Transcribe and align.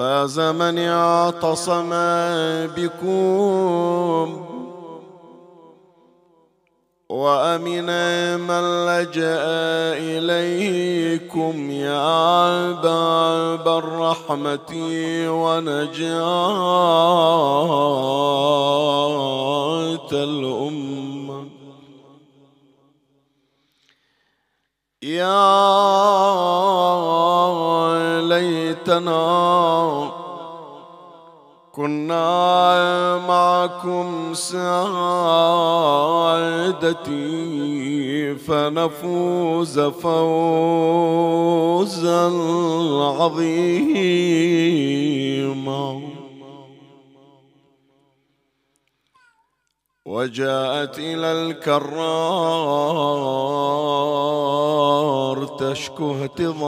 فاز 0.00 0.40
من 0.40 0.78
اعتصم 0.78 1.90
بكم. 2.76 4.46
وأمن 7.08 7.90
من 8.40 8.86
لجأ 8.86 9.44
إليكم 10.00 11.70
يا 11.70 12.72
باب 12.72 13.68
الرحمة 13.68 14.72
ونجاة 15.28 16.20
الأمة. 20.12 21.19
يا 25.02 25.40
ليتنا 28.20 29.16
كنا 31.72 33.16
معكم 33.28 34.34
سعادتي 34.34 34.60
فنفوز 38.36 39.80
فوزا 39.80 40.30
عظيما. 43.20 44.10
وجاءت 50.06 50.98
إلى 50.98 51.32
الكرار 55.32 55.46
تشكو 55.46 56.14
اهتضامها 56.14 56.60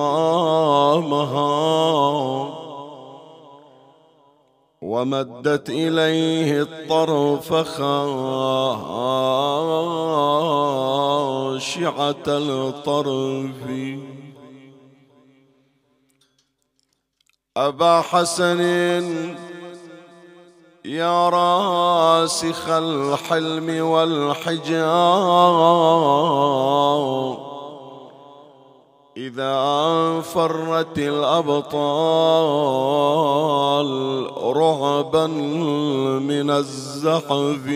ومدت 4.82 5.70
إليه 5.70 6.62
الطرف 6.62 7.54
خاشعة 7.54 7.94
الطرف. 12.28 13.54
أبا 17.56 18.00
حسن 18.00 18.60
يا 20.84 21.28
راسخ 21.28 22.68
الحلم 22.68 23.84
والحجاب. 23.84 24.82
إذا 29.16 30.20
فرت 30.20 30.98
الأبطال 30.98 31.82
رعبا 34.56 35.26
من 36.20 36.50
الزحف. 36.50 37.66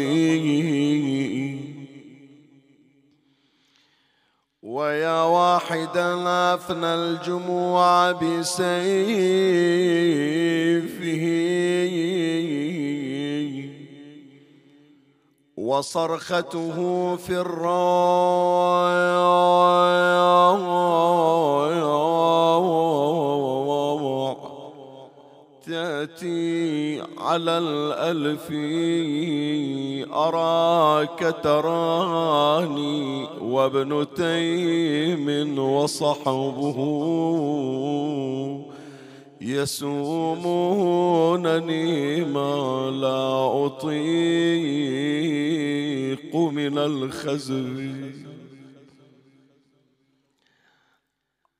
ويا 4.62 5.22
واحدا 5.22 6.28
أفنى 6.54 6.94
الجموع 6.94 8.12
بسيفه. 8.12 8.86
وصرخته 15.66 16.78
في 17.16 17.34
الروع 17.40 18.86
تأتي 25.66 27.02
على 27.18 27.58
الألف 27.58 28.50
أراك 30.14 31.34
تراني 31.42 33.26
وابن 33.42 34.06
تيم 34.16 35.58
وصحبه. 35.58 36.78
يسومونني 39.40 40.64
ما 42.24 42.90
لا 42.90 43.66
أطيق 43.66 43.96
من 46.36 46.78
الخزي. 46.78 48.26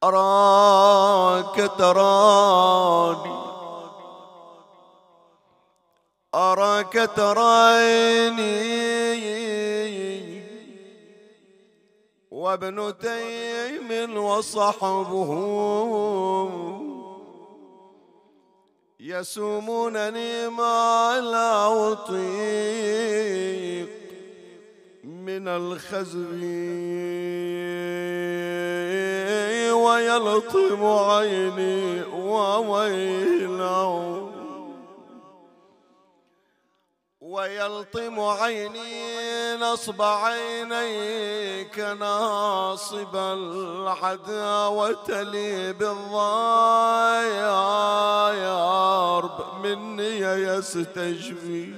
أراك 0.05 1.71
تراني 1.79 3.37
أراك 6.35 7.11
تراني. 7.17 8.77
وابن 12.31 12.95
تيم 12.99 14.17
وصحبه 14.17 15.31
يسومونني 19.07 20.49
ما 20.49 21.21
لا 21.21 21.93
أطيق 21.93 23.89
من 25.05 25.49
الخزي 25.49 26.67
ويلطم 29.73 30.85
عيني 30.85 32.03
وويله 32.13 33.97
ويلطم 37.37 38.21
عيني 38.21 39.57
نصب 39.57 40.03
عينيك 40.03 41.79
ناصب 41.79 43.17
العداوة 43.17 44.03
لي 45.23 45.73
بالضيارب 45.73 46.47
مني 49.65 50.21
يستشفي 50.21 51.73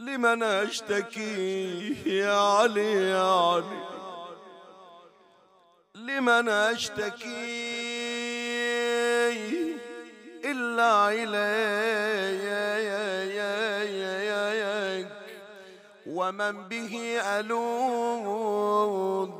لمن 0.00 0.42
أشتكي 0.42 1.96
يا 2.06 2.34
علي 2.34 2.92
يا 2.92 3.22
علي. 3.22 3.84
لمن 5.94 6.48
أشتكي 6.48 7.70
إلا 10.44 11.08
إليك 11.08 12.40
ومن 16.30 16.68
به 16.68 17.20
ألوذ 17.40 19.30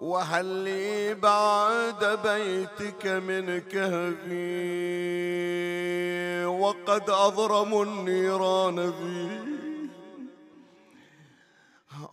وهل 0.00 0.44
لي 0.44 1.14
بعد 1.14 2.18
بيتك 2.24 3.06
من 3.06 3.60
كهفي 3.60 4.44
وقد 6.44 7.10
أضرموا 7.10 7.84
النيران 7.84 8.92
فيه 8.92 9.42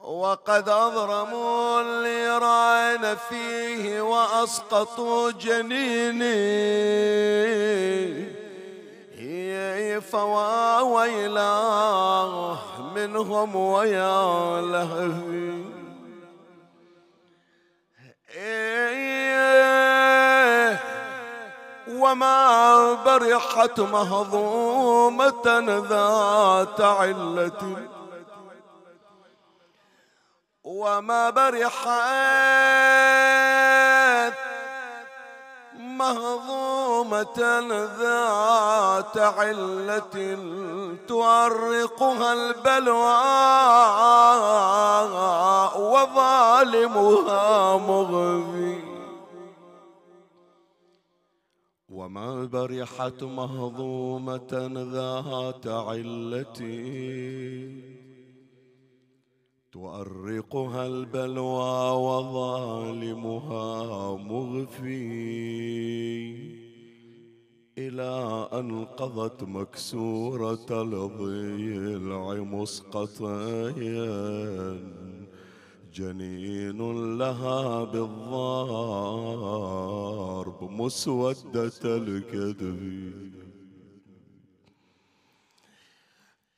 وقد 0.02 0.70
أضرموا 0.70 1.82
النيران 1.82 3.18
فيه 3.30 4.02
وأسقطوا 4.02 5.32
جنيني 5.32 6.70
فوا 10.02 10.82
ويلاه 10.82 12.69
منهم 12.94 13.56
ويا 13.56 14.62
لهفي 14.62 15.70
وما 22.00 22.94
برحت 22.94 23.80
مهضومة 23.80 25.46
ذات 25.90 26.82
علة. 26.82 27.88
وما 30.64 31.30
برحت 31.30 32.60
مهضومة 36.00 37.40
ذات 38.00 39.18
علة 39.18 40.16
تؤرقها 41.08 42.34
البلوى 42.34 43.20
وظالمها 45.92 47.78
مغفي 47.78 48.80
وما 51.90 52.46
برحت 52.46 53.24
مهضومة 53.24 54.52
ذات 54.94 55.68
علة 55.68 56.60
تؤرقها 59.80 60.88
البلوى 60.88 61.92
وظالمها 62.08 63.68
مغفي. 64.18 65.00
إلى 67.78 68.48
أن 68.54 68.86
قضت 68.86 69.44
مكسورة 69.44 70.68
الضلع 70.72 72.34
مسقطيا 72.44 74.10
جنين 75.94 76.80
لها 77.18 77.84
بالضرب 77.84 78.20
مسودة 80.64 81.82
الكذب. 81.86 83.29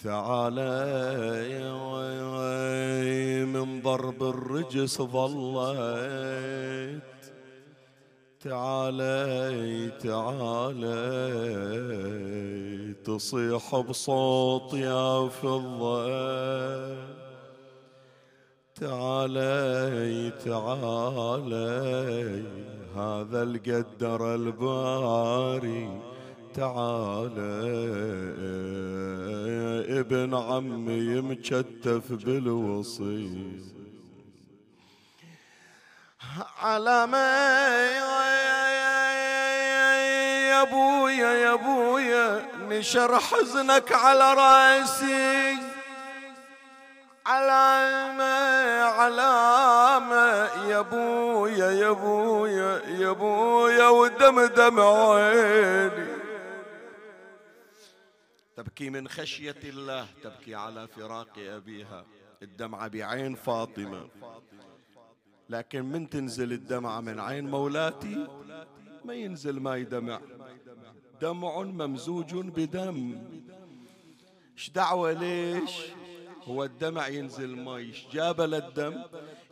تعالى 0.04 1.12
من 3.46 3.82
ضرب 3.82 4.24
الرجس 4.24 5.02
ظليت. 5.02 6.22
تعالي 8.40 9.92
تعالي 10.04 11.04
تصيح 13.06 13.76
بصوت 13.80 14.74
يا 14.74 15.28
فضة. 15.28 16.08
تعالي 18.76 20.32
تعالي 20.46 21.82
هذا 22.96 23.44
القدر 23.44 24.36
الباري. 24.36 26.02
تعالى 26.54 27.62
ابن 30.00 30.36
عمي 30.36 31.22
مكتف 31.22 32.12
بالوصي. 32.12 33.60
على 36.62 37.08
ما 37.08 37.32
يا 40.50 40.62
ابويا 40.62 41.32
يا 41.34 41.54
ابويا 41.54 42.48
نشر 42.70 43.20
حزنك 43.20 43.92
على 43.92 44.34
رأسي. 44.34 45.58
علامة 47.26 48.24
علامة 48.84 50.26
يا 50.70 50.80
ابويا 50.80 51.72
يا 51.72 51.90
ابويا 51.90 52.82
يا 52.88 53.10
ابويا 53.10 53.88
ودم 53.88 54.46
دمع 54.46 55.16
عيني. 55.16 56.11
تبكي 58.62 58.90
من 58.90 59.08
خشية 59.08 59.62
الله 59.64 60.08
تبكي 60.24 60.56
على 60.56 60.88
فراق 60.88 61.30
أبيها. 61.38 62.06
الدمعة 62.42 62.88
بعين 62.88 63.36
فاطمة. 63.36 64.08
لكن 65.50 65.86
من 65.86 66.10
تنزل 66.10 66.54
الدمعة 66.54 67.02
من 67.02 67.20
عين 67.20 67.50
مولاتي؟ 67.50 68.28
ما 69.06 69.14
ينزل 69.14 69.60
ماي 69.60 69.84
دمع 69.84 70.22
دمع 71.22 71.62
ممزوج 71.62 72.36
بدم. 72.36 73.24
إيش 74.54 74.70
دعوة 74.70 75.12
ليش؟ 75.12 75.72
هو 76.44 76.64
الدمع 76.64 77.08
ينزل 77.08 77.56
ماي 77.56 77.94
جاب 78.12 78.42
للدم 78.42 79.04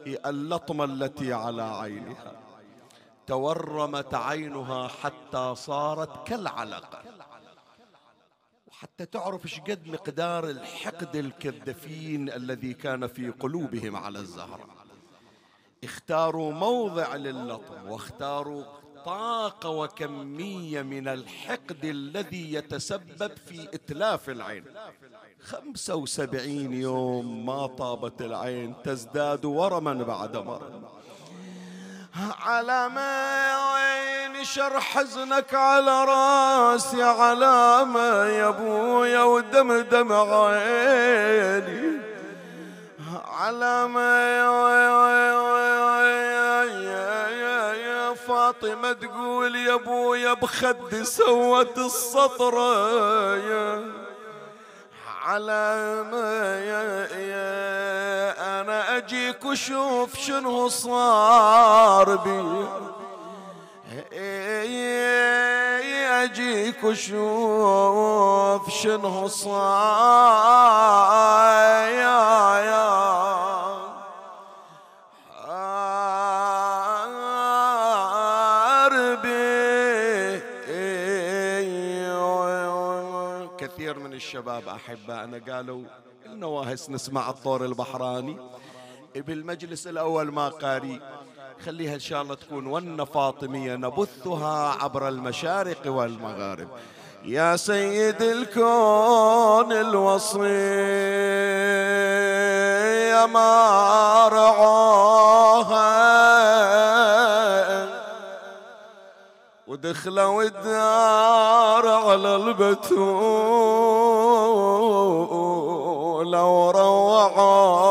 هي 0.05 0.19
اللطمة 0.25 0.83
التي 0.83 1.33
على 1.33 1.63
عينها. 1.63 2.39
تورمت 3.27 4.13
عينها 4.13 4.87
حتى 4.87 5.55
صارت 5.55 6.27
كالعلقة. 6.27 7.08
حتى 8.79 9.05
تعرف 9.05 9.45
إيش 9.45 9.59
قد 9.59 9.87
مقدار 9.87 10.49
الحقد 10.49 11.15
الكذفين 11.15 12.29
الذي 12.29 12.73
كان 12.73 13.07
في 13.07 13.29
قلوبهم 13.29 13.95
على 13.95 14.19
الزهرة. 14.19 14.67
اختاروا 15.83 16.51
موضع 16.51 17.15
للطم 17.15 17.89
واختاروا 17.89 18.63
طاقة 19.05 19.69
وكمية 19.69 20.81
من 20.81 21.07
الحقد 21.07 21.85
الذي 21.85 22.53
يتسبب 22.53 23.31
في 23.37 23.63
إتلاف 23.73 24.29
العين. 24.29 24.63
خمسة 25.41 25.95
وسبعين 25.95 26.73
يوم 26.73 27.45
ما 27.45 27.67
طابت 27.67 28.21
العين 28.21 28.75
تزداد 28.83 29.45
ورما 29.45 29.93
بعد 29.93 30.37
مرم 30.37 30.98
على 32.45 32.89
ما 32.89 33.19
شر 34.43 34.79
حزنك 34.79 35.53
على 35.53 36.05
راسي 36.05 37.03
علامة 37.03 38.25
يا 38.25 38.47
أبويا 38.47 39.23
ودم 39.23 39.81
دمع 39.81 40.47
عيني. 40.47 41.99
علامة 43.39 44.01
يا 47.79 48.13
فاطمة 48.13 48.91
تقول 48.91 49.55
يا 49.55 49.73
أبويا 49.73 50.33
بخدي 50.33 51.03
سوت 51.03 51.77
السطرة 51.77 53.35
يا 53.35 53.91
علامة 55.29 56.17
يا, 56.69 57.07
يا. 57.17 58.61
أنا 58.61 58.97
أجيك 58.97 59.45
وشوف 59.45 60.17
شنو 60.19 60.67
صار 60.67 62.15
بي. 62.15 62.67
أجيك 66.23 66.83
وشوف 66.83 68.69
شنو 68.69 69.27
صار. 69.27 69.59
يا 71.89 72.59
يا. 72.59 73.48
الشباب 83.97 84.67
أحبائنا 84.67 85.41
قالوا 85.53 85.83
النواهس 86.25 86.89
نسمع 86.89 87.29
الطور 87.29 87.65
البحراني. 87.65 88.37
بالمجلس 89.15 89.87
الأول 89.87 90.31
ما 90.31 90.49
قاري. 90.49 91.01
خليها 91.65 91.93
إن 91.93 91.99
شاء 91.99 92.21
الله 92.21 92.35
تكون 92.35 92.67
ون 92.67 93.05
فاطمية 93.05 93.75
نبثها 93.75 94.83
عبر 94.83 95.07
المشارق 95.07 95.81
والمغارب. 95.85 96.67
يا 97.25 97.55
سيد 97.55 98.21
الكون 98.21 99.71
الوصي 99.73 100.39
يا 103.09 103.25
ما 103.25 104.27
رعاها 104.27 105.78
ودخلوا 109.83 110.43
الدار 110.43 111.87
على 111.87 112.35
البتول 112.35 112.75
وروعوها 116.35 117.87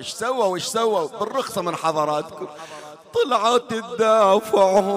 إيش 0.00 0.12
سووا؟ 0.12 0.54
إيش 0.54 0.64
سووا؟ 0.64 1.08
بالرخصة 1.20 1.62
من 1.62 1.76
حضراتكم. 1.76 2.46
طلعت 3.14 3.62
تدافعهم 3.70 4.96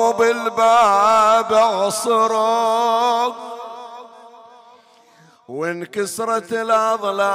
وبالباب 0.00 1.54
عصروا 1.54 3.32
وانكسرت 5.48 6.52
الأضلاع 6.52 7.30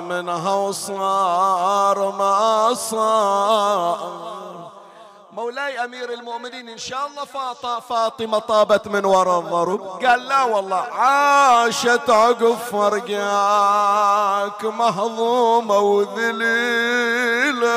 منها 0.00 0.54
وصار 0.54 2.10
ما 2.18 2.74
صار. 2.74 4.28
مولاي 5.32 5.84
أمير 5.84 6.12
المؤمنين 6.12 6.68
إن 6.68 6.78
شاء 6.78 7.06
الله 7.06 7.24
فاطمة 7.80 8.38
طابت 8.38 8.88
من 8.88 9.04
وراء 9.04 9.38
الضرب. 9.38 9.80
قال 10.04 10.28
لا 10.28 10.42
والله 10.42 10.76
عاشت 10.76 12.10
عقب 12.10 12.56
فرقاك 12.72 14.64
مهضومة 14.64 15.78
وذليلة. 15.78 17.68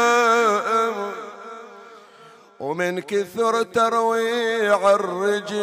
ومن 2.62 3.00
كثر 3.00 3.63
ترويع 3.63 4.91
الرجيل 4.91 5.62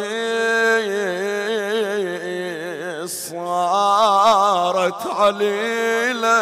صارت 3.09 5.07
عليلة 5.07 6.39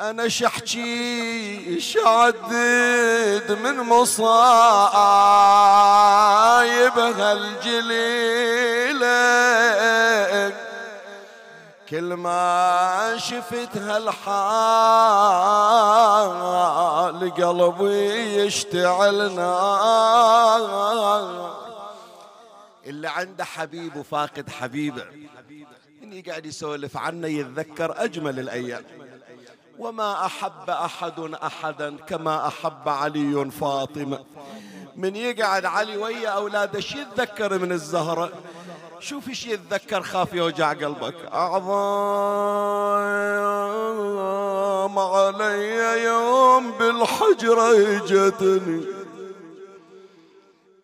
أنا 0.00 0.28
شحكي 0.28 1.80
شعدد 1.80 3.58
من 3.62 3.76
مصايب 3.76 4.18
هالجليلة 6.98 9.08
كل 11.90 12.14
ما 12.14 13.16
شفت 13.16 13.76
هالحال 13.76 14.18
قلبي 17.32 18.44
يشتعل 18.44 19.34
نار. 19.34 20.62
اللي 22.86 23.08
عنده 23.08 23.44
حبيب 23.44 23.96
وفاقد 23.96 24.50
حبيبه 24.50 25.04
من 26.02 26.12
يقعد 26.12 26.46
يسولف 26.46 26.96
عنه 26.96 27.26
يتذكر 27.28 28.04
أجمل 28.04 28.38
الأيام. 28.38 28.84
وما 29.78 30.26
أحب 30.26 30.70
أحد 30.70 31.20
أحدا 31.42 31.96
كما 31.96 32.46
أحب 32.46 32.88
علي 32.88 33.50
فاطمة. 33.50 34.24
من 34.96 35.16
يقعد 35.16 35.64
علي 35.64 35.96
ويا 35.96 36.28
أولاده 36.28 36.80
شو 36.80 36.98
يتذكر 36.98 37.58
من 37.58 37.72
الزهرة؟ 37.72 38.32
شوف 39.00 39.28
إيش 39.28 39.46
يتذكر 39.46 40.02
خاف 40.02 40.32
يوجع 40.32 40.72
قلبك. 40.72 41.14
أعظم 41.32 41.68
علي 44.98 46.04
يوم 46.04 46.70
بالحجرة 46.78 47.96
إجتني. 47.96 48.84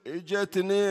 إجتني 0.07 0.85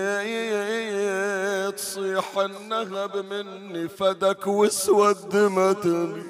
تصيح 1.71 2.37
النهب 2.37 3.17
مني 3.17 3.87
فدك 3.89 4.47
واسودمتني 4.47 6.23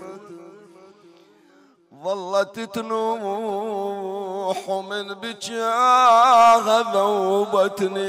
ظلت 2.03 2.60
تنوح 2.60 4.69
من 4.69 5.13
بجاها 5.13 6.93
ذوبتني 6.93 8.03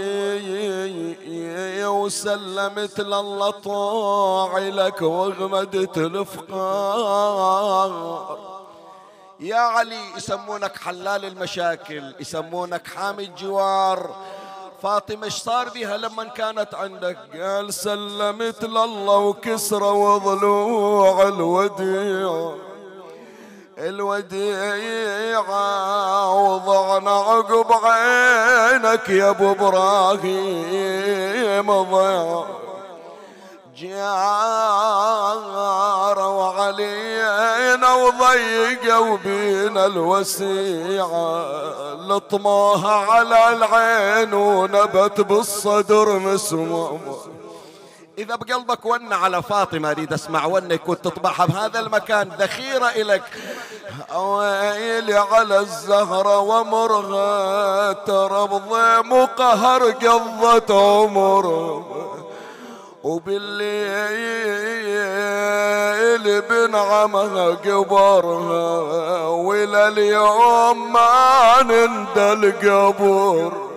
وسلمت 1.87 3.01
لله 3.01 3.51
طاعي 3.51 4.71
لك 4.71 5.03
وغمدت 5.03 5.99
الفقار. 5.99 7.91
يا 9.41 9.57
علي 9.57 10.17
يسمونك 10.17 10.77
حلال 10.77 11.25
المشاكل 11.25 12.15
يسمونك 12.21 12.87
حامي 12.87 13.25
الجوار. 13.25 14.11
فاطمة 14.83 15.25
إيش 15.25 15.35
صار 15.35 15.69
بها 15.69 15.97
لما 15.97 16.25
كانت 16.25 16.75
عندك؟ 16.75 17.19
قال 17.35 17.75
سلمت 17.75 18.65
لله 18.65 19.17
وكسرة 19.17 19.93
وضلوع 19.93 21.23
الوديع. 21.23 22.55
الوديعة 23.79 25.45
وضعنا 26.35 27.11
عقب 27.11 27.67
عينك 27.85 29.09
يا 29.09 29.31
أبو 29.31 29.51
إبراهيم 29.53 31.03
ضيع. 31.83 32.45
جار 33.79 35.39
وعلينا 36.19 37.95
وضيقوا 37.95 39.17
بينا 39.25 39.87
الوسيعة 39.87 41.45
لطموها 41.95 42.93
على 42.93 43.49
العين 43.49 44.35
ونبت 44.35 45.21
بالصدر 45.21 46.19
مسمومة 46.19 47.17
إذا 48.19 48.35
بقلبك 48.35 48.85
ون 48.87 49.13
على 49.13 49.43
فاطمة 49.43 49.91
أريد 49.91 50.13
أسمع 50.13 50.47
ونك 50.47 50.81
كنت 50.81 51.05
تطبعها 51.05 51.47
بهذا 51.47 51.81
المكان. 51.81 52.29
ذخيرة 52.39 52.87
إلك. 52.87 53.23
ويلي 54.17 55.15
على 55.15 55.59
الزهرة 55.59 56.39
ومرها 56.39 57.93
ترى 57.93 58.49
مقهر 59.03 59.91
قضت 59.91 60.71
عمر. 60.71 61.47
وبالليل 63.05 63.65
بنعمها 66.41 67.47
قبرها 67.49 69.27
وإلى 69.29 69.89
اليوم 69.89 70.93
ما 70.93 71.63
نندى 71.63 72.33
القبر 72.33 73.74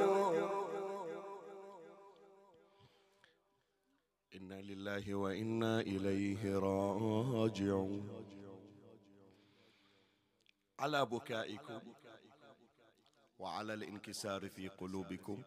لله 4.97 5.15
وإنا 5.15 5.79
إليه 5.79 6.59
راجعون. 6.59 8.09
على 10.79 11.05
بكائكم 11.05 11.79
وعلى 13.39 13.73
الانكسار 13.73 14.49
في 14.49 14.67
قلوبكم 14.67 15.41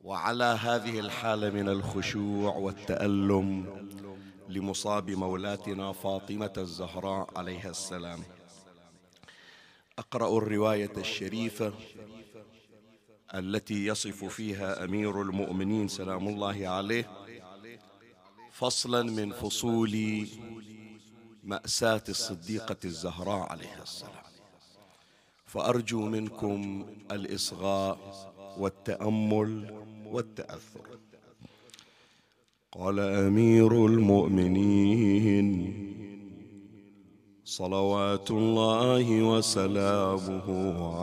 وعلى 0.00 0.44
هذه 0.44 1.00
الحالة 1.00 1.50
من 1.50 1.68
الخشوع 1.68 2.56
والتألم 2.56 3.66
لمصاب 4.48 5.10
مولاتنا 5.10 5.92
فاطمة 5.92 6.52
الزهراء 6.56 7.38
عليها 7.38 7.70
السلام. 7.70 8.22
أقرأ 9.98 10.38
الرواية 10.38 10.92
الشريفة 10.96 11.72
التي 13.34 13.86
يصف 13.86 14.24
فيها 14.24 14.84
أمير 14.84 15.22
المؤمنين 15.22 15.88
سلام 15.88 16.28
الله 16.28 16.68
عليه 16.68 17.27
فصلا 18.58 19.02
من 19.02 19.32
فصول 19.32 20.26
مأساة 21.44 22.02
الصديقة 22.08 22.76
الزهراء 22.84 23.52
عليها 23.52 23.82
السلام. 23.82 24.12
فأرجو 25.46 26.00
منكم 26.00 26.86
الإصغاء 27.10 27.98
والتأمل 28.58 29.82
والتأثر. 30.06 30.86
قال 32.72 33.00
أمير 33.00 33.86
المؤمنين 33.86 35.48
صلوات 37.44 38.30
الله 38.30 39.22
وسلامه 39.22 40.48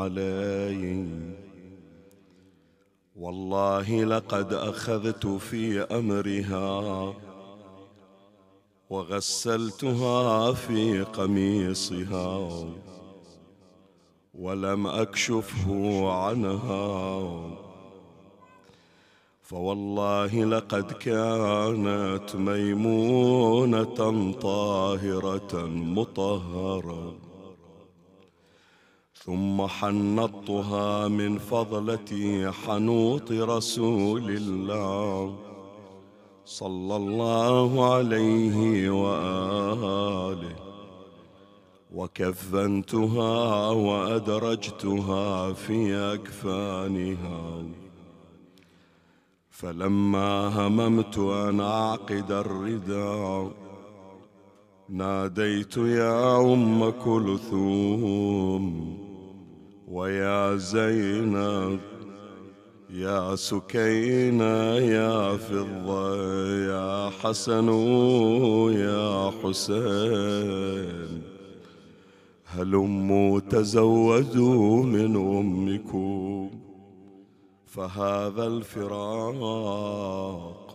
عليه. 0.02 1.06
والله 3.16 4.04
لقد 4.04 4.54
أخذت 4.54 5.28
في 5.28 5.82
أمرها 5.82 7.25
وغسلتها 8.90 10.54
في 10.54 11.02
قميصها 11.04 12.50
ولم 14.34 14.88
أكشفه 14.88 16.10
عنها. 16.12 17.40
فوالله 19.42 20.44
لقد 20.46 20.92
كانت 20.92 22.36
ميمونة 22.36 24.32
طاهرة 24.32 25.66
مطهرة. 25.66 27.14
ثم 29.24 29.68
حنطتها 29.68 31.08
من 31.08 31.38
فضلة 31.38 32.52
حنوط 32.52 33.32
رسول 33.32 34.30
الله. 34.30 35.45
صلى 36.46 36.96
الله 36.96 37.94
عليه 37.94 38.90
وآله. 38.90 40.56
كفنتها 42.14 43.70
وأدرجتها 43.70 45.54
في 45.54 45.96
أكفانها. 45.96 47.64
فلما 49.50 50.68
هممت 50.68 51.18
أن 51.18 51.60
أعقد 51.60 52.32
الرداء 52.32 53.52
ناديت 54.90 55.78
يا 55.78 56.38
أم 56.54 56.90
كلثوم 56.90 58.66
ويا 59.88 60.56
زينب. 60.56 61.95
يا 62.96 63.36
سكينة 63.36 64.76
يا 64.78 65.38
فضة 65.38 66.16
يا 66.72 67.10
حسن 67.10 67.70
يا 68.74 69.32
حسين. 69.44 71.22
هلموا 72.46 73.40
تزودوا 73.40 74.84
من 74.84 75.16
أمكم 75.16 76.50
فهذا 77.66 78.48
الفراق 78.48 79.16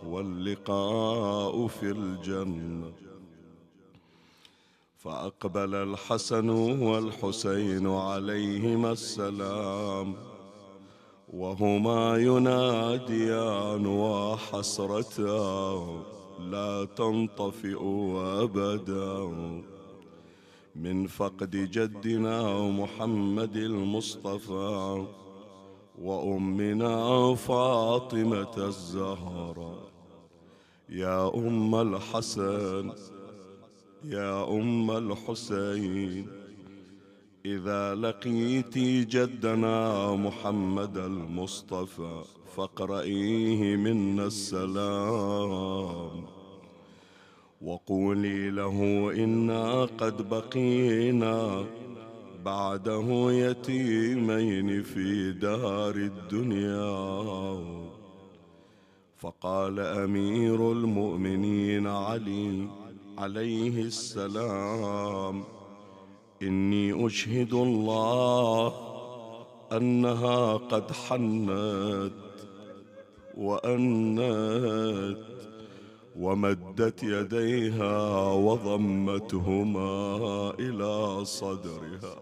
واللقاء 0.07 1.67
في 1.67 1.91
الجنة. 1.91 2.91
فأقبل 4.97 5.75
الحسن 5.75 6.49
والحسين 6.49 7.87
عليهما 7.87 8.91
السلام. 8.91 10.30
وهما 11.33 12.17
يناديان 12.17 13.85
وحسرتا 13.87 15.85
لا 16.39 16.87
تنطفئ 16.95 17.79
أبدا. 18.15 19.31
من 20.75 21.07
فقد 21.07 21.51
جدنا 21.51 22.61
محمد 22.69 23.55
المصطفى 23.55 25.05
وأمنا 26.01 27.35
فاطمة 27.35 28.53
الزهراء 28.57 29.91
يا 30.89 31.35
أم 31.35 31.75
الحسن 31.75 32.91
يا 34.03 34.49
أم 34.49 34.91
الحسين 34.91 36.27
إذا 37.45 37.95
لقيت 37.95 38.77
جدنا 39.13 40.11
محمد 40.15 40.97
المصطفى 40.97 42.21
فاقرئيه 42.55 43.75
منا 43.75 44.25
السلام. 44.25 46.25
وقولي 47.61 48.49
له 48.49 49.11
إنا 49.23 49.85
قد 49.85 50.29
بقينا 50.29 51.65
بعده 52.45 53.31
يتيمين 53.31 54.83
في 54.83 55.31
دار 55.31 55.95
الدنيا. 55.95 57.61
فقال 59.17 59.79
أمير 59.79 60.71
المؤمنين 60.71 61.87
علي 61.87 62.67
عليه 63.17 63.81
السلام 63.81 65.43
إني 66.41 67.05
أشهد 67.05 67.53
الله 67.53 68.73
أنها 69.71 70.53
قد 70.57 70.91
حنت 70.91 72.13
وأنت 73.37 75.17
ومدت 76.15 77.03
يديها 77.03 78.23
وضمتهما 78.33 79.89
إلى 80.59 81.25
صدرها. 81.25 82.15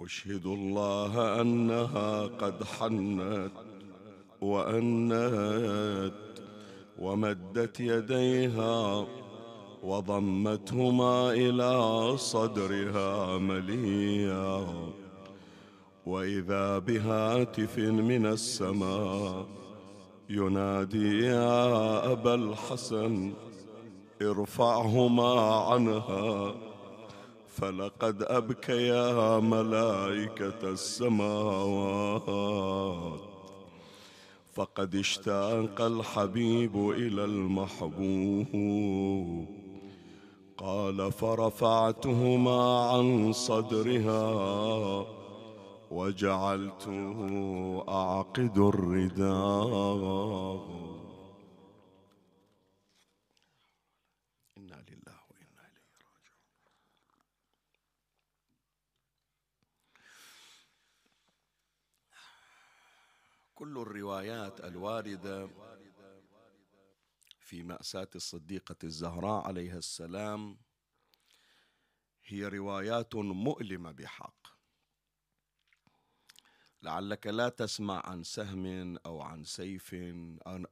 أشهد 0.00 0.46
الله 0.46 1.40
أنها 1.40 2.26
قد 2.26 2.64
حنت 2.64 3.52
وأنت 4.40 6.31
ومدت 6.98 7.80
يديها 7.80 9.06
وضمتهما 9.82 11.32
إلى 11.32 12.16
صدرها 12.16 13.38
مليا. 13.38 14.66
وإذا 16.06 16.78
بهاتف 16.78 17.78
من 17.78 18.26
السماء 18.26 19.46
ينادي 20.30 21.26
يا 21.26 22.12
أبا 22.12 22.34
الحسن 22.34 23.32
ارفعهما 24.22 25.40
عنها. 25.40 26.54
فلقد 27.48 28.22
أبكيا 28.22 29.38
ملائكة 29.38 30.70
السماوات. 30.70 32.22
فقد 34.52 34.94
اشتاق 34.94 35.80
الحبيب 35.80 36.90
إلى 36.90 37.24
المحبوب. 37.24 38.46
قال 40.58 41.12
فرفعتهما 41.12 42.90
عن 42.90 43.32
صدرها 43.32 45.06
وجعلته 45.90 47.18
أعقد 47.88 48.58
الرداء. 48.58 50.12
كل 63.62 63.78
الروايات 63.78 64.60
الواردة 64.60 65.50
في 67.40 67.62
مأساة 67.62 68.08
الصديقة 68.14 68.76
الزهراء 68.84 69.46
عليها 69.46 69.78
السلام 69.78 70.58
هي 72.24 72.48
روايات 72.48 73.14
مؤلمة 73.14 73.92
بحق. 73.92 74.46
لعلك 76.82 77.26
لا 77.26 77.48
تسمع 77.48 78.06
عن 78.06 78.22
سهم 78.24 78.96
أو 78.96 79.20
عن 79.20 79.44
سيف 79.44 79.94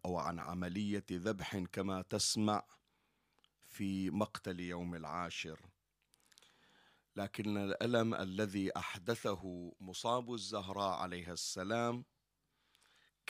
أو 0.05 0.18
عن 0.18 0.38
عملية 0.38 1.07
ذبح 1.12 1.59
كما 1.59 2.03
تسمع 2.03 2.64
في 3.66 4.11
مقتل 4.11 4.61
يوم 4.61 4.94
العاشر. 4.94 5.61
لكن 7.16 7.57
الألم 7.57 8.14
الذي 8.14 8.76
أحدثه 8.76 9.72
مصاب 9.81 10.35
الزهراء 10.35 10.98
عليها 10.98 11.33
السلام 11.33 12.05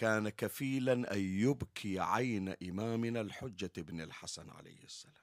كان 0.00 0.28
كفيلا 0.28 0.92
أن 0.92 1.20
يبكي 1.20 1.98
عين 1.98 2.48
إمامنا 2.48 3.20
الحجة 3.20 3.72
بن 3.76 4.00
الحسن 4.00 4.50
عليه 4.50 4.84
السلام. 4.84 5.14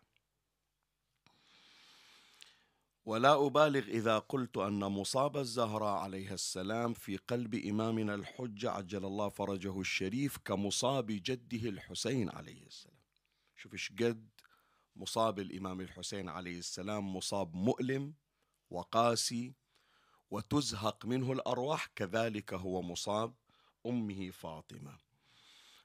ولا 3.06 3.46
أبالغ 3.46 3.88
إذا 3.88 4.20
قلت 4.20 4.58
أن 4.58 4.80
مصاب 4.80 5.38
الزهراء 5.38 5.98
عليها 6.00 6.34
السلام 6.34 6.94
في 6.94 7.18
قلب 7.18 7.56
إمامنا 7.56 8.16
الحجة 8.16 8.72
عجل 8.72 9.06
الله 9.06 9.30
فرجه 9.30 9.80
الشريف 9.80 10.38
كمصاب 10.38 11.06
جده 11.08 11.70
الحسين 11.70 12.30
عليه 12.30 12.66
السلام. 12.66 13.02
شوف 13.56 13.74
إيش 13.74 13.92
قد 13.92 14.30
مصاب 14.96 15.40
الإمام 15.40 15.82
الحسين 15.82 16.30
عليه 16.30 16.60
السلام 16.60 17.16
مصاب 17.16 17.56
مؤلم 17.56 18.14
وقاسي 18.70 19.54
وتزهق 20.30 21.06
منه 21.06 21.32
الأرواح 21.32 21.86
كذلك 21.96 22.54
هو 22.54 22.82
مصاب 22.82 23.34
أمه 23.86 24.32
فاطمة. 24.32 24.98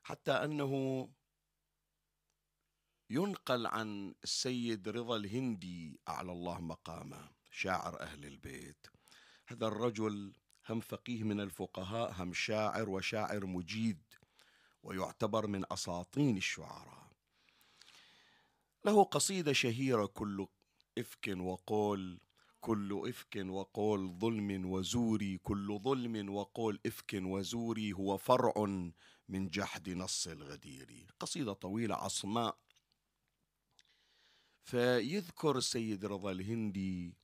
حتى 0.03 0.33
أنه 0.33 1.09
ينقل 3.11 3.67
عن 3.67 4.15
السيد 4.25 4.89
رضا 4.89 5.17
الهندي 5.17 6.01
أعلى 6.09 6.33
الله 6.33 6.61
مقامه 6.61 7.31
شاعر 7.51 8.01
أهل 8.01 8.25
البيت. 8.25 8.87
هذا 9.47 9.67
الرجل 9.67 10.33
هم 10.69 10.81
فقيه 10.81 11.23
من 11.23 11.41
الفقهاء 11.41 12.13
هم 12.23 12.33
شاعر 12.33 12.91
وشاعر 12.91 13.47
مجيد 13.47 14.03
ويعتبر 14.83 15.47
من 15.47 15.73
أساطين 15.73 16.37
الشعراء. 16.37 17.13
له 18.85 19.05
قصيدة 19.05 19.53
شهيرة 19.53 20.07
كل 20.07 20.47
إفك 20.99 21.35
وقول 21.37 22.21
كل 22.63 23.03
إفك 23.09 23.45
وقول 23.49 24.19
ظلم 24.19 24.71
وزوري 24.71 25.39
كل 25.39 25.79
ظلم 25.79 26.35
وقول 26.35 26.81
إفك 26.87 27.21
وزوري 27.23 27.93
هو 27.93 28.17
فرع 28.17 28.55
من 29.29 29.49
جحد 29.49 29.91
نص 29.91 30.27
الغدير. 30.27 31.15
قصيدة 31.21 31.53
طويلة 31.53 31.95
عصماء 31.95 32.59
فيذكر 34.65 35.59
السيد 35.59 36.05
رضا 36.05 36.31
الهندي 36.31 37.15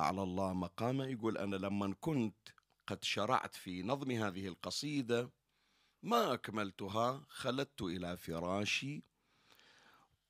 أعلى 0.00 0.22
الله 0.22 0.52
مقامه 0.52 1.06
يقول 1.06 1.38
أنا 1.38 1.56
لما 1.56 1.94
كنت 2.00 2.48
قد 2.86 3.04
شرعت 3.04 3.54
في 3.54 3.82
نظم 3.82 4.10
هذه 4.10 4.48
القصيدة 4.48 5.30
ما 6.02 6.34
أكملتها 6.34 7.24
خلدت 7.28 7.82
إلى 7.82 8.16
فراشي 8.16 9.02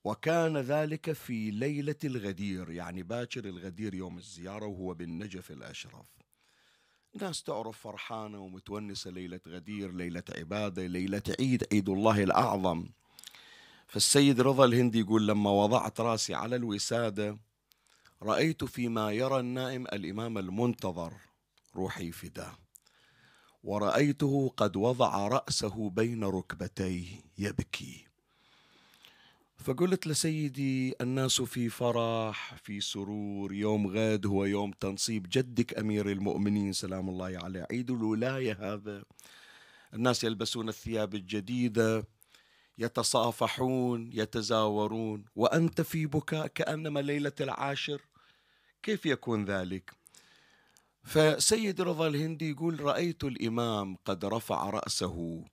وكان 0.07 0.57
ذلك 0.57 1.13
في 1.13 1.51
ليلة 1.51 1.97
الغدير 2.05 2.71
يعني 2.71 3.03
باكر 3.03 3.45
الغدير 3.45 3.95
يوم 3.95 4.19
الزيارة 4.19 4.67
وهو 4.67 4.95
بالنجف 4.95 5.51
الأشرف. 5.51 6.07
ناس 7.15 7.43
تعرف 7.43 7.79
فرحانة 7.79 8.39
ومتونسة 8.39 9.11
ليلة 9.11 9.41
غدير 9.49 9.93
ليلة 9.93 10.23
عبادة 10.37 10.87
ليلة 10.87 11.23
عيد 11.41 11.65
عيد 11.73 11.89
الله 11.89 12.23
الأعظم. 12.23 12.87
فالسيد 13.87 14.41
رضا 14.41 14.65
الهندي 14.65 15.01
يقول 15.01 15.29
لما 15.29 15.51
وضعت 15.51 16.01
رأسي 16.01 16.35
على 16.35 16.57
الوسادة 16.57 17.39
رأيت 18.23 18.65
فيما 18.65 19.13
يرى 19.13 19.41
النائم 19.41 19.87
الإمام 19.87 20.39
المنتظر 20.39 21.13
روحي 21.77 22.13
فداه 22.13 22.59
ورأيته 23.65 24.55
قد 24.57 24.77
وضع 24.77 25.29
رأسه 25.29 25.91
بين 25.91 26.25
ركبتيه 26.25 27.07
يبكي. 27.39 28.06
فقلت 29.57 30.07
لسيدي 30.07 30.95
الناس 31.01 31.43
في 31.43 31.69
فرح 31.69 32.55
في 32.63 32.81
سرور 32.81 33.53
يوم 33.53 33.87
غد 33.87 34.27
هو 34.27 34.45
يوم 34.45 34.71
تنصيب 34.71 35.27
جدك 35.33 35.79
أمير 35.79 36.11
المؤمنين 36.11 36.73
سلام 36.73 37.09
الله 37.09 37.39
عليه. 37.45 37.67
عيد 37.71 37.91
الولاية 37.91 38.75
هذا. 38.75 39.05
الناس 39.95 40.25
يلبسون 40.25 40.69
الثياب 40.69 41.15
الجديدة 41.15 42.05
يتصافحون 42.79 44.11
يتزاورون. 44.13 45.25
وأنت 45.37 45.81
في 45.81 46.07
بكاء 46.07 46.47
كأنما 46.47 47.01
ليلة 47.01 47.33
العاشر. 47.41 48.03
كيف 48.83 49.07
يكون 49.07 49.45
ذلك؟ 49.45 49.93
فسيد 51.05 51.81
رضا 51.81 52.07
الهندي 52.07 52.51
يقول 52.51 52.81
رأيت 52.81 53.25
الإمام 53.25 53.97
قد 54.05 54.25
رفع 54.25 54.71
رأسه 54.71 55.45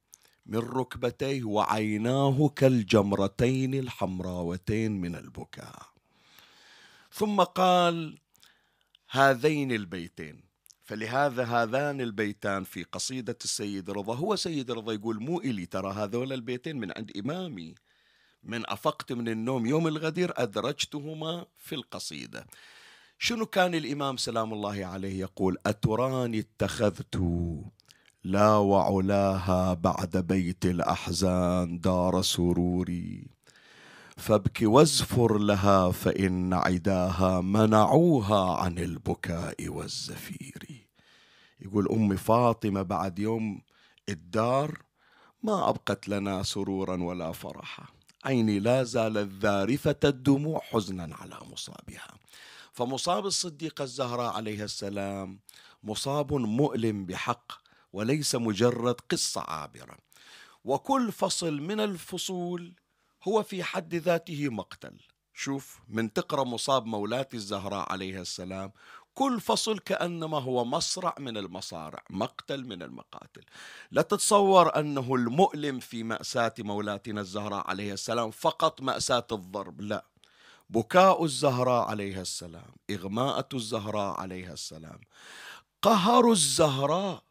من 0.46 0.60
ركبتيه 0.60 1.44
وعيناه 1.44 2.50
كالجمرتين 2.56 3.74
الحمراوتين 3.74 5.02
من 5.02 5.16
البكاء. 5.16 5.82
ثم 7.12 7.42
قال 7.42 8.18
هذين 9.10 9.72
البيتين. 9.72 10.44
فلهذا 10.82 11.44
هذان 11.44 12.02
البيتان 12.02 12.64
في 12.64 12.84
قصيدة 12.84 13.38
السيد 13.44 13.90
رضا 13.90 14.16
هو 14.16 14.36
سيد 14.36 14.72
رضا 14.72 14.94
يقول 14.94 15.24
مو 15.24 15.40
إلي 15.40 15.66
ترى 15.66 15.94
هذول 15.94 16.34
البيتين 16.34 16.80
من 16.80 16.92
عند 16.98 17.12
إمامي. 17.18 17.76
من 18.44 18.70
أفقت 18.70 19.12
من 19.12 19.28
النوم 19.30 19.66
يوم 19.66 19.88
الغدير 19.88 20.34
أدرجتهما 20.36 21.46
في 21.58 21.76
القصيدة. 21.76 22.48
شنو 23.20 23.46
كان 23.46 23.76
الإمام 23.76 24.18
سلام 24.18 24.54
الله 24.54 24.86
عليه 24.86 25.20
يقول؟ 25.20 25.58
أتراني 25.66 26.40
اتخذت 26.40 27.16
لا 28.26 28.56
وعلاها 28.56 29.74
بعد 29.74 30.18
بيت 30.18 30.66
الأحزان 30.66 31.80
دار 31.80 32.22
سروري. 32.22 33.28
فابك 34.18 34.60
وازفر 34.62 35.38
لها 35.38 35.92
فإن 35.92 36.54
عداها 36.54 37.42
منعوها 37.42 38.58
عن 38.58 38.78
البكاء 38.78 39.70
والزفير. 39.70 40.88
يقول 41.60 41.88
أم 41.90 42.16
فاطمة 42.16 42.82
بعد 42.82 43.20
يوم 43.20 43.62
الدار 44.10 44.82
ما 45.44 45.70
أبقت 45.70 46.08
لنا 46.08 46.44
سرورا 46.44 47.04
ولا 47.04 47.32
فرحا. 47.32 47.86
عيني 48.26 48.60
لا 48.60 48.84
زالت 48.84 49.34
ذارفة 49.34 50.00
الدموع 50.04 50.60
حزنا 50.60 51.16
على 51.16 51.40
مصابها. 51.52 52.14
فمصاب 52.74 53.26
الصديقة 53.26 53.84
الزهراء 53.84 54.34
عليها 54.34 54.64
السلام 54.64 55.40
مصاب 55.84 56.34
مؤلم 56.34 57.06
بحق 57.06 57.63
وليس 57.94 58.36
مجرد 58.36 58.96
قصة 59.12 59.42
عابرة. 59.42 59.98
وكل 60.64 61.12
فصل 61.12 61.62
من 61.62 61.80
الفصول 61.80 62.74
هو 63.24 63.44
في 63.44 63.64
حد 63.64 63.96
ذاته 63.96 64.50
مقتل. 64.50 65.00
شوف 65.34 65.80
من 65.88 66.14
تقرأ 66.14 66.44
مصاب 66.44 66.86
مولاتي 66.86 67.38
الزهراء 67.38 67.92
عليها 67.92 68.22
السلام 68.22 68.72
كل 69.14 69.42
فصل 69.42 69.80
كأنما 69.80 70.40
هو 70.40 70.66
مصرع 70.66 71.16
من 71.20 71.38
المصارع 71.38 72.04
مقتل 72.10 72.66
من 72.66 72.84
المقاتل. 72.84 73.42
لا 73.92 74.02
تتصور 74.02 74.80
أنه 74.80 75.16
المؤلم 75.16 75.80
في 75.80 76.04
مأساة 76.04 76.54
مولاتنا 76.60 77.22
الزهراء 77.22 77.68
عليها 77.68 77.94
السلام 77.94 78.32
فقط 78.32 78.82
مأساة 78.82 79.28
الضرب 79.32 79.82
لا. 79.82 80.06
بكاء 80.70 81.24
الزهراء 81.24 81.90
عليها 81.90 82.22
السلام 82.22 82.76
إغماءة 82.92 83.50
الزهراء 83.54 84.20
عليها 84.20 84.54
السلام 84.54 85.00
قهر 85.82 86.32
الزهراء 86.32 87.24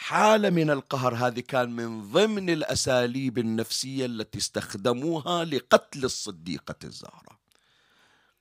حالة 0.00 0.50
من 0.50 0.70
القهر 0.70 1.14
هذه 1.14 1.40
كان 1.40 1.70
من 1.70 2.12
ضمن 2.12 2.50
الأساليب 2.50 3.38
النفسية 3.38 4.06
التي 4.06 4.38
استخدموها 4.38 5.44
لقتل 5.44 6.04
الصديقة 6.04 6.74
الزهراء. 6.84 7.36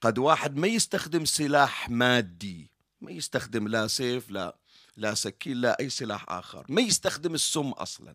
قد 0.01 0.17
واحد 0.17 0.55
ما 0.57 0.67
يستخدم 0.67 1.25
سلاح 1.25 1.89
مادي 1.89 2.71
ما 3.01 3.11
يستخدم 3.11 3.67
لا 3.67 3.87
سيف 3.87 4.29
لا 4.29 4.57
لا 4.97 5.13
سكين 5.13 5.57
لا 5.57 5.79
أي 5.79 5.89
سلاح 5.89 6.25
آخر 6.29 6.65
ما 6.69 6.81
يستخدم 6.81 7.33
السم 7.33 7.69
أصلا. 7.69 8.13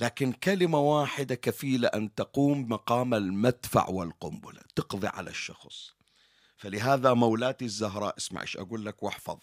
لكن 0.00 0.32
كلمة 0.32 0.78
واحدة 0.78 1.34
كفيلة 1.34 1.88
أن 1.88 2.14
تقوم 2.14 2.68
مقام 2.68 3.14
المدفع 3.14 3.88
والقنبلة 3.88 4.60
تقضي 4.76 5.06
على 5.06 5.30
الشخص. 5.30 5.94
فلهذا 6.56 7.14
مولاتي 7.14 7.64
الزهراء 7.64 8.16
اسمع 8.16 8.42
إيش 8.42 8.56
أقول 8.56 8.86
لك 8.86 9.02
واحفظ. 9.02 9.38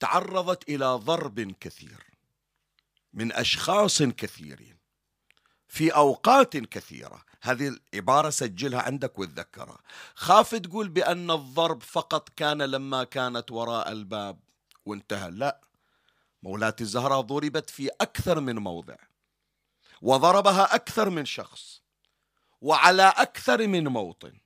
تعرضت 0.00 0.68
إلى 0.68 0.86
ضرب 0.86 1.40
كثير 1.60 2.06
من 3.12 3.32
أشخاص 3.32 4.02
كثيرين 4.02 4.78
في 5.68 5.90
أوقات 5.94 6.56
كثيرة. 6.56 7.24
هذه 7.42 7.78
العبارة 7.92 8.30
سجلها 8.30 8.82
عندك 8.82 9.18
وتذكرها. 9.18 9.78
خاف 10.14 10.54
تقول 10.54 10.88
بأن 10.88 11.30
الضرب 11.30 11.82
فقط 11.82 12.28
كان 12.28 12.62
لما 12.62 13.04
كانت 13.04 13.50
وراء 13.50 13.92
الباب 13.92 14.38
وانتهى. 14.86 15.30
لا 15.30 15.60
مولاتي 16.42 16.84
الزهراء 16.84 17.20
ضربت 17.20 17.70
في 17.70 17.88
أكثر 18.00 18.40
من 18.40 18.58
موضع 18.58 18.96
وضربها 20.02 20.74
أكثر 20.74 21.10
من 21.10 21.24
شخص 21.24 21.82
وعلى 22.60 23.12
أكثر 23.16 23.66
من 23.66 23.88
موطن. 23.88 24.38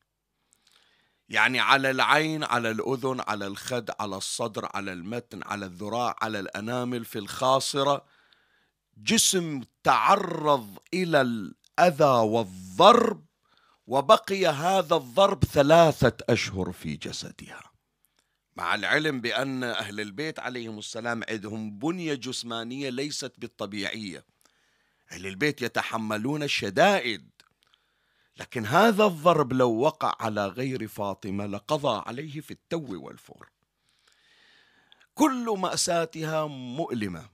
يعني 1.33 1.61
على 1.61 1.91
العين 1.91 2.45
على 2.45 2.71
الأذن 2.71 3.21
على 3.21 3.47
الخد 3.47 3.91
على 4.01 4.17
الصدر 4.17 4.69
على 4.75 4.93
المتن 4.93 5.41
على 5.43 5.67
الذراع 5.67 6.17
على 6.23 6.41
الأنامل 6.41 7.05
في 7.05 7.19
الخاصرة. 7.19 8.05
جسم 8.97 9.63
تعرض 9.83 10.79
إلى 10.95 11.21
الأذى 11.21 12.05
والضرب 12.05 13.25
وبقي 13.87 14.47
هذا 14.47 14.97
الضرب 14.97 15.45
ثلاثة 15.45 16.17
أشهر 16.31 16.73
في 16.73 16.97
جسدها. 16.97 17.63
مع 18.57 18.75
العلم 18.75 19.21
بأن 19.21 19.65
أهل 19.65 20.01
البيت 20.01 20.39
عليهم 20.39 20.79
السلام 20.79 21.23
عندهم 21.29 21.79
بنية 21.79 22.15
جسمانية 22.15 22.91
ليست 22.91 23.33
بالطبيعية. 23.39 24.25
أهل 25.13 25.27
البيت 25.27 25.63
يتحملون 25.63 26.43
الشدائد 26.43 27.31
لكن 28.37 28.67
هذا 28.67 29.05
الضرب 29.05 29.53
لو 29.53 29.71
وقع 29.71 30.15
على 30.21 30.47
غير 30.47 30.89
فاطمة 30.89 31.47
لقضى 31.47 32.03
عليه 32.07 32.41
في 32.41 32.51
التو 32.51 33.05
والفور. 33.05 33.49
كل 35.15 35.55
مأساتها 35.59 36.47
مؤلمة 36.47 37.29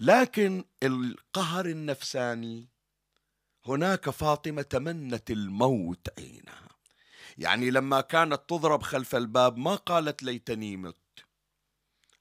لكن 0.00 0.64
القهر 0.82 1.66
النفساني 1.66 2.68
هناك 3.66 4.10
فاطمة 4.10 4.62
تمنت 4.62 5.30
الموت 5.30 6.08
عينها. 6.18 6.68
يعني 7.38 7.70
لما 7.70 8.00
كانت 8.00 8.40
تضرب 8.48 8.82
خلف 8.82 9.14
الباب 9.14 9.56
ما 9.56 9.74
قالت 9.74 10.22
ليتني 10.22 10.76
مت. 10.76 10.96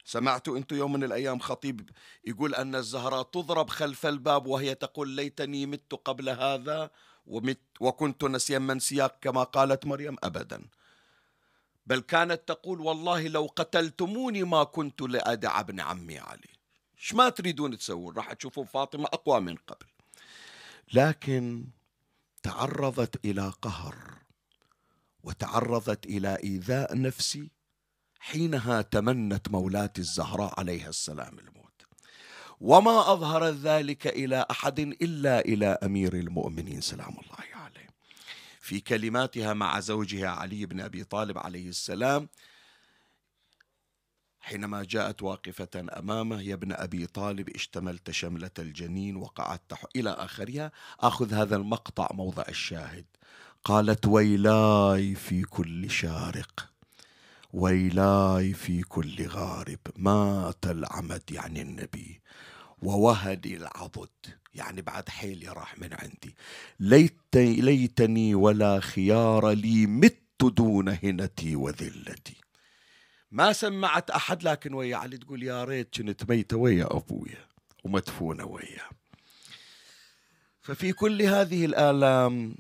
سمعت 0.06 0.48
أنت 0.48 0.72
يوم 0.72 0.94
من 0.94 1.04
الأيام 1.04 1.40
خطيب 1.40 1.90
يقول 2.26 2.56
أن 2.56 2.76
الزهراء 2.76 3.24
تضرب 3.24 3.70
خلف 3.70 4.06
الباب 4.06 4.48
وهي 4.48 4.76
تقول 4.76 5.10
ليتني 5.10 5.66
مت 5.66 5.94
قبل 5.94 6.30
هذا؟ 6.30 6.92
وكنت 7.80 8.24
نسيا 8.24 8.60
منسيا 8.60 9.08
كما 9.08 9.44
قالت 9.44 9.86
مريم 9.86 10.16
أبدا. 10.24 10.66
بل 11.86 12.00
كانت 12.00 12.42
تقول 12.48 12.80
والله 12.82 13.28
لو 13.28 13.50
قتلتموني 13.56 14.44
ما 14.44 14.64
كنت 14.64 15.02
لأدع 15.02 15.60
ابن 15.60 15.80
عمي 15.80 16.20
علي. 16.20 16.58
إيش 17.00 17.14
ما 17.14 17.30
تريدون 17.30 17.78
تسوون؟ 17.78 18.16
راح 18.16 18.34
تشوفون 18.34 18.66
فاطمة 18.66 19.06
أقوى 19.06 19.40
من 19.42 19.56
قبل. 19.56 19.86
لكن 20.94 21.68
تعرضت 22.44 23.26
إلى 23.26 23.54
قهر 23.62 23.96
وتعرضت 25.24 26.06
إلى 26.06 26.38
إيذاء 26.44 27.02
نفسي 27.02 27.52
حينها 28.20 28.82
تمنت 28.82 29.50
مولاتي 29.50 30.02
الزهراء 30.02 30.60
عليها 30.60 30.90
السلام 30.90 31.40
الموت. 31.40 31.67
وما 32.62 33.14
أظهر 33.14 33.50
ذلك 33.50 34.08
إلى 34.08 34.46
أحد 34.52 34.80
إلا 34.80 35.40
إلى 35.40 35.66
أمير 35.84 36.14
المؤمنين. 36.14 36.82
سلام 36.82 37.10
الله 37.10 37.56
عليه. 37.56 37.88
في 38.60 38.80
كلماتها 38.80 39.54
مع 39.54 39.80
زوجها 39.80 40.30
علي 40.30 40.66
بن 40.66 40.82
أبي 40.82 41.04
طالب 41.04 41.38
عليه 41.38 41.70
السلام 41.70 42.30
حينما 44.40 44.84
جاءت 44.84 45.24
واقفة 45.24 45.70
أمامه 45.76 46.42
يا 46.42 46.54
ابن 46.54 46.72
أبي 46.72 47.08
طالب 47.08 47.50
اشتملت 47.50 48.12
شملة 48.12 48.52
الجنين 48.60 49.16
وقعدت 49.16 49.74
إلى 49.96 50.10
آخرها 50.10 50.72
أخذ 51.00 51.34
هذا 51.34 51.56
المقطع 51.56 52.08
موضع 52.14 52.44
الشاهد. 52.50 53.06
قالت 53.64 54.08
ويلاي 54.08 55.16
في 55.16 55.42
كل 55.42 55.90
شارق 55.90 56.70
ويلاي 57.54 58.54
في 58.54 58.82
كل 58.82 59.28
غارب 59.28 59.80
مات 59.96 60.66
العمد 60.66 61.24
يعني 61.32 61.62
النبي. 61.62 62.22
ووهى 62.82 63.58
العضد 63.58 64.10
يعني 64.54 64.82
بعد 64.82 65.10
حيلي 65.10 65.48
راح 65.48 65.80
من 65.80 65.94
عندي. 65.94 66.36
ليت 66.80 67.36
ليتني 67.36 68.36
ولا 68.36 68.80
خيار 68.80 69.50
لي 69.52 69.86
مت 69.86 70.18
دون 70.42 70.90
هنتي 70.90 71.56
وذلتي. 71.56 72.36
ما 73.32 73.54
سمعت 73.54 74.10
أحد 74.10 74.44
لكن 74.44 74.74
ويا 74.74 74.98
علي 74.98 75.18
تقول 75.18 75.44
يا 75.44 75.64
ريت 75.64 75.96
كنت 76.02 76.30
ميتة 76.30 76.58
ويا 76.58 76.98
أبويا 76.98 77.48
ومدفونة 77.84 78.46
وياه 78.46 78.90
ففي 80.62 80.94
كل 80.94 81.22
هذه 81.22 81.66
الآلام 81.66 82.56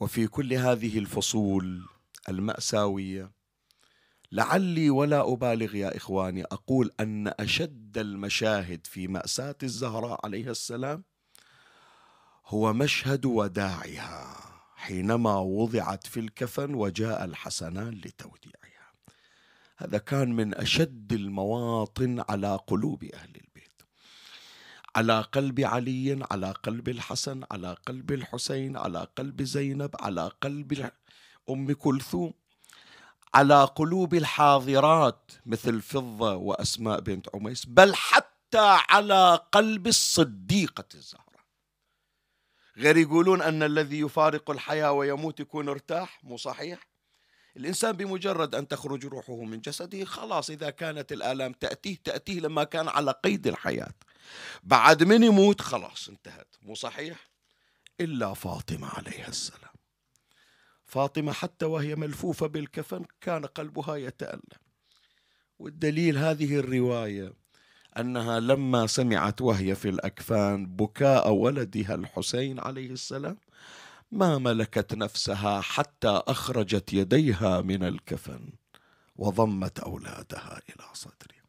وفي 0.00 0.26
كل 0.26 0.52
هذه 0.54 0.98
الفصول 0.98 1.82
المأساوية 2.28 3.30
لعلي 4.32 4.90
ولا 4.90 5.32
أبالغ 5.32 5.74
يا 5.74 5.96
إخواني. 5.96 6.44
أقول 6.44 6.90
أن 7.00 7.32
أشد 7.40 7.98
المشاهد 7.98 8.86
في 8.86 9.08
مأساة 9.08 9.56
الزهراء 9.62 10.20
عليها 10.26 10.50
السلام 10.50 11.04
هو 12.46 12.72
مشهد 12.72 13.26
وداعها 13.26 14.36
حينما 14.74 15.36
وضعت 15.38 16.06
في 16.06 16.20
الكفن 16.20 16.74
وجاء 16.74 17.24
الحسنان 17.24 17.94
لتوديعها. 17.94 18.92
هذا 19.76 19.98
كان 19.98 20.32
من 20.32 20.54
أشد 20.54 21.12
المواطن 21.12 22.24
على 22.28 22.58
قلوب 22.66 23.04
أهل 23.04 23.28
البيت. 23.28 23.82
على 24.96 25.20
قلب 25.20 25.60
علي 25.60 26.26
على 26.30 26.50
قلب 26.50 26.88
الحسن 26.88 27.44
على 27.50 27.76
قلب 27.86 28.12
الحسين 28.12 28.76
على 28.76 29.06
قلب 29.16 29.42
زينب 29.42 29.90
على 30.00 30.30
قلب 30.40 30.90
أم 31.50 31.72
كلثوم. 31.72 32.39
على 33.34 33.64
قلوب 33.64 34.14
الحاضرات 34.14 35.32
مثل 35.46 35.80
فضة 35.82 36.34
وأسماء 36.34 37.00
بنت 37.00 37.26
عميس 37.34 37.64
بل 37.66 37.94
حتى 37.94 38.78
على 38.88 39.40
قلب 39.52 39.86
الصديقة 39.86 40.84
الزهراء 40.94 41.30
غير 42.76 42.96
يقولون 42.96 43.42
أن 43.42 43.62
الذي 43.62 44.00
يفارق 44.00 44.50
الحياة 44.50 44.92
ويموت 44.92 45.40
يكون 45.40 45.68
ارتاح 45.68 46.24
مو 46.24 46.36
صحيح؟ 46.36 46.90
الإنسان 47.56 47.92
بمجرد 47.92 48.54
أن 48.54 48.68
تخرج 48.68 49.06
روحه 49.06 49.36
من 49.36 49.60
جسده 49.60 50.04
خلاص 50.04 50.50
إذا 50.50 50.70
كانت 50.70 51.12
الآلام 51.12 51.52
تأتيه 51.52 51.96
تأتيه 52.04 52.40
لما 52.40 52.64
كان 52.64 52.88
على 52.88 53.14
قيد 53.24 53.46
الحياة. 53.46 53.92
بعد 54.62 55.02
من 55.02 55.22
يموت 55.22 55.60
خلاص 55.60 56.08
انتهت 56.08 56.56
مو 56.62 56.74
صحيح؟ 56.74 57.30
إلا 58.00 58.34
فاطمة 58.34 58.88
عليها 58.88 59.28
السلام. 59.28 59.69
فاطمة 60.90 61.32
حتى 61.32 61.66
وهي 61.66 61.94
ملفوفة 61.96 62.46
بالكفن 62.46 63.04
كان 63.20 63.46
قلبها 63.46 63.96
يتألم 63.96 64.60
والدليل 65.58 66.18
هذه 66.18 66.56
الرواية 66.58 67.32
أنها 67.98 68.40
لما 68.40 68.86
سمعت 68.86 69.40
وهي 69.40 69.74
في 69.74 69.88
الأكفان 69.88 70.66
بكاء 70.66 71.32
ولدها 71.32 71.94
الحسين 71.94 72.60
عليه 72.60 72.90
السلام 72.90 73.36
ما 74.12 74.38
ملكت 74.38 74.94
نفسها 74.94 75.60
حتى 75.60 76.22
أخرجت 76.26 76.92
يديها 76.92 77.60
من 77.60 77.82
الكفن 77.84 78.52
وضمت 79.16 79.80
أولادها 79.80 80.60
إلى 80.68 80.84
صدرها 80.92 81.39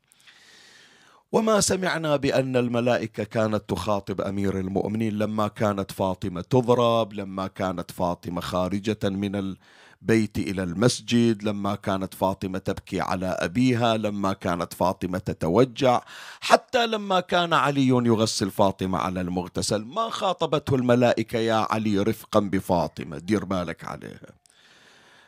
وما 1.32 1.62
سمعنا 1.62 2.15
بأن 2.15 2.56
الملائكة 2.56 3.24
كانت 3.24 3.70
تخاطب 3.70 4.22
أمير 4.22 4.60
المؤمنين 4.60 5.17
لما 5.17 5.48
كانت 5.48 5.91
فاطمة 5.91 6.41
تضرب 6.41 7.13
لما 7.13 7.48
كانت 7.48 7.91
فاطمة 7.91 8.41
خارجة 8.41 9.00
من 9.04 9.36
البيت 9.36 10.38
إلى 10.38 10.63
المسجد 10.63 11.44
لما 11.44 11.76
كانت 11.76 12.13
فاطمة 12.13 12.60
تبكي 12.60 13.02
على 13.02 13.26
أبيها 13.26 13.98
لما 13.98 14.34
كانت 14.34 14.74
فاطمة 14.74 15.17
تتوجع. 15.17 16.02
حتى 16.41 16.88
لما 16.88 17.20
كان 17.20 17.54
علي 17.54 17.88
يغسل 17.88 18.52
فاطمة 18.52 18.98
على 18.98 19.22
المغتسل 19.22 19.86
ما 19.86 20.10
خاطبته 20.10 20.76
الملائكة 20.76 21.39
يا 21.39 21.67
علي 21.70 22.00
رفقا 22.00 22.39
بفاطمة؟ 22.39 23.17
دير 23.17 23.46
بالك 23.46 23.84
عليها. 23.86 24.40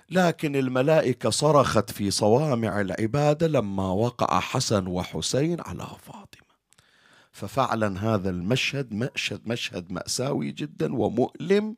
لكن 0.10 0.56
الملائكة 0.56 1.30
صرخت 1.30 1.92
في 1.92 2.12
صوامع 2.12 2.82
العباده 2.82 3.48
لما 3.48 3.92
وقع 3.92 4.40
حسن 4.40 4.88
وحسين 4.88 5.62
على 5.62 5.88
فاطمة. 6.06 6.54
ففعلا 7.32 8.00
هذا 8.00 8.30
المشهد 8.30 8.94
مشهد 8.94 9.48
مشهد 9.48 9.92
مأساوي 9.92 10.52
جدا 10.52 10.96
ومؤلم 10.96 11.76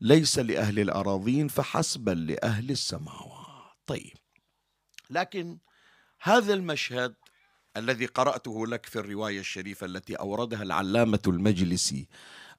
ليس 0.00 0.38
لأهل 0.38 0.80
الأراضين 0.80 1.48
فحسب 1.48 2.00
بل 2.00 2.26
لأهل 2.26 2.70
السماوات. 2.70 3.44
طيب 3.86 4.16
لكن 5.10 5.58
هذا 6.20 6.54
المشهد 6.54 7.14
الذي 7.76 8.06
قرأته 8.06 8.66
لك 8.66 8.86
في 8.86 8.98
الرواية 8.98 9.40
الشريفة 9.40 9.86
التي 9.86 10.14
أوردها 10.14 10.62
العلامة 10.62 11.20
المجلسي 11.26 12.08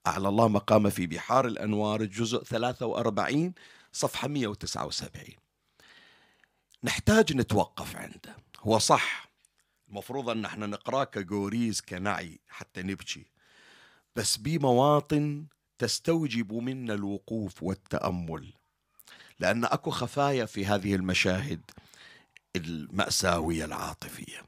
أعلى 0.07 0.27
الله 0.27 0.47
مقام 0.47 0.89
في 0.89 1.07
بحار 1.07 1.47
الأنوار 1.47 2.01
الجزء 2.01 2.43
43 2.43 3.53
صفحة 3.95 4.27
179 4.27 5.35
نحتاج 6.83 7.33
نتوقف 7.33 7.95
عنده. 7.95 8.35
هو 8.59 8.79
صح. 8.79 9.29
المفروض 9.89 10.29
أن 10.29 10.45
إحنا 10.45 10.65
نقرأ 10.67 11.03
كجوريز 11.03 11.81
كنعي 11.81 12.39
حتى 12.49 12.81
نبكي. 12.83 13.25
بس 14.15 14.37
بمواطن 14.37 15.45
تستوجب 15.77 16.53
منا 16.53 16.93
الوقوف 16.93 17.63
والتأمل. 17.63 18.53
لأن 19.39 19.65
أكو 19.65 19.91
خفايا 19.91 20.45
في 20.45 20.65
هذه 20.65 20.95
المشاهد 20.95 21.71
المأساوية 22.55 23.65
العاطفية. 23.65 24.41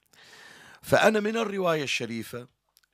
فأنا 0.81 1.19
من 1.19 1.37
الرواية 1.37 1.83
الشريفة 1.83 2.47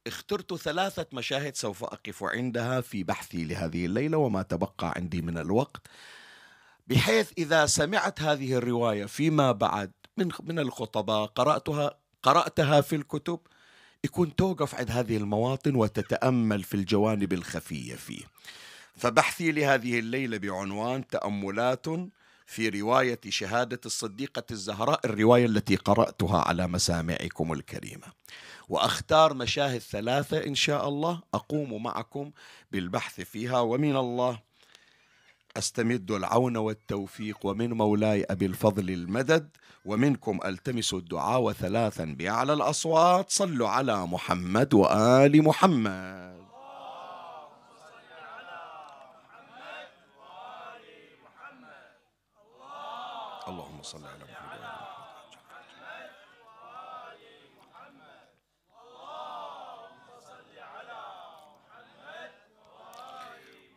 اخترت 0.08 0.56
ثلاثة 0.56 1.06
مشاهد 1.14 1.56
سوف 1.56 1.84
أقف 1.84 2.24
عندها 2.24 2.82
في 2.82 3.04
بحثي 3.04 3.44
لهذه 3.44 3.86
الليلة 3.86 4.18
وما 4.18 4.42
تبقى 4.42 4.94
عندي 4.96 5.22
من 5.22 5.38
الوقت. 5.38 5.88
بحيث 6.88 7.32
إذا 7.38 7.66
سمعت 7.66 8.22
هذه 8.22 8.54
الرواية 8.54 9.06
فيما 9.06 9.52
بعد 9.52 9.92
من 10.18 10.30
من 10.44 10.60
الخطباء 10.60 11.26
قرأتها 11.26 11.98
قرأتها 12.24 12.82
في 12.82 12.96
الكتب 12.96 13.40
يكون 14.04 14.36
توقف 14.36 14.76
عند 14.76 14.92
هذه 14.92 15.18
المواطن 15.18 15.76
وتتأمل 15.76 16.64
في 16.64 16.74
الجوانب 16.74 17.34
الخفية 17.34 17.96
فيه. 17.96 18.24
فبحثي 18.96 19.52
لهذه 19.52 20.00
الليلة 20.00 20.38
بعنوان 20.38 21.08
تأملات 21.08 21.86
في 22.46 22.70
رواية 22.70 23.20
شهادة 23.30 23.80
الصديقة 23.86 24.44
الزهراء 24.52 25.00
الرواية 25.06 25.46
التي 25.46 25.76
قرأتها 25.76 26.42
على 26.42 26.68
مسامعكم 26.68 27.54
الكريمة. 27.54 28.08
وأختار 28.70 29.34
مشاهد 29.34 29.82
ثلاثة 29.82 30.46
إن 30.46 30.56
شاء 30.56 30.90
الله 30.90 31.22
أقوم 31.34 31.84
معكم 31.84 32.32
بالبحث 32.72 33.22
فيها 33.22 33.60
ومن 33.60 33.96
الله 33.96 34.40
أستمد 35.58 36.12
العون 36.12 36.58
والتوفيق 36.58 37.38
ومن 37.46 37.74
مولاي 37.74 38.24
أبي 38.30 38.46
الفضل 38.46 38.90
المدد 38.90 39.50
ومنكم 39.86 40.40
ألتمس 40.46 40.94
الدعاء 40.94 41.42
وثلاثا 41.42 42.06
باعلى 42.06 42.54
الأصوات. 42.54 43.32
صلوا 43.32 43.70
على 43.70 44.08
محمد 44.08 44.74
وآل 44.74 45.44
محمد 45.44 46.44
اللهم 53.48 53.82
صل 53.82 54.06
على 54.06 54.24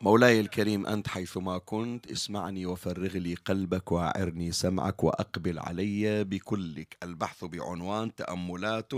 مولاي 0.00 0.40
الكريم 0.40 0.86
أنت 0.86 1.08
حيثما 1.08 1.58
كنت 1.58 2.10
اسمعني 2.10 2.66
وفرغ 2.66 3.16
لي 3.16 3.34
قلبك 3.34 3.92
وأعرني 3.92 4.52
سمعك 4.52 5.04
وأقبل 5.04 5.58
علي 5.58 6.24
بكلك. 6.24 6.96
البحث 7.02 7.44
بعنوان 7.44 8.14
تأملات 8.14 8.92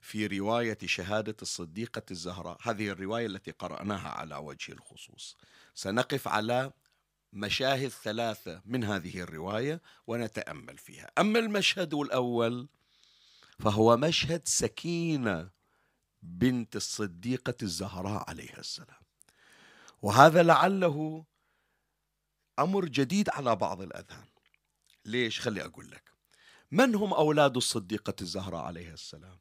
في 0.00 0.26
رواية 0.26 0.78
شهادة 0.84 1.36
الصديقة 1.42 2.02
الزهراء. 2.10 2.58
هذه 2.62 2.88
الرواية 2.88 3.26
التي 3.26 3.50
قرأناها 3.50 4.08
على 4.08 4.36
وجه 4.36 4.72
الخصوص. 4.72 5.36
سنقف 5.74 6.28
على 6.28 6.72
مشاهد 7.32 7.88
ثلاثة 7.88 8.62
من 8.64 8.84
هذه 8.84 9.20
الرواية 9.20 9.80
ونتأمل 10.06 10.78
فيها. 10.78 11.10
أما 11.18 11.38
المشهد 11.38 11.94
الأول 11.94 12.68
فهو 13.58 13.96
مشهد 13.96 14.42
سكينة 14.44 15.50
بنت 16.22 16.76
الصديقة 16.76 17.54
الزهراء 17.62 18.30
عليها 18.30 18.58
السلام. 18.58 19.03
وهذا 20.04 20.42
لعله 20.42 21.24
أمر 22.58 22.84
جديد 22.84 23.28
على 23.28 23.56
بعض 23.56 23.82
الأذهان. 23.82 24.26
ليش؟ 25.04 25.40
خلي 25.40 25.64
أقول 25.64 25.90
لك. 25.90 26.12
من 26.70 26.94
هم 26.94 27.14
أولاد 27.14 27.56
الصديقة 27.56 28.14
الزهراء 28.20 28.64
عليها 28.64 28.94
السلام؟ 28.94 29.38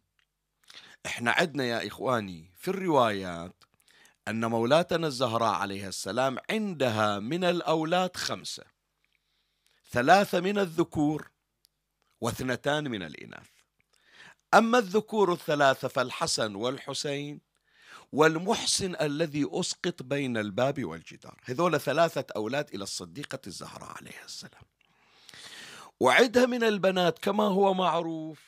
إحنا 1.05 1.31
عندنا 1.31 1.63
يا 1.63 1.87
إخواني 1.87 2.51
في 2.57 2.67
الروايات 2.67 3.63
أن 4.27 4.45
مولاتنا 4.45 5.07
الزهراء 5.07 5.53
عليها 5.53 5.89
السلام 5.89 6.37
عندها 6.49 7.19
من 7.19 7.43
الأولاد 7.43 8.15
خمسة. 8.15 8.63
ثلاثة 9.91 10.39
من 10.39 10.57
الذكور 10.59 11.31
واثنتان 12.21 12.91
من 12.91 13.03
الإناث. 13.03 13.49
أما 14.53 14.77
الذكور 14.77 15.33
الثلاثة 15.33 15.87
فالحسن 15.87 16.55
والحسين 16.55 17.52
والمحسن 18.13 18.95
الذي 19.01 19.47
أسقط 19.51 20.03
بين 20.03 20.37
الباب 20.37 20.83
والجدار. 20.83 21.41
هذول 21.45 21.79
ثلاثة 21.79 22.25
أولاد 22.35 22.73
إلى 22.73 22.83
الصديقة 22.83 23.39
الزهراء 23.47 23.97
عليها 23.97 24.25
السلام. 24.25 24.63
وعدها 25.99 26.45
من 26.45 26.63
البنات 26.63 27.19
كما 27.19 27.43
هو 27.43 27.73
معروف. 27.73 28.39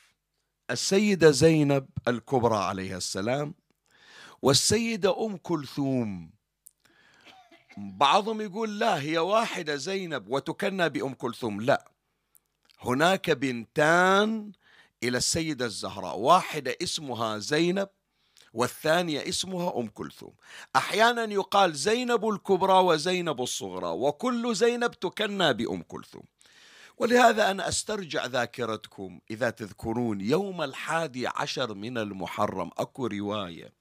السيدة 0.70 1.30
زينب 1.30 1.86
الكبرى 2.08 2.56
عليها 2.56 2.96
السلام. 2.96 3.54
والسيدة 4.42 5.26
أم 5.26 5.36
كلثوم. 5.36 6.30
بعضهم 7.76 8.40
يقول 8.40 8.78
لا 8.78 9.00
هي 9.00 9.18
واحدة 9.18 9.76
زينب 9.76 10.28
وتكنى 10.28 10.88
بأم 10.88 11.14
كلثوم. 11.14 11.60
لا. 11.60 11.90
هناك 12.80 13.30
بنتان 13.30 14.52
إلى 15.02 15.18
السيدة 15.18 15.64
الزهراء. 15.64 16.18
واحدة 16.18 16.76
اسمها 16.82 17.38
زينب 17.38 17.88
والثانية 18.56 19.28
اسمها 19.28 19.78
أم 19.78 19.86
كلثوم. 19.86 20.32
أحيانا 20.76 21.24
يقال 21.32 21.74
زينب 21.74 22.28
الكبرى 22.28 22.72
وزينب 22.72 23.40
الصغرى 23.42 23.88
وكل 23.88 24.54
زينب 24.54 24.90
تكنى 24.90 25.52
بأم 25.52 25.82
كلثوم. 25.82 26.22
ولهذا 26.98 27.50
أنا 27.50 27.68
أسترجع 27.68 28.26
ذاكرتكم 28.26 29.20
إذا 29.30 29.50
تذكرون 29.50 30.20
يوم 30.20 30.62
الحادي 30.62 31.26
عشر 31.26 31.74
من 31.74 31.98
المحرم. 31.98 32.70
أكو 32.78 33.06
رواية 33.06 33.72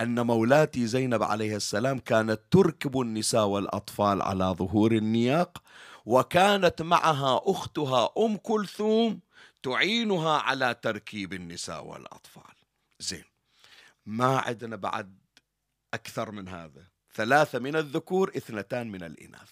أن 0.00 0.26
مولاتي 0.26 0.86
زينب 0.86 1.22
عليه 1.22 1.56
السلام 1.56 1.98
كانت 1.98 2.40
تركب 2.50 3.00
النساء 3.00 3.46
والأطفال 3.46 4.22
على 4.22 4.44
ظهور 4.44 4.92
النياق 4.92 5.62
وكانت 6.06 6.82
معها 6.82 7.40
أختها 7.44 8.10
أم 8.18 8.36
كلثوم 8.36 9.20
تعينها 9.62 10.38
على 10.38 10.76
تركيب 10.82 11.32
النساء 11.32 11.84
والأطفال. 11.84 12.54
زين. 13.00 13.35
ما 14.06 14.38
عندنا 14.38 14.76
بعد 14.76 15.18
أكثر 15.94 16.30
من 16.30 16.48
هذا. 16.48 16.86
ثلاثة 17.14 17.58
من 17.58 17.76
الذكور 17.76 18.32
اثنتان 18.36 18.90
من 18.90 19.02
الإناث. 19.02 19.50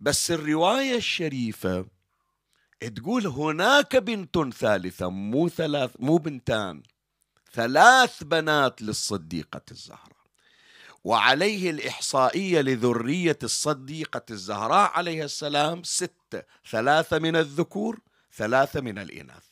بس 0.00 0.30
الرواية 0.30 0.96
الشريفة 0.96 1.86
تقول 2.96 3.26
هناك 3.26 3.96
بنت 3.96 4.38
ثالثة 4.54 5.10
مو 5.10 5.48
ثلاث 5.48 5.90
مو 5.98 6.16
بنتان 6.16 6.82
ثلاث 7.52 8.24
بنات 8.24 8.82
للصديقة 8.82 9.62
الزهراء. 9.70 10.22
وعليه 11.04 11.70
الإحصائية 11.70 12.60
لذرية 12.60 13.38
الصديقة 13.42 14.22
الزهراء 14.30 14.90
عليها 14.90 15.24
السلام 15.24 15.82
ستة 15.82 16.42
ثلاثة 16.70 17.18
من 17.18 17.36
الذكور 17.36 18.00
ثلاثة 18.34 18.80
من 18.80 18.98
الإناث. 18.98 19.51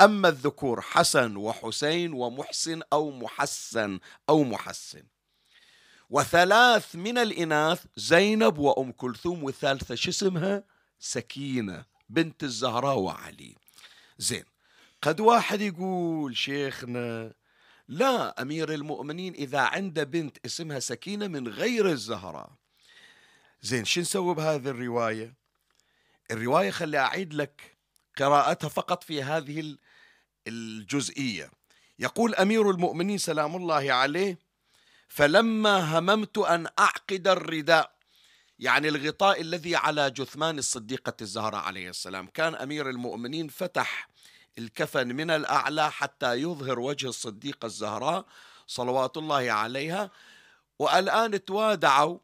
أما 0.00 0.28
الذكور 0.28 0.80
حسن 0.80 1.36
وحسين 1.36 2.12
ومحسن 2.12 2.82
أو 2.92 3.10
محسن 3.10 4.00
أو 4.28 4.44
محسن. 4.44 5.02
وثلاث 6.10 6.96
من 6.96 7.18
الإناث 7.18 7.84
زينب 7.96 8.58
وأم 8.58 8.92
كلثوم 8.92 9.44
والثالثة 9.44 9.94
شو 9.94 10.10
اسمها؟ 10.10 10.64
سكينة 10.98 11.84
بنت 12.08 12.42
الزهراء 12.42 12.98
وعلي. 12.98 13.54
زين 14.18 14.44
قد 15.02 15.20
واحد 15.20 15.60
يقول 15.60 16.36
شيخنا 16.36 17.32
لا 17.88 18.42
أمير 18.42 18.74
المؤمنين 18.74 19.34
إذا 19.34 19.60
عنده 19.60 20.04
بنت 20.04 20.36
اسمها 20.46 20.78
سكينة 20.78 21.26
من 21.26 21.48
غير 21.48 21.88
الزهراء. 21.88 22.50
زين 23.62 23.84
شو 23.84 24.00
نسوي 24.00 24.34
بهذه 24.34 24.68
الرواية؟ 24.68 25.34
الرواية 26.30 26.70
خلي 26.70 26.98
أعيد 26.98 27.34
لك 27.34 27.76
قراءتها 28.18 28.68
فقط 28.68 29.04
في 29.04 29.22
هذه 29.22 29.76
الجزئية. 30.48 31.50
يقول 31.98 32.34
أمير 32.34 32.70
المؤمنين 32.70 33.18
سلام 33.18 33.56
الله 33.56 33.92
عليه 33.92 34.38
فلما 35.08 35.98
هممت 35.98 36.38
أن 36.38 36.66
أعقد 36.78 37.28
الرداء. 37.28 37.98
يعني 38.58 38.88
الغطاء 38.88 39.40
الذي 39.40 39.76
على 39.76 40.10
جثمان 40.10 40.58
الصديقة 40.58 41.12
الزهراء 41.20 41.60
عليه 41.60 41.90
السلام. 41.90 42.26
كان 42.26 42.54
أمير 42.54 42.90
المؤمنين 42.90 43.48
فتح 43.48 44.08
الكفن 44.58 45.08
من 45.16 45.30
الأعلى 45.30 45.90
حتى 45.90 46.34
يظهر 46.34 46.80
وجه 46.80 47.08
الصديقة 47.08 47.66
الزهراء 47.66 48.26
صلوات 48.66 49.16
الله 49.16 49.52
عليها 49.52 50.10
والآن 50.78 51.44
توادعوا 51.44 52.18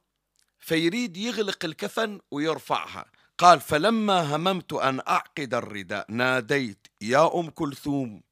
فيريد 0.60 1.16
يغلق 1.16 1.64
الكفن 1.64 2.20
ويرفعها. 2.30 3.06
قال 3.38 3.60
فلما 3.60 4.36
هممت 4.36 4.72
أن 4.72 5.00
أعقد 5.08 5.54
الرداء 5.54 6.06
ناديت 6.10 6.86
يا 7.00 7.40
أم 7.40 7.50
كلثوم 7.50 8.22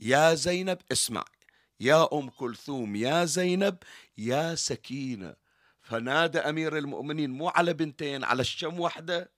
يا 0.00 0.34
زينب 0.34 0.78
اسمع 0.92 1.24
يا 1.80 2.08
أم 2.12 2.30
كلثوم 2.30 2.96
يا 2.96 3.24
زينب 3.24 3.78
يا 4.18 4.54
سكينة. 4.54 5.36
فنادى 5.82 6.38
أمير 6.38 6.78
المؤمنين 6.78 7.30
مو 7.30 7.48
على 7.48 7.72
بنتين 7.72 8.24
على 8.24 8.40
الشم 8.40 8.80
وحدة 8.80 9.30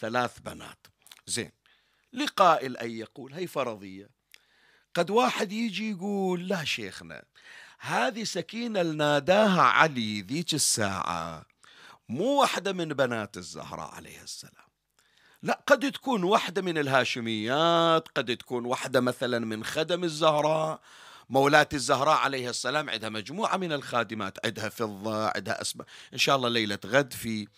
ثلاث 0.00 0.38
بنات. 0.40 0.86
زين. 1.26 1.52
لقائل 2.12 2.76
أن 2.76 2.90
يقول 2.90 3.32
هي 3.32 3.46
فرضية. 3.46 4.10
قد 4.94 5.10
واحد 5.10 5.52
يجي 5.52 5.90
يقول 5.90 6.48
لا 6.48 6.64
شيخنا 6.64 7.24
هذه 7.78 8.24
سكينة 8.24 8.82
ناداها 8.82 9.62
علي 9.62 10.20
ذيك 10.20 10.54
الساعة. 10.54 11.46
مو 12.10 12.40
واحدة 12.40 12.72
من 12.72 12.88
بنات 12.88 13.36
الزهراء 13.36 13.94
عليه 13.94 14.22
السلام. 14.22 14.70
لا 15.42 15.60
قد 15.66 15.92
تكون 15.92 16.24
واحدة 16.24 16.62
من 16.62 16.78
الهاشميات 16.78 18.08
قد 18.08 18.36
تكون 18.36 18.64
واحدة 18.64 19.00
مثلا 19.00 19.38
من 19.38 19.64
خدم 19.64 20.04
الزهراء. 20.04 20.80
مولاة 21.28 21.68
الزهراء 21.72 22.16
عليه 22.16 22.50
السلام 22.50 22.90
عندها 22.90 23.08
مجموعة 23.08 23.56
من 23.56 23.72
الخادمات 23.72 24.46
عندها 24.46 24.68
فضة 24.68 25.28
عندها 25.28 25.60
أسماء. 25.60 25.86
إن 26.12 26.18
شاء 26.18 26.36
الله 26.36 26.48
ليلة 26.48 26.78
غد 26.86 27.12
في 27.12 27.48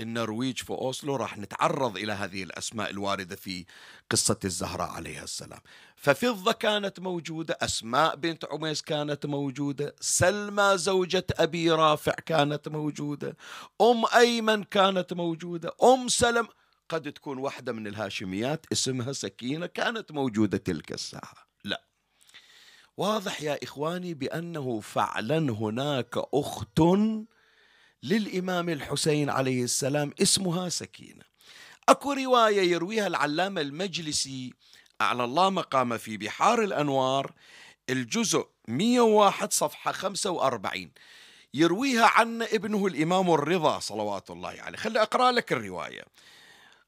النرويج 0.00 0.58
في 0.58 0.70
أوسلو 0.70 1.16
راح 1.16 1.38
نتعرض 1.38 1.96
إلى 1.96 2.12
هذه 2.12 2.42
الأسماء 2.42 2.90
الواردة 2.90 3.36
في 3.36 3.64
قصة 4.10 4.38
الزهراء 4.44 4.88
عليها 4.88 5.24
السلام. 5.24 5.60
ففضة 5.96 6.52
كانت 6.52 7.00
موجودة 7.00 7.58
أسماء 7.60 8.16
بنت 8.16 8.44
عميس 8.44 8.82
كانت 8.82 9.26
موجودة 9.26 9.94
سلمى 10.00 10.72
زوجة 10.74 11.26
أبي 11.32 11.70
رافع 11.70 12.12
كانت 12.12 12.68
موجودة 12.68 13.36
أم 13.80 14.04
أيمن 14.16 14.64
كانت 14.64 15.12
موجودة 15.12 15.72
أم 15.82 16.08
سلم 16.08 16.48
قد 16.88 17.12
تكون 17.12 17.38
واحدة 17.38 17.72
من 17.72 17.86
الهاشميات 17.86 18.66
اسمها 18.72 19.12
سكينة 19.12 19.66
كانت 19.66 20.12
موجودة 20.12 20.58
تلك 20.58 20.92
الساعة. 20.92 21.46
لا. 21.64 21.82
واضح 22.96 23.42
يا 23.42 23.58
إخواني 23.62 24.14
بأنه 24.14 24.80
فعلا 24.80 25.38
هناك 25.38 26.14
أخت 26.34 26.80
للإمام 28.02 28.68
الحسين 28.68 29.30
عليه 29.30 29.64
السلام 29.64 30.12
اسمها 30.22 30.68
سكينة. 30.68 31.22
أكو 31.88 32.12
رواية 32.12 32.72
يرويها 32.72 33.06
العلامة 33.06 33.60
المجلسي 33.60 34.52
أعلى 35.00 35.24
الله 35.24 35.50
مقام 35.50 35.98
في 35.98 36.16
بحار 36.16 36.62
الأنوار 36.62 37.32
الجزء 37.90 38.46
101 38.68 39.52
صفحة 39.52 39.92
45 39.92 40.90
يرويها 41.54 42.06
عن 42.06 42.42
ابنه 42.42 42.86
الإمام 42.86 43.30
الرضا 43.30 43.78
صلوات 43.78 44.30
الله 44.30 44.54
عليه. 44.58 44.78
خلي 44.78 45.02
أقرأ 45.02 45.32
لك 45.32 45.52
الرواية. 45.52 46.04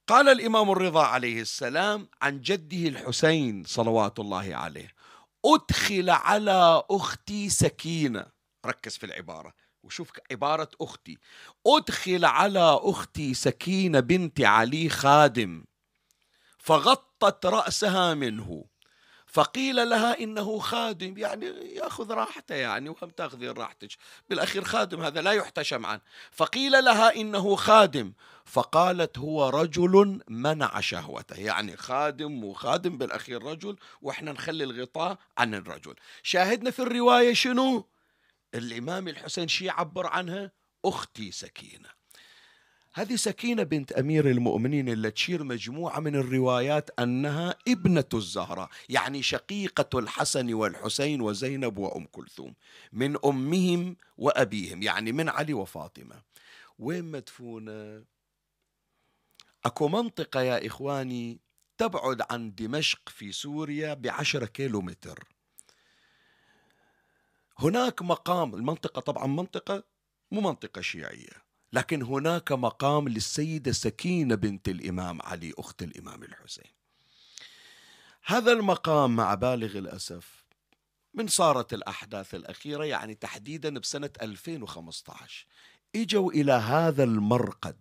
قال 0.06 0.28
الإمام 0.28 0.70
الرضا 0.70 1.02
عليه 1.02 1.40
السلام 1.40 2.08
عن 2.22 2.40
جده 2.40 2.88
الحسين 2.88 3.64
صلوات 3.66 4.18
الله 4.18 4.56
عليه 4.56 4.94
أدخل 5.44 6.10
على 6.10 6.82
أختي 6.90 7.48
سكينة. 7.48 8.26
ركز 8.66 8.96
في 8.96 9.06
العبارة. 9.06 9.52
وشوف 9.82 10.10
عبارة 10.30 10.68
أختي. 10.80 11.18
أدخل 11.66 12.24
على 12.24 12.78
أختي 12.82 13.34
سكينة 13.34 14.00
بنت 14.00 14.40
علي 14.40 14.88
خادم. 14.88 15.64
فغطت 16.58 17.46
رأسها 17.46 18.14
منه. 18.14 18.64
فقيل 19.26 19.90
لها 19.90 20.20
إنه 20.20 20.58
خادم 20.58 21.18
يعني 21.18 21.46
يأخذ 21.74 22.12
راحته 22.12 22.54
يعني 22.54 22.88
وهم 22.88 23.10
تأخذين 23.10 23.50
راحتك. 23.50 23.88
بالأخير 24.30 24.64
خادم 24.64 25.00
هذا 25.00 25.22
لا 25.22 25.32
يحتشم 25.32 25.86
عنه. 25.86 26.00
فقيل 26.30 26.72
لها 26.84 27.16
إنه 27.16 27.56
خادم. 27.56 28.12
فقالت 28.44 29.18
هو 29.18 29.48
رجل 29.48 30.20
منع 30.28 30.80
شهوته. 30.80 31.36
يعني 31.36 31.76
خادم 31.76 32.44
وخادم 32.44 32.98
بالأخير 32.98 33.42
رجل 33.42 33.76
وإحنا 34.02 34.32
نخلي 34.32 34.64
الغطاء 34.64 35.18
عن 35.38 35.54
الرجل. 35.54 35.94
شاهدنا 36.22 36.70
في 36.70 36.82
الرواية 36.82 37.34
شنو؟ 37.34 37.86
الإمام 38.54 39.08
الحسين 39.08 39.48
شي 39.48 39.64
يعبر 39.64 40.06
عنها؟ 40.06 40.52
أختي 40.84 41.30
سكينة. 41.30 41.88
هذه 42.92 43.16
سكينة 43.16 43.62
بنت 43.62 43.92
أمير 43.92 44.30
المؤمنين 44.30 44.88
اللي 44.88 45.10
تشير 45.10 45.44
مجموعة 45.44 46.00
من 46.00 46.16
الروايات 46.16 46.90
أنها 47.00 47.54
ابنة 47.68 48.04
الزهراء 48.14 48.68
يعني 48.88 49.22
شقيقة 49.22 49.98
الحسن 49.98 50.54
والحسين 50.54 51.20
وزينب 51.20 51.78
وأم 51.78 52.04
كلثوم 52.04 52.54
من 52.92 53.16
أمهم 53.24 53.96
وأبيهم 54.18 54.82
يعني 54.82 55.12
من 55.12 55.28
علي 55.28 55.54
وفاطمة. 55.54 56.22
وين 56.78 57.04
مدفونة؟ 57.04 58.04
أكو 59.64 59.88
منطقة 59.88 60.40
يا 60.40 60.66
إخواني 60.66 61.40
تبعد 61.78 62.22
عن 62.30 62.54
دمشق 62.54 63.08
في 63.08 63.32
سوريا 63.32 63.94
بعشرة 63.94 64.46
كيلو 64.46 64.80
متر 64.80 65.37
هناك 67.58 68.02
مقام 68.02 68.54
المنطقة 68.54 69.00
طبعا 69.00 69.26
منطقة 69.26 69.84
مو 70.30 70.40
منطقة 70.40 70.80
شيعية 70.80 71.48
لكن 71.72 72.02
هناك 72.02 72.52
مقام 72.52 73.08
للسيدة 73.08 73.72
سكينة 73.72 74.34
بنت 74.34 74.68
الإمام 74.68 75.22
علي 75.22 75.52
أخت 75.58 75.82
الإمام 75.82 76.22
الحسين. 76.22 76.70
هذا 78.24 78.52
المقام 78.52 79.16
مع 79.16 79.34
بالغ 79.34 79.78
الأسف 79.78 80.44
من 81.14 81.26
صارت 81.28 81.74
الأحداث 81.74 82.34
الأخيرة 82.34 82.84
يعني 82.84 83.14
تحديدا 83.14 83.78
بسنة 83.78 84.10
2015 84.22 85.46
إجوا 85.96 86.32
إلى 86.32 86.52
هذا 86.52 87.04
المرقد 87.04 87.78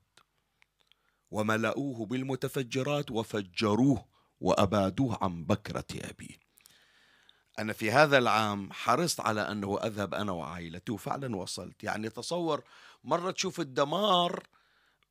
وملأوه 1.31 2.05
بالمتفجرات 2.05 3.11
وفجروه 3.11 4.05
وأبادوه 4.39 5.17
عن 5.21 5.45
بكرة 5.45 5.85
أبيه. 5.95 6.46
أنا 7.59 7.73
في 7.73 7.91
هذا 7.91 8.17
العام 8.17 8.73
حرصت 8.73 9.19
على 9.19 9.41
أنه 9.41 9.79
أذهب 9.83 10.13
أنا 10.13 10.31
وعائلتي 10.31 10.91
وفعلا 10.91 11.35
وصلت. 11.35 11.83
يعني 11.83 12.09
تصور 12.09 12.63
مرة 13.03 13.31
تشوف 13.31 13.59
الدمار 13.59 14.43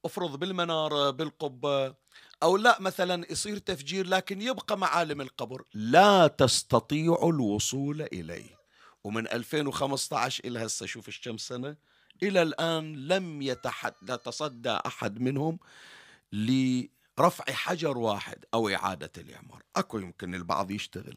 افرض 0.04 0.38
بالمنارة 0.38 1.10
بالقبة 1.10 1.94
أو 2.42 2.56
لا 2.56 2.80
مثلا 2.80 3.32
يصير 3.32 3.58
تفجير 3.58 4.06
لكن 4.06 4.42
يبقى 4.42 4.78
معالم 4.78 5.20
القبر. 5.20 5.64
لا 5.74 6.26
تستطيع 6.26 7.18
الوصول 7.22 8.02
إليه. 8.02 8.56
ومن 9.04 9.28
2015 9.28 10.44
إلى 10.44 10.66
هسه 10.66 10.86
شوف 10.86 11.20
كم 11.24 11.38
سنة 11.38 11.76
إلى 12.22 12.42
الآن 12.42 12.96
لم 12.96 13.42
يتصدى 13.42 14.78
أحد 14.86 15.20
منهم 15.20 15.58
لرفع 16.32 17.44
حجر 17.52 17.98
واحد 17.98 18.44
أو 18.54 18.68
إعادة 18.68 19.12
الإعمار. 19.18 19.62
أكو 19.76 19.98
يمكن 19.98 20.34
البعض 20.34 20.70
يشتغل. 20.70 21.16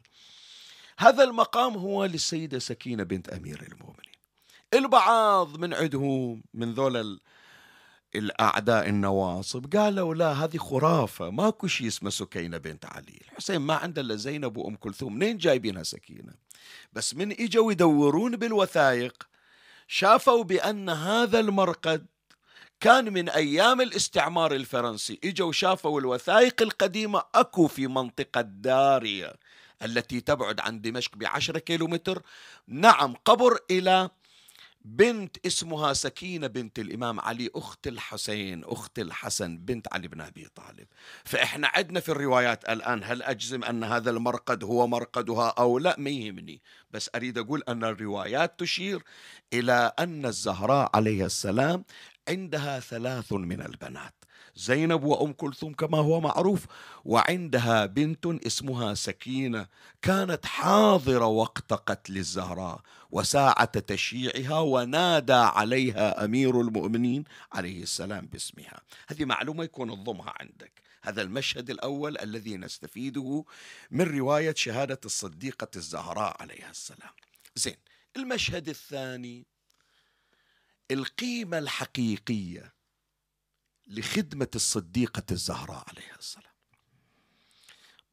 هذا 0.99 1.23
المقام 1.23 1.77
هو 1.77 2.05
للسيدة 2.05 2.59
سكينة 2.59 3.03
بنت 3.03 3.29
أمير 3.29 3.61
المؤمنين. 3.71 4.19
البعض 4.73 5.57
من 5.57 5.73
عندهم 5.73 6.43
من 6.53 6.73
ذول 6.73 7.19
الأعداء 8.15 8.89
النواصب 8.89 9.75
قالوا 9.75 10.15
لا 10.15 10.31
هذه 10.31 10.57
خرافة 10.57 11.29
ماكو 11.29 11.67
شيء 11.67 11.87
اسمه 11.87 12.09
سكينة 12.09 12.57
بنت 12.57 12.85
علي. 12.85 13.19
الحسين 13.31 13.57
ما 13.57 13.75
عنده 13.75 14.01
إلا 14.01 14.15
زينب 14.15 14.57
وأم 14.57 14.75
كلثوم. 14.75 15.15
منين 15.15 15.37
جايبينها 15.37 15.83
سكينة؟ 15.83 16.33
بس 16.93 17.15
من 17.15 17.31
إجوا 17.31 17.71
يدورون 17.71 18.35
بالوثائق 18.35 19.27
شافوا 19.87 20.43
بأن 20.43 20.89
هذا 20.89 21.39
المرقد 21.39 22.05
كان 22.79 23.13
من 23.13 23.29
أيام 23.29 23.81
الاستعمار 23.81 24.55
الفرنسي. 24.55 25.19
إجوا 25.23 25.51
شافوا 25.51 25.99
الوثائق 25.99 26.61
القديمة 26.61 27.23
أكو 27.35 27.67
في 27.67 27.87
منطقة 27.87 28.41
دارية. 28.41 29.33
التي 29.83 30.21
تبعد 30.21 30.59
عن 30.59 30.81
دمشق 30.81 31.15
بعشرة 31.15 31.59
كيلومتر. 31.59 32.21
نعم 32.67 33.15
قبر 33.25 33.57
إلى 33.71 34.09
بنت 34.85 35.45
اسمها 35.45 35.93
سكينة 35.93 36.47
بنت 36.47 36.79
الإمام 36.79 37.19
علي 37.19 37.49
أخت 37.55 37.87
الحسين 37.87 38.63
أخت 38.63 38.99
الحسن 38.99 39.57
بنت 39.57 39.87
علي 39.93 40.07
بن 40.07 40.21
أبي 40.21 40.47
طالب. 40.55 40.87
فإحنا 41.25 41.71
عندنا 41.75 41.99
في 41.99 42.09
الروايات 42.09 42.69
الآن 42.69 43.01
هل 43.03 43.23
أجزم 43.23 43.63
أن 43.63 43.83
هذا 43.83 44.09
المرقد 44.09 44.63
هو 44.63 44.87
مرقدها 44.87 45.49
أو 45.49 45.79
لا؟ 45.79 45.95
ما 45.97 46.09
يهمني. 46.09 46.61
بس 46.91 47.09
أريد 47.15 47.37
أقول 47.37 47.63
أن 47.69 47.83
الروايات 47.83 48.59
تشير 48.59 49.03
إلى 49.53 49.91
أن 49.99 50.25
الزهراء 50.25 50.89
عليه 50.93 51.25
السلام 51.25 51.83
عندها 52.29 52.79
ثلاث 52.79 53.33
من 53.33 53.61
البنات. 53.61 54.18
زينب 54.55 55.03
وأم 55.03 55.33
كلثوم 55.33 55.73
كما 55.73 55.97
هو 55.97 56.21
معروف 56.21 56.65
وعندها 57.05 57.85
بنت 57.85 58.25
اسمها 58.25 58.93
سكينة 58.93 59.67
كانت 60.01 60.45
حاضرة 60.45 61.25
وقت 61.25 61.73
قتل 61.73 62.17
الزهراء 62.17 62.81
وساعة 63.11 63.79
تشييعها 63.79 64.59
ونادى 64.59 65.33
عليها 65.33 66.25
أمير 66.25 66.61
المؤمنين 66.61 67.23
عليه 67.53 67.83
السلام 67.83 68.25
باسمها. 68.25 68.81
هذه 69.07 69.25
معلومة 69.25 69.63
يكون 69.63 69.91
الضمها 69.91 70.33
عندك. 70.39 70.81
هذا 71.01 71.21
المشهد 71.21 71.69
الأول 71.69 72.17
الذي 72.17 72.57
نستفيده 72.57 73.45
من 73.91 74.17
رواية 74.17 74.53
شهادة 74.57 74.99
الصديقة 75.05 75.67
الزهراء 75.75 76.41
عليها 76.41 76.71
السلام. 76.71 77.11
زين 77.55 77.77
المشهد 78.17 78.69
الثاني 78.69 79.45
القيمة 80.91 81.57
الحقيقية. 81.57 82.78
لخدمة 83.89 84.47
الصديقة 84.55 85.23
الزهراء 85.31 85.83
عليها 85.89 86.15
السلام. 86.19 86.53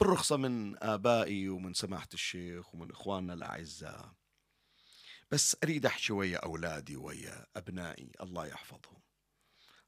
بالرخصة 0.01 0.37
من 0.37 0.83
آبائي 0.83 1.49
ومن 1.49 1.75
سماحة 1.75 2.09
الشيخ 2.15 2.75
ومن 2.75 2.91
إخواننا 2.91 3.35
الأعزاء. 3.35 4.13
بس 5.31 5.57
أريد 5.65 5.87
أحكي 5.87 6.13
ويا 6.13 6.39
أولادي 6.39 6.97
ويا 6.97 7.47
أبنائي 7.57 8.13
الله 8.21 8.47
يحفظهم. 8.47 9.01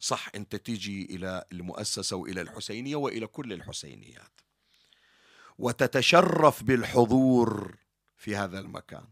صح 0.01 0.28
أنت 0.34 0.57
تيجي 0.57 1.05
إلى 1.05 1.45
المؤسسة 1.53 2.16
وإلى 2.16 2.41
الحسينية 2.41 2.97
وإلى 2.97 3.26
كل 3.26 3.53
الحسينيات. 3.53 4.41
وتتشرف 5.59 6.62
بالحضور 6.62 7.76
في 8.16 8.36
هذا 8.36 8.59
المكان. 8.59 9.09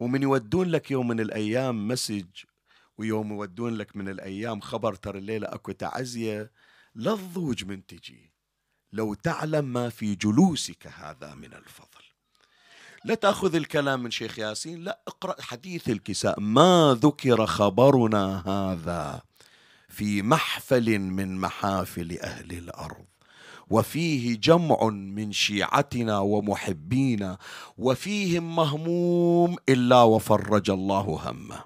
ومن 0.00 0.22
يودون 0.22 0.68
لك 0.68 0.90
يوم 0.90 1.08
من 1.08 1.20
الأيام 1.20 1.88
مسج 1.88 2.26
ويوم 3.00 3.32
يودون 3.32 3.74
لك 3.74 3.96
من 3.96 4.08
الأيام 4.08 4.60
خبر 4.60 4.94
ترى 4.94 5.18
الليلة 5.18 5.46
أكو 5.46 5.72
تعزية 5.72 6.50
لا 6.94 7.12
الضوج 7.12 7.64
من 7.64 7.86
تجي. 7.86 8.32
لو 8.92 9.14
تعلم 9.14 9.64
ما 9.64 9.88
في 9.88 10.14
جلوسك 10.14 10.86
هذا 10.86 11.34
من 11.34 11.54
الفضل. 11.54 12.04
لا 13.04 13.14
تأخذ 13.14 13.54
الكلام 13.54 14.02
من 14.02 14.10
شيخ 14.10 14.38
ياسين 14.38 14.84
لا 14.84 15.00
اقرأ 15.08 15.42
حديث 15.42 15.88
الكساء. 15.88 16.40
ما 16.40 16.98
ذكر 17.02 17.46
خبرنا 17.46 18.42
هذا 18.46 19.22
في 19.88 20.22
محفل 20.22 20.98
من 20.98 21.36
محافل 21.36 22.18
أهل 22.18 22.52
الأرض. 22.52 23.06
وفيه 23.70 24.36
جمع 24.36 24.84
من 24.88 25.32
شيعتنا 25.32 26.18
ومحبينا 26.18 27.38
وفيهم 27.78 28.56
مهموم 28.56 29.56
إلا 29.68 30.02
وفرج 30.02 30.70
الله 30.70 31.30
همه. 31.30 31.64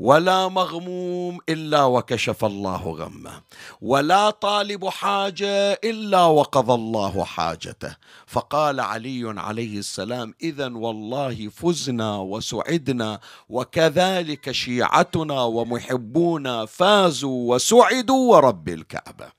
ولا 0.00 0.48
مغموم 0.48 1.38
إلا 1.48 1.84
وكشف 1.84 2.44
الله 2.44 2.90
غمه 2.90 3.42
ولا 3.80 4.30
طالب 4.30 4.88
حاجة 4.88 5.72
إلا 5.72 6.24
وقضى 6.24 6.74
الله 6.74 7.24
حاجته. 7.24 7.96
فقال 8.26 8.80
علي 8.80 9.34
عليه 9.40 9.78
السلام 9.78 10.34
اذا 10.42 10.72
والله 10.74 11.48
فزنا 11.48 12.16
وسعدنا 12.16 13.20
وكذلك 13.48 14.50
شيعتنا 14.50 15.42
ومحبونا 15.42 16.66
فازوا 16.66 17.54
وسعدوا 17.54 18.32
ورب 18.36 18.68
الكعبة. 18.68 19.32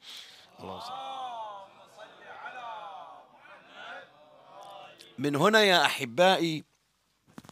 من 5.18 5.36
هنا 5.36 5.62
يا 5.62 5.86
أحبائي 5.86 6.70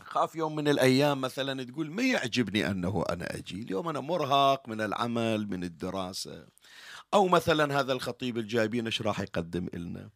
خاف 0.10 0.36
يوم 0.36 0.55
من 0.55 0.68
الأيام 0.68 1.22
مثلا 1.22 1.64
تقول 1.64 1.91
ما 1.91 2.03
يعجبني 2.03 2.72
أنه 2.72 3.03
أنا 3.10 3.36
أجي؟ 3.36 3.62
اليوم 3.62 3.89
أنا 3.89 3.99
مرهق 3.99 4.70
من 4.70 4.82
العمل 4.82 5.47
من 5.49 5.64
الدراسة. 5.64 6.47
أو 7.14 7.28
مثلا 7.28 7.80
هذا 7.80 7.93
الخطيب 7.93 8.38
الجايبين 8.38 8.86
إيش 8.86 9.01
راح 9.01 9.20
يقدم 9.20 9.68
لنا 9.74 10.10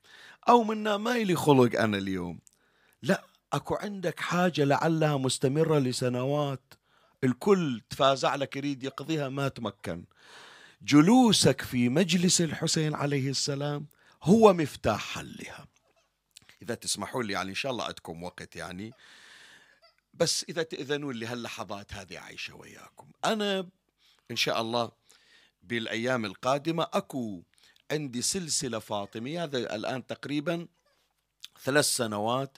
أو 0.49 0.63
منا 0.63 0.97
ما 0.97 1.15
يلي 1.15 1.35
خلق 1.35 1.79
أنا 1.79 1.97
اليوم. 1.97 2.39
لا 3.01 3.23
أكو 3.53 3.75
عندك 3.75 4.19
حاجة 4.19 4.63
لعلها 4.63 5.17
مستمرة 5.17 5.79
لسنوات. 5.79 6.73
الكل 7.23 7.81
تفازع 7.89 8.35
لك 8.35 8.55
يريد 8.55 8.83
يقضيها 8.83 9.29
ما 9.29 9.47
تمكن. 9.47 10.05
جلوسك 10.81 11.61
في 11.61 11.89
مجلس 11.89 12.41
الحسين 12.41 12.95
عليه 12.95 13.29
السلام 13.29 13.87
هو 14.23 14.53
مفتاح 14.53 15.13
حلها. 15.13 15.67
إذا 16.61 16.75
تسمحوا 16.75 17.23
لي 17.23 17.33
يعني 17.33 17.49
إن 17.49 17.55
شاء 17.55 17.71
الله 17.71 17.83
عندكم 17.83 18.23
وقت 18.23 18.55
يعني. 18.55 18.93
بس 20.13 20.45
إذا 20.49 20.63
تأذنون 20.63 21.15
لي 21.15 21.25
هاللحظات 21.25 21.93
هذه 21.93 22.19
عايشة 22.19 22.55
وياكم. 22.55 23.11
أنا 23.25 23.69
إن 24.31 24.35
شاء 24.35 24.61
الله 24.61 24.91
بالأيام 25.63 26.25
القادمة 26.25 26.87
أكو 26.93 27.43
عندي 27.91 28.21
سلسلة 28.21 28.79
فاطمية 28.79 29.43
هذا 29.43 29.75
الآن 29.75 30.07
تقريبا 30.07 30.67
ثلاث 31.63 31.85
سنوات 31.85 32.57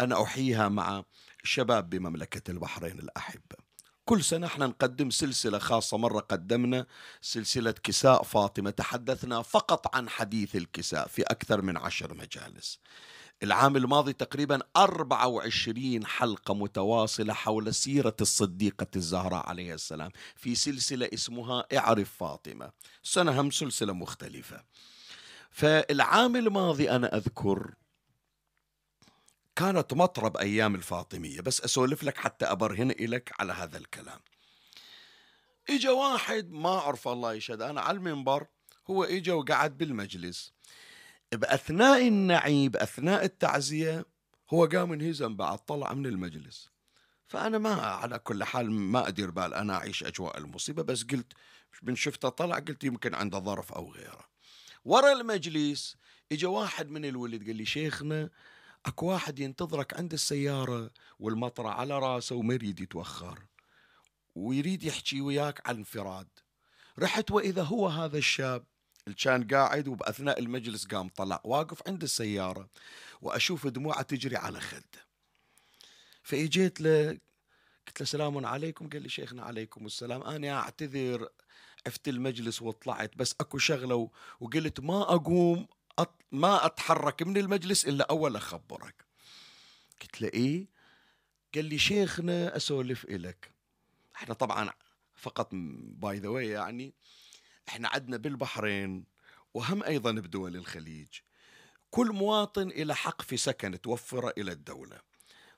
أنا 0.00 0.22
أحييها 0.22 0.68
مع 0.68 1.04
الشباب 1.44 1.90
بمملكة 1.90 2.50
البحرين 2.50 2.98
الأحبة 2.98 3.56
كل 4.04 4.24
سنة 4.24 4.46
إحنا 4.46 4.66
نقدم 4.66 5.10
سلسلة 5.10 5.58
خاصة 5.58 5.98
مرة 5.98 6.20
قدمنا 6.20 6.86
سلسلة 7.20 7.70
كساء 7.70 8.22
فاطمة 8.22 8.70
تحدثنا 8.70 9.42
فقط 9.42 9.96
عن 9.96 10.08
حديث 10.08 10.56
الكساء 10.56 11.08
في 11.08 11.22
أكثر 11.22 11.62
من 11.62 11.76
عشر 11.76 12.14
مجالس. 12.14 12.80
العام 13.42 13.76
الماضي 13.76 14.12
تقريبا 14.12 14.62
24 14.76 16.06
حلقة 16.06 16.54
متواصلة 16.54 17.32
حول 17.34 17.74
سيرة 17.74 18.16
الصديقة 18.20 18.86
الزهراء 18.96 19.48
عليه 19.48 19.74
السلام 19.74 20.10
في 20.36 20.54
سلسلة 20.54 21.08
اسمها 21.14 21.66
اعرف 21.76 22.16
فاطمة. 22.16 22.72
سنة 23.02 23.40
هم 23.40 23.50
سلسلة 23.50 23.92
مختلفة. 23.92 24.64
فالعام 25.50 26.36
الماضي 26.36 26.90
أنا 26.90 27.16
أذكر 27.16 27.74
كانت 29.56 29.94
مطرب 29.94 30.36
أيام 30.36 30.74
الفاطمية 30.74 31.40
بس 31.40 31.60
أسولف 31.60 32.04
لك 32.04 32.16
حتى 32.18 32.44
أبرهن 32.44 32.90
إليك 32.90 33.32
على 33.40 33.52
هذا 33.52 33.78
الكلام. 33.78 34.20
إجا 35.70 35.90
واحد 35.90 36.50
ما 36.50 36.78
أعرف 36.78 37.08
الله 37.08 37.34
يشهد 37.34 37.62
أنا 37.62 37.80
على 37.80 37.96
المنبر 37.98 38.46
هو 38.90 39.04
إجا 39.04 39.32
وقعد 39.32 39.78
بالمجلس. 39.78 40.52
بأثناء 41.32 42.08
النعيب 42.08 42.76
أثناء 42.76 43.24
التعزية 43.24 44.06
هو 44.50 44.66
قام 44.66 44.92
انهزم 44.92 45.36
بعد 45.36 45.58
طلع 45.58 45.94
من 45.94 46.06
المجلس. 46.06 46.70
فأنا 47.28 47.58
ما 47.58 47.74
على 47.74 48.18
كل 48.18 48.44
حال 48.44 48.70
ما 48.70 49.08
أدير 49.08 49.30
بال 49.30 49.54
أنا 49.54 49.74
أعيش 49.74 50.04
أجواء 50.04 50.38
المصيبة 50.38 50.82
بس 50.82 51.04
قلت 51.04 51.32
من 51.82 51.96
شفته 51.96 52.28
طلع 52.28 52.58
قلت 52.58 52.84
يمكن 52.84 53.14
عنده 53.14 53.38
ظرف 53.38 53.72
أو 53.72 53.92
غيره. 53.92 54.24
ورا 54.84 55.12
المجلس 55.12 55.96
اجى 56.32 56.46
واحد 56.46 56.90
من 56.90 57.04
الولد 57.04 57.46
قال 57.46 57.56
لي 57.56 57.64
شيخنا 57.64 58.30
أكو 58.86 59.06
واحد 59.06 59.38
ينتظرك 59.38 59.94
عند 59.94 60.12
السيارة 60.12 60.90
والمطرة 61.18 61.68
على 61.68 61.98
راسه 61.98 62.36
وما 62.36 62.54
يريد 62.54 62.80
يتوخر 62.80 63.38
ويريد 64.34 64.84
يحكي 64.84 65.20
وياك 65.20 65.68
عن 65.68 65.76
انفراد 65.76 66.28
رحت 66.98 67.30
وإذا 67.30 67.62
هو 67.62 67.88
هذا 67.88 68.18
الشاب 68.18 68.64
اللي 69.06 69.16
كان 69.16 69.46
قاعد 69.46 69.88
وبأثناء 69.88 70.38
المجلس 70.38 70.86
قام 70.86 71.08
طلع 71.08 71.40
واقف 71.44 71.88
عند 71.88 72.02
السيارة 72.02 72.68
وأشوف 73.22 73.66
دموعه 73.66 74.02
تجري 74.02 74.36
على 74.36 74.60
خده 74.60 75.06
فإجيت 76.22 76.80
له 76.80 77.18
قلت 77.86 78.00
له 78.00 78.06
سلام 78.06 78.46
عليكم؟ 78.46 78.88
قال 78.88 79.02
لي 79.02 79.08
شيخنا 79.08 79.42
عليكم 79.42 79.86
السلام. 79.86 80.22
أنا 80.22 80.52
أعتذر 80.52 81.28
عفت 81.86 82.08
المجلس 82.08 82.62
وطلعت 82.62 83.16
بس 83.16 83.34
أكو 83.40 83.58
شغلة 83.58 84.10
وقلت 84.40 84.80
ما 84.80 85.02
أقوم 85.02 85.66
أط... 85.98 86.14
ما 86.32 86.66
أتحرك 86.66 87.22
من 87.22 87.36
المجلس 87.36 87.88
إلا 87.88 88.06
أول 88.10 88.36
أخبرك. 88.36 89.04
قلت 90.02 90.20
له 90.20 90.28
إيه؟ 90.28 90.66
قال 91.54 91.64
لي 91.64 91.78
شيخنا 91.78 92.56
أسولف 92.56 93.04
إلك. 93.04 93.50
إحنا 94.16 94.34
طبعا 94.34 94.70
فقط 95.14 95.48
باي 95.52 96.18
ذا 96.18 96.40
يعني 96.40 96.94
إحنا 97.68 97.88
عندنا 97.88 98.16
بالبحرين 98.16 99.04
وهم 99.54 99.82
أيضا 99.82 100.12
بدول 100.12 100.56
الخليج. 100.56 101.08
كل 101.90 102.12
مواطن 102.12 102.68
إلى 102.68 102.94
حق 102.94 103.22
في 103.22 103.36
سكن 103.36 103.80
توفر 103.80 104.32
إلى 104.38 104.52
الدولة. 104.52 105.00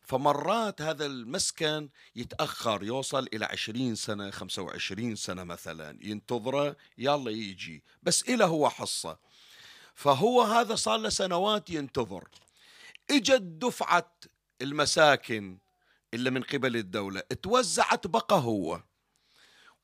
فمرات 0.00 0.82
هذا 0.82 1.06
المسكن 1.06 1.88
يتأخر 2.16 2.82
يوصل 2.82 3.28
إلى 3.32 3.44
عشرين 3.44 3.94
سنة 3.94 4.30
خمسة 4.30 4.62
وعشرين 4.62 5.16
سنة 5.16 5.44
مثلا. 5.44 5.98
ينتظره 6.02 6.76
يلا 6.98 7.30
يجي. 7.30 7.84
بس 8.02 8.22
إلى 8.22 8.44
هو 8.44 8.68
حصة. 8.68 9.18
فهو 9.94 10.42
هذا 10.42 10.74
صار 10.74 10.98
له 10.98 11.08
سنوات 11.08 11.70
ينتظر. 11.70 12.28
اجت 13.10 13.42
دفعة 13.42 14.12
المساكن 14.62 15.58
إلا 16.14 16.30
من 16.30 16.42
قبل 16.42 16.76
الدولة 16.76 17.20
توزعت 17.20 18.06
بقى 18.06 18.40
هو. 18.40 18.82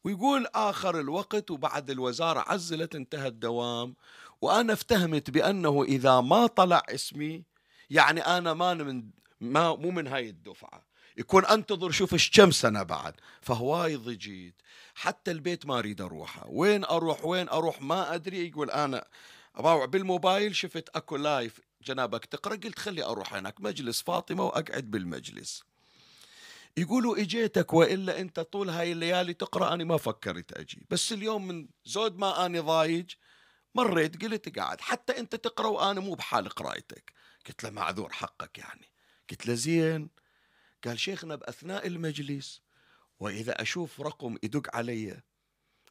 ويقول 0.05 0.47
آخر 0.55 1.01
الوقت 1.01 1.51
وبعد 1.51 1.91
الوزارة 1.91 2.45
عزلت 2.49 2.95
انتهى 2.95 3.29
الدوام 3.29 3.95
وأنا 4.41 4.73
افتهمت 4.73 5.31
بأنه 5.31 5.83
إذا 5.83 6.21
ما 6.21 6.47
طلع 6.47 6.83
اسمي 6.89 7.45
يعني 7.91 8.21
أنا 8.21 8.55
ما 8.55 8.75
من 8.75 9.11
ما 9.41 9.77
مو 9.77 9.91
من 9.91 10.07
هاي 10.07 10.29
الدفعة. 10.29 10.87
يكون 11.17 11.45
أنتظر 11.45 11.91
شوف 11.91 12.13
إيش 12.13 12.31
كم 12.31 12.51
سنة 12.51 12.83
بعد. 12.83 13.15
فهواي 13.41 13.97
ضجيت. 13.97 14.55
حتى 14.95 15.31
البيت 15.31 15.67
ما 15.67 15.79
أريد 15.79 16.01
أروحه. 16.01 16.47
وين 16.49 16.85
أروح؟ 16.85 17.25
وين 17.25 17.49
أروح؟ 17.49 17.83
ما 17.83 18.15
أدري. 18.15 18.49
يقول 18.49 18.71
أنا 18.71 19.05
أباوع 19.57 19.85
بالموبايل 19.85 20.57
شفت 20.57 20.89
أكو 20.97 21.17
لايف 21.17 21.61
جنابك 21.83 22.25
تقرأ؟ 22.25 22.57
قلت 22.57 22.79
خلي 22.79 23.05
أروح 23.05 23.35
هناك 23.35 23.61
مجلس 23.61 24.03
فاطمة 24.03 24.45
وأقعد 24.45 24.91
بالمجلس. 24.91 25.65
يقولوا 26.77 27.17
إجيتك 27.17 27.73
وإلا 27.73 28.21
أنت 28.21 28.41
طول 28.41 28.71
هاي 28.71 28.93
الليالي 28.93 29.35
تقرأ 29.35 29.75
أنا 29.75 29.85
ما 29.85 29.97
فكرت 29.97 30.53
أجي. 30.53 30.87
بس 30.91 31.13
اليوم 31.13 31.47
من 31.47 31.69
زود 31.85 32.19
ما 32.19 32.47
اني 32.47 32.59
ضايج 32.59 33.11
مريت 33.75 34.23
قلت 34.23 34.59
قاعد. 34.59 34.81
حتى 34.81 35.19
أنت 35.19 35.37
تقرأ 35.37 35.67
وأنا 35.69 36.01
مو 36.01 36.15
بحال 36.15 36.49
قرايتك 36.49 37.13
قلت 37.47 37.65
له 37.65 37.71
معذور 37.71 38.13
حقك 38.13 38.59
يعني. 38.59 38.91
قلت 39.31 39.47
له 39.47 39.55
زين. 39.55 40.11
قال 40.85 41.01
شيخنا 41.01 41.35
بأثناء 41.35 41.87
المجلس 41.87 42.63
وإذا 43.21 43.63
أشوف 43.63 44.01
رقم 44.01 44.37
يدق 44.43 44.77
علي 44.77 45.23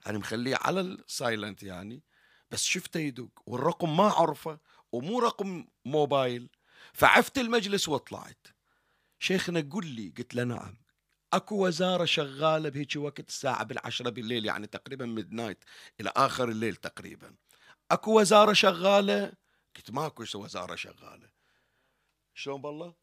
أنا 0.08 0.18
مخليه 0.18 0.58
على 0.62 0.82
ال 0.82 0.93
silent 0.93 1.64
يعني 1.64 2.04
بس 2.52 2.64
شفته 2.64 3.00
يدق 3.00 3.30
والرقم 3.46 3.98
ما 3.98 4.04
عرفه 4.04 4.60
ومو 4.92 5.20
رقم 5.20 5.68
موبايل. 5.86 6.50
فعفت 6.94 7.38
المجلس 7.38 7.90
وطلعت. 7.90 8.48
شيخنا 9.24 9.70
قل 9.72 9.88
لي 9.88 10.14
قلت 10.18 10.36
له 10.36 10.44
نعم. 10.44 10.78
أكو 11.34 11.68
وزارة 11.68 12.06
شغالة 12.06 12.70
بهيك 12.70 12.96
وقت 12.96 13.28
الساعة 13.28 13.64
بالعشرة 13.64 14.10
بالليل 14.10 14.46
يعني 14.46 14.68
تقريبا 14.68 15.06
midnight 15.06 15.64
إلى 16.00 16.12
آخر 16.16 16.50
الليل 16.50 16.76
تقريبا. 16.76 17.36
أكو 17.92 18.20
وزارة 18.20 18.54
شغالة؟ 18.54 19.34
قلت 19.76 19.92
ماكو 19.92 20.24
وزارة 20.36 20.76
شغالة. 20.76 21.30
شلون 22.34 22.62
بالله؟ 22.62 22.94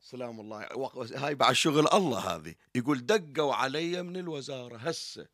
سلام 0.00 0.40
الله. 0.40 0.68
هاي 1.16 1.34
بعد 1.34 1.54
شغل 1.54 1.88
الله 1.92 2.18
هذه. 2.18 2.54
يقول 2.74 3.06
دقوا 3.06 3.54
علي 3.54 4.02
من 4.02 4.16
الوزارة. 4.16 4.76
هسه 4.76 5.28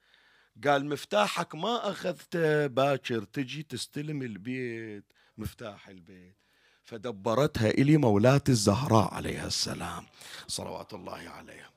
قال 0.64 0.86
مفتاحك 0.86 1.54
ما 1.54 1.90
أخذته 1.90 2.66
باكر 2.66 3.24
تجي 3.24 3.62
تستلم 3.62 4.22
البيت 4.22 5.12
مفتاح 5.38 5.88
البيت. 5.88 6.45
فدبرتها 6.86 7.70
إلي 7.70 7.96
مولاة 7.96 8.42
الزهراء 8.48 9.14
عليها 9.14 9.46
السلام. 9.46 10.06
صلوات 10.48 10.94
الله 10.94 11.28
عليها. 11.28 11.70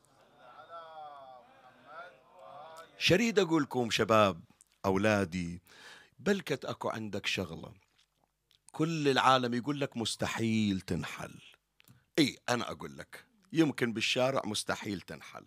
شريد 2.97 3.39
أقول 3.39 3.63
لكم 3.63 3.89
شباب 3.89 4.41
أولادي 4.85 5.61
بلكت 6.19 6.65
أكو 6.65 6.89
عندك 6.89 7.25
شغلة. 7.25 7.73
كل 8.71 9.07
العالم 9.07 9.53
يقول 9.53 9.81
لك 9.81 9.97
مستحيل 9.97 10.81
تنحل. 10.81 11.35
إي 12.19 12.37
أنا 12.49 12.71
أقول 12.71 12.97
لك 12.97 13.25
يمكن 13.53 13.93
بالشارع 13.93 14.41
مستحيل 14.45 15.01
تنحل. 15.01 15.45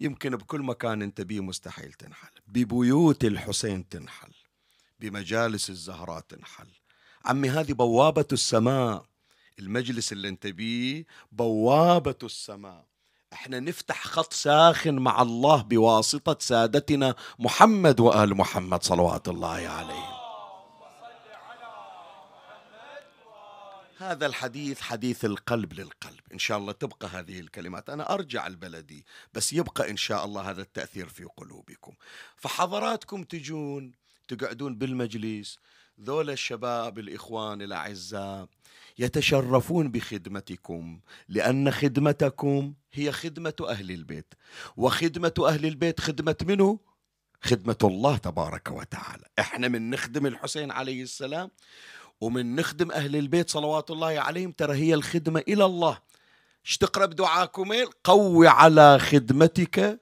يمكن 0.00 0.36
بكل 0.36 0.62
مكان 0.62 1.02
أنت 1.02 1.20
بيه 1.20 1.40
مستحيل 1.40 1.92
تنحل. 1.92 2.30
ببيوت 2.46 3.24
الحسين 3.24 3.88
تنحل. 3.88 4.32
بمجالس 5.00 5.70
الزهراء 5.70 6.20
تنحل. 6.20 6.68
عمي 7.26 7.50
هذه 7.50 7.72
بوابة 7.72 8.26
السماء. 8.32 9.04
المجلس 9.58 10.12
اللي 10.12 10.28
انت 10.28 10.46
بيه 10.46 11.04
بوابة 11.32 12.18
السماء. 12.22 12.84
إحنا 13.32 13.60
نفتح 13.60 14.04
خط 14.04 14.32
ساخن 14.32 14.94
مع 14.98 15.22
الله 15.22 15.62
بواسطة 15.62 16.36
سادتنا 16.40 17.14
محمد 17.38 18.00
وآل 18.00 18.36
محمد 18.36 18.82
صلوات 18.82 19.28
الله 19.28 19.68
عليهم. 19.68 20.16
هذا 23.98 24.26
الحديث 24.26 24.80
حديث 24.80 25.24
القلب 25.24 25.72
للقلب. 25.72 26.20
إن 26.32 26.38
شاء 26.38 26.58
الله 26.58 26.72
تبقى 26.72 27.08
هذه 27.08 27.40
الكلمات. 27.40 27.90
أنا 27.90 28.14
أرجع 28.14 28.46
البلدي 28.46 29.06
بس 29.34 29.52
يبقى 29.52 29.90
إن 29.90 29.96
شاء 29.96 30.24
الله 30.24 30.50
هذا 30.50 30.62
التأثير 30.62 31.08
في 31.08 31.24
قلوبكم. 31.24 31.92
فحضراتكم 32.36 33.22
تجون 33.22 33.92
تقعدون 34.28 34.74
بالمجلس 34.74 35.58
ذول 36.00 36.30
الشباب 36.30 36.98
الإخوان 36.98 37.62
الأعزاء 37.62 38.48
يتشرفون 38.98 39.90
بخدمتكم 39.90 41.00
لأن 41.28 41.70
خدمتكم 41.70 42.74
هي 42.92 43.12
خدمة 43.12 43.54
أهل 43.68 43.90
البيت. 43.90 44.34
وخدمة 44.76 45.32
أهل 45.40 45.66
البيت 45.66 46.00
خدمة 46.00 46.36
منه 46.42 46.78
خدمة 47.42 47.76
الله 47.84 48.16
تبارك 48.16 48.68
وتعالى. 48.70 49.24
إحنا 49.38 49.68
من 49.68 49.90
نخدم 49.90 50.26
الحسين 50.26 50.70
عليه 50.70 51.02
السلام 51.02 51.50
ومن 52.20 52.56
نخدم 52.56 52.92
أهل 52.92 53.16
البيت 53.16 53.50
صلوات 53.50 53.90
الله 53.90 54.20
عليهم 54.20 54.52
ترى 54.52 54.74
هي 54.74 54.94
الخدمة 54.94 55.42
إلى 55.48 55.64
الله. 55.64 55.98
بدعاء 56.96 57.46
كميل 57.46 57.86
قوي 58.04 58.48
على 58.48 58.98
خدمتك 58.98 60.00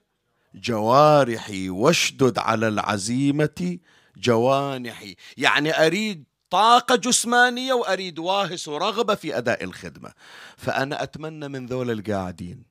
جوارحي 0.54 1.68
واشدد 1.68 2.38
على 2.38 2.68
العزيمة 2.68 3.78
جوانحي. 4.16 5.16
يعني 5.36 5.86
أريد 5.86 6.24
طاقة 6.50 6.96
جسمانية 6.96 7.72
وأريد 7.72 8.18
واهس 8.18 8.68
ورغبة 8.68 9.14
في 9.14 9.38
أداء 9.38 9.64
الخدمة. 9.64 10.12
فأنا 10.56 11.02
أتمنى 11.02 11.48
من 11.48 11.66
ذول 11.66 11.90
القاعدين 11.90 12.64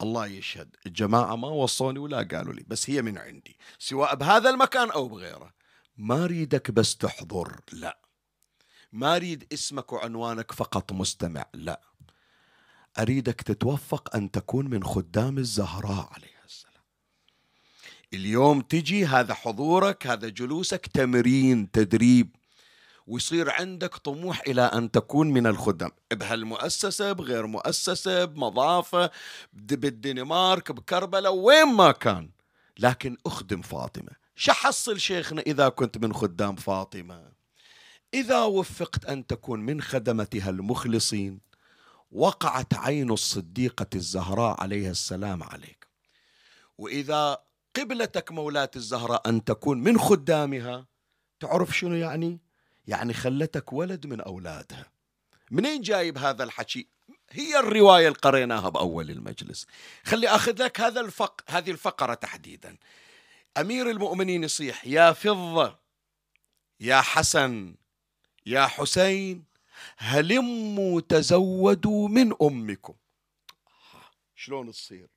الله 0.00 0.26
يشهد 0.26 0.76
الجماعة 0.86 1.36
ما 1.36 1.48
وصوني 1.48 1.98
ولا 1.98 2.28
قالوا 2.32 2.52
لي 2.52 2.64
بس 2.66 2.90
هي 2.90 3.02
من 3.02 3.18
عندي. 3.18 3.58
سواء 3.78 4.14
بهذا 4.14 4.50
المكان 4.50 4.90
أو 4.90 5.08
بغيره. 5.08 5.54
ما 5.96 6.24
أريدك 6.24 6.70
بس 6.70 6.96
تحضر 6.96 7.60
لا. 7.72 7.98
ما 8.92 9.16
أريد 9.16 9.46
اسمك 9.52 9.92
وعنوانك 9.92 10.52
فقط 10.52 10.92
مستمع 10.92 11.46
لا. 11.54 11.80
أريدك 12.98 13.42
تتوفق 13.42 14.16
أن 14.16 14.30
تكون 14.30 14.70
من 14.70 14.84
خدام 14.84 15.38
الزهراء 15.38 16.10
السلام 16.16 16.31
اليوم 18.14 18.60
تجي 18.60 19.06
هذا 19.06 19.34
حضورك 19.34 20.06
هذا 20.06 20.28
جلوسك 20.28 20.86
تمرين 20.86 21.70
تدريب 21.70 22.36
ويصير 23.06 23.50
عندك 23.50 23.96
طموح 23.96 24.40
إلى 24.46 24.62
أن 24.62 24.90
تكون 24.90 25.30
من 25.30 25.46
الخدام 25.46 25.90
بهالمؤسسة 26.12 27.12
بغير 27.12 27.46
مؤسسة 27.46 28.24
بمضافة 28.24 29.10
بالدنمارك 29.52 30.72
بكربلاء 30.72 31.34
وين 31.34 31.66
ما 31.66 31.92
كان. 31.92 32.30
لكن 32.78 33.16
أخدم 33.26 33.62
فاطمة. 33.62 34.12
شحصل 34.36 35.00
شيخنا 35.00 35.42
إذا 35.42 35.68
كنت 35.68 35.98
من 35.98 36.12
خدام 36.12 36.56
فاطمة؟ 36.56 37.32
إذا 38.14 38.42
وفقت 38.42 39.04
أن 39.04 39.26
تكون 39.26 39.60
من 39.60 39.82
خدمتها 39.82 40.50
المخلصين 40.50 41.40
وقعت 42.12 42.74
عين 42.74 43.10
الصديقة 43.10 43.86
الزهراء 43.94 44.60
عليها 44.60 44.90
السلام 44.90 45.42
عليك. 45.42 45.86
وإذا 46.78 47.38
قبلتك 47.76 48.32
مولاة 48.32 48.70
الزهراء 48.76 49.28
أن 49.28 49.44
تكون 49.44 49.78
من 49.80 49.98
خدامها. 49.98 50.86
تعرف 51.40 51.78
شنو 51.78 51.94
يعني؟ 51.94 52.40
يعني 52.86 53.14
خلتك 53.14 53.72
ولد 53.72 54.06
من 54.06 54.20
أولادها. 54.20 54.92
منين 55.50 55.80
جايب 55.80 56.18
هذا 56.18 56.44
الحكي؟ 56.44 56.88
هي 57.30 57.58
الرواية 57.58 58.08
اللي 58.08 58.18
قريناها 58.18 58.68
بأول 58.68 59.10
المجلس. 59.10 59.66
خلي 60.04 60.28
أخذ 60.28 60.62
لك 60.62 60.80
هذا 60.80 61.00
الفق 61.00 61.40
هذه 61.48 61.70
الفقرة 61.70 62.14
تحديدا. 62.14 62.76
أمير 63.58 63.90
المؤمنين 63.90 64.44
يصيح 64.44 64.86
يا 64.86 65.12
فضة 65.12 65.78
يا 66.80 67.00
حسن 67.00 67.74
يا 68.46 68.66
حسين 68.66 69.44
هلموا 69.96 71.00
تزودوا 71.00 72.08
من 72.08 72.32
أمكم. 72.42 72.94
شلون 74.36 74.70
تصير؟ 74.70 75.08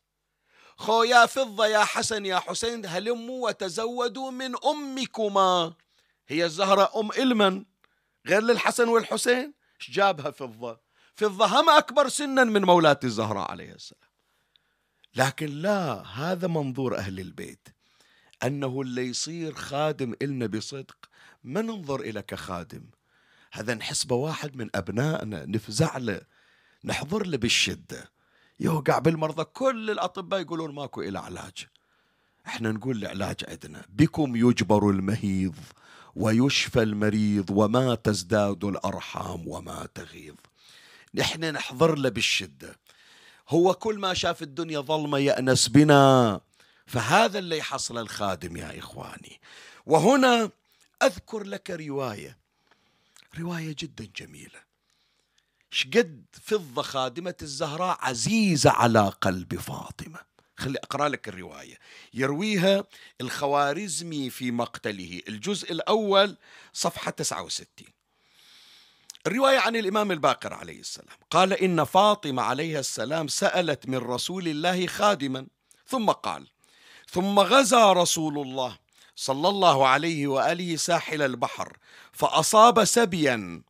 خو 0.78 1.04
يا 1.04 1.26
فضة 1.26 1.68
يا 1.68 1.84
حسن 1.84 2.26
يا 2.26 2.40
حسين 2.40 2.86
هلموا 2.86 3.48
وتزودوا 3.50 4.32
من 4.32 4.52
أمكما. 4.66 5.74
هي 6.28 6.46
الزهرة 6.46 6.92
أم 7.00 7.12
إلمن 7.12 7.66
غير 8.28 8.42
للحسن 8.42 8.88
والحسين؟ 8.88 9.54
جابها 9.90 10.32
فضة؟ 10.32 10.80
فضة 11.16 11.46
هم 11.46 11.70
أكبر 11.70 12.10
سنا 12.10 12.44
من 12.44 12.62
مولاة 12.62 13.00
الزهراء 13.04 13.52
عليه 13.52 13.74
السلام. 13.74 14.10
لكن 15.16 15.46
لا 15.46 16.08
هذا 16.08 16.48
منظور 16.48 16.98
أهل 16.98 17.20
البيت. 17.20 17.68
أنه 18.44 18.82
اللي 18.82 19.08
يصير 19.08 19.54
خادم 19.54 20.14
إلنا 20.22 20.46
بصدق 20.46 21.10
ما 21.44 21.62
ننظر 21.62 22.00
إلى 22.00 22.22
كخادم 22.22 22.84
هذا 23.52 23.74
نحسبه 23.74 24.16
واحد 24.16 24.56
من 24.56 24.70
أبنائنا 24.76 25.46
نفزع 25.46 25.98
له 25.98 26.22
نحضر 26.84 27.26
له 27.26 27.38
بالشدة. 27.38 28.15
يوقع 28.60 29.00
بالمرضى 29.00 29.44
كل 29.44 29.90
الأطباء 29.90 30.42
يقولون 30.42 30.76
ماكو 30.76 31.02
إلى 31.02 31.20
علاج. 31.20 31.68
إحنا 32.48 32.72
نقول 32.72 32.98
العلاج 32.98 33.36
عندنا 33.48 33.86
بكم 33.90 34.36
يجبر 34.36 34.90
المهيض 34.90 35.56
ويشفى 36.16 36.84
المريض 36.84 37.50
وما 37.50 37.96
تزداد 37.96 38.64
الأرحام 38.64 39.48
وما 39.48 39.88
تغيظ؟ 39.96 40.36
نحن 41.16 41.40
نحضر 41.46 41.96
له 41.96 42.10
بالشدة. 42.10 42.76
هو 43.50 43.74
كل 43.74 44.00
ما 44.00 44.14
شاف 44.14 44.42
الدنيا 44.42 44.80
ظلمة 44.80 45.18
يأنس 45.18 45.68
بنا. 45.68 46.42
فهذا 46.86 47.40
اللي 47.40 47.58
يحصل 47.58 47.98
الخادم 47.98 48.58
يا 48.58 48.80
إخواني. 48.80 49.40
وهنا 49.86 50.50
أذكر 51.04 51.44
لك 51.44 51.70
رواية. 51.70 52.38
رواية 53.40 53.76
جدا 53.80 54.08
جميلة. 54.16 54.65
شقد 55.76 56.26
فضة 56.44 56.82
خادمة 56.82 57.36
الزهراء 57.42 57.98
عزيزة 58.02 58.70
على 58.70 59.10
قلب 59.22 59.60
فاطمة. 59.60 60.20
خلي 60.58 60.78
أقرأ 60.78 61.10
لك 61.10 61.28
الرواية. 61.28 61.80
يرويها 62.14 62.84
الخوارزمي 63.22 64.30
في 64.30 64.52
مقتله. 64.52 65.22
الجزء 65.28 65.72
الأول 65.72 66.38
صفحة 66.74 67.12
69 67.12 67.88
الرواية 69.28 69.60
عن 69.60 69.76
الإمام 69.76 70.12
الباقر 70.12 70.54
عليه 70.54 70.80
السلام. 70.80 71.18
قال 71.30 71.54
إن 71.54 71.84
فاطمة 71.84 72.42
عليها 72.42 72.80
السلام 72.80 73.28
سألت 73.28 73.88
من 73.88 73.98
رسول 73.98 74.48
الله 74.48 74.88
خادما. 74.88 75.48
ثم 75.88 76.12
قال 76.12 76.48
ثم 77.10 77.40
غزا 77.40 77.94
رسول 77.94 78.40
الله 78.40 78.78
صلى 79.16 79.50
الله 79.50 79.88
عليه 79.88 80.28
وآله 80.28 80.76
ساحل 80.76 81.22
البحر 81.22 81.78
فأصاب 82.12 82.86
سبيا 82.86 83.62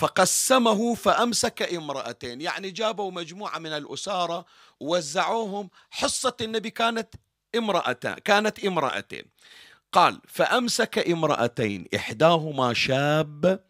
فقسمه 0.00 0.94
فأمسك 0.94 1.62
امرأتين. 1.62 2.40
يعني 2.40 2.70
جابوا 2.70 3.10
مجموعة 3.10 3.58
من 3.58 3.72
الأسارة 3.72 4.44
ووزعوهم. 4.80 5.70
حصة 5.90 6.36
النبي 6.40 6.70
كانت 6.70 7.14
امرأتان 7.56 8.14
كانت 8.14 8.64
امرأتين. 8.64 9.24
قال 9.92 10.20
فأمسك 10.28 10.98
امرأتين 10.98 11.84
إحداهما 11.94 12.74
شاب 12.74 13.64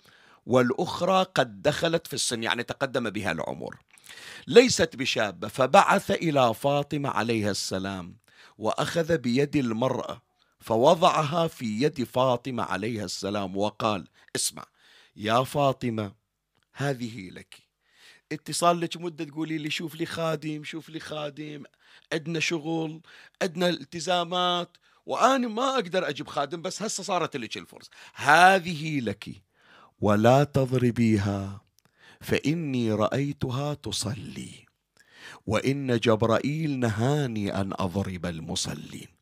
والأخرى 0.46 1.26
قد 1.34 1.62
دخلت 1.62 2.06
في 2.06 2.14
السن 2.14 2.42
يعني 2.42 2.62
تقدم 2.62 3.10
بها 3.10 3.32
العمر. 3.32 3.76
ليست 4.46 4.96
بشابة 4.96 5.48
فبعث 5.48 6.10
إلى 6.10 6.54
فاطمة 6.54 7.08
عليها 7.08 7.50
السلام 7.50 8.16
وأخذ 8.58 9.18
بيد 9.18 9.56
المرأة 9.56 10.22
فوضعها 10.60 11.46
في 11.46 11.82
يد 11.82 12.04
فاطمة 12.04 12.62
عليها 12.62 13.04
السلام 13.04 13.56
وقال 13.56 14.08
اسمع 14.36 14.64
يا 15.16 15.44
فاطمة 15.44 16.19
هذه 16.80 17.30
لك. 17.30 17.70
اتصال 18.32 18.80
لك 18.80 18.96
مدة 18.96 19.24
تقولي 19.24 19.58
لي 19.58 19.70
شوف 19.70 19.94
لي 19.94 20.06
خادم 20.06 20.64
شوف 20.64 20.88
لي 20.88 21.00
خادم 21.00 21.62
عندنا 22.12 22.40
شغل 22.40 23.00
عندنا 23.42 23.68
التزامات 23.68 24.76
وأنا 25.06 25.48
ما 25.48 25.74
أقدر 25.74 26.08
أجيب 26.08 26.26
خادم 26.26 26.62
بس 26.62 26.82
هسه 26.82 27.02
صارت 27.02 27.36
لك 27.36 27.56
الفرصه 27.56 27.90
هذه 28.14 29.00
لك 29.00 29.28
ولا 30.00 30.44
تضربيها 30.44 31.60
فإني 32.20 32.92
رأيتها 32.92 33.74
تصلي 33.74 34.66
وإن 35.46 35.98
جبرائيل 35.98 36.78
نهاني 36.78 37.60
أن 37.60 37.72
أضرب 37.72 38.26
المصلين. 38.26 39.19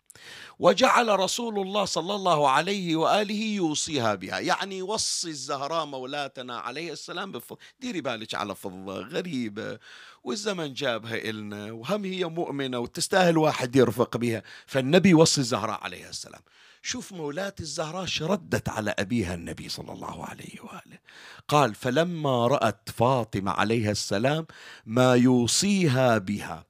وجعل 0.59 1.21
رسول 1.21 1.59
الله 1.59 1.85
صلى 1.85 2.15
الله 2.15 2.51
عليه 2.51 2.97
وآله 2.97 3.43
يوصيها 3.55 4.15
بها. 4.15 4.39
يعني 4.39 4.83
وصي 4.83 5.29
الزهراء 5.29 5.85
مولاتنا 5.85 6.59
عليه 6.59 6.93
السلام 6.93 7.33
بفضل 7.33 7.59
ديري 7.81 8.01
بالك 8.01 8.35
على 8.35 8.55
فضة 8.55 9.01
غريبة 9.01 9.79
والزمن 10.25 10.75
جابها 10.75 11.31
إلنا 11.31 11.73
وهم 11.73 12.05
هي 12.05 12.25
مؤمنة 12.25 12.79
وتستاهل 12.79 13.39
واحد 13.39 13.77
يرفق 13.77 14.17
بها. 14.17 14.43
فالنبي 14.67 15.15
وصي 15.15 15.41
الزهراء 15.41 15.81
عليه 15.85 16.09
السلام. 16.09 16.41
شوف 16.83 17.13
مولاة 17.13 17.55
الزهراء 17.61 18.07
شردت 18.07 18.69
على 18.69 18.95
أبيها 18.99 19.35
النبي 19.35 19.69
صلى 19.69 19.93
الله 19.93 20.25
عليه 20.25 20.61
وآله. 20.61 20.99
قال 21.49 21.75
فلما 21.75 22.47
رأت 22.47 22.89
فاطمة 22.97 23.51
عليها 23.51 23.91
السلام 23.91 24.47
ما 24.87 25.15
يوصيها 25.15 26.19
بها 26.19 26.65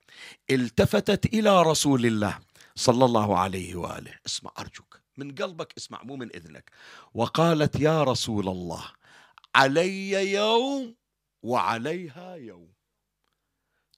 التفتت 0.50 1.26
إلى 1.26 1.62
رسول 1.62 2.06
الله. 2.06 2.47
صلى 2.78 3.04
الله 3.04 3.38
عليه 3.38 3.76
وآله. 3.76 4.14
اسمع 4.26 4.52
أرجوك. 4.58 5.00
من 5.16 5.34
قلبك 5.34 5.74
اسمع 5.78 6.02
مو 6.02 6.16
من 6.16 6.36
إذنك. 6.36 6.70
وقالت 7.14 7.80
يا 7.80 8.02
رسول 8.02 8.48
الله 8.48 8.92
علي 9.54 10.32
يوم 10.32 10.96
وعليها 11.42 12.34
يوم. 12.34 12.72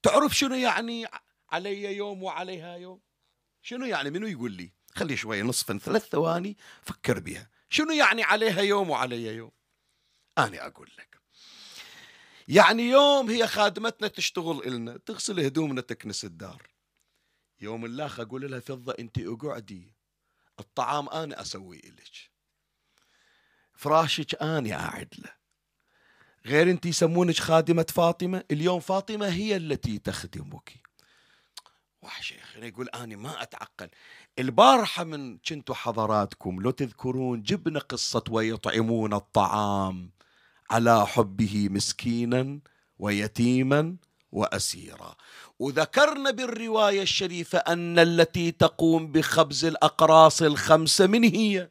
تعرف 0.02 0.36
شنو 0.38 0.54
يعني 0.54 1.06
علي 1.50 1.96
يوم 1.96 2.22
وعليها 2.22 2.76
يوم؟ 2.76 3.00
شنو 3.62 3.86
يعني؟ 3.86 4.10
منو 4.10 4.26
يقول 4.26 4.52
لي؟ 4.52 4.72
خلي 4.94 5.16
شوي 5.16 5.42
نصف 5.42 5.72
ثلاث 5.72 6.08
ثواني 6.08 6.56
فكر 6.82 7.18
بها 7.20 7.50
شنو 7.70 7.90
يعني 7.92 8.22
عليها 8.22 8.60
يوم 8.60 8.90
وعلي 8.90 9.26
يوم؟ 9.36 9.50
أنا 10.38 10.66
أقول 10.66 10.90
لك. 10.98 11.20
يعني 12.48 12.82
يوم 12.82 13.30
هي 13.30 13.46
خادمتنا 13.46 14.08
تشتغل 14.08 14.62
إلنا 14.66 14.96
تغسل 14.96 15.40
هدومنا 15.40 15.80
تكنس 15.80 16.24
الدار. 16.24 16.70
يوم 17.60 17.84
اللاخ 17.84 18.20
أقول 18.20 18.50
لها 18.50 18.60
فضة 18.60 18.94
أنت 18.98 19.18
اقعدي. 19.18 19.94
الطعام 20.60 21.08
أنا 21.08 21.40
أسوي 21.40 21.78
لك. 21.78 22.30
فراشك 23.74 24.42
أنا 24.42 24.72
أعد 24.72 25.08
له. 25.18 25.32
غير 26.46 26.70
أنت 26.70 26.86
يسمونك 26.86 27.36
خادمة 27.36 27.86
فاطمة 27.88 28.44
اليوم 28.50 28.80
فاطمة 28.80 29.28
هي 29.28 29.56
التي 29.56 29.98
تخدمك. 29.98 30.72
وحشيخ 32.02 32.56
يقول 32.56 32.88
أنا 32.88 33.16
ما 33.16 33.42
أتعقل. 33.42 33.88
البارحة 34.38 35.04
من 35.04 35.38
كنتوا 35.38 35.74
حضراتكم 35.74 36.60
لو 36.60 36.70
تذكرون 36.70 37.42
جبنا 37.42 37.78
قصة 37.80 38.24
ويطعمون 38.30 39.14
الطعام 39.14 40.10
على 40.70 41.06
حبه 41.06 41.68
مسكينا 41.70 42.60
ويتيما. 42.98 43.96
وأسيرا. 44.32 45.14
وذكرنا 45.58 46.30
بالرواية 46.30 47.02
الشريفة 47.02 47.58
أن 47.58 47.98
التي 47.98 48.50
تقوم 48.50 49.12
بخبز 49.12 49.64
الأقراص 49.64 50.42
الخمسة 50.42 51.06
من 51.06 51.24
هي؟ 51.24 51.70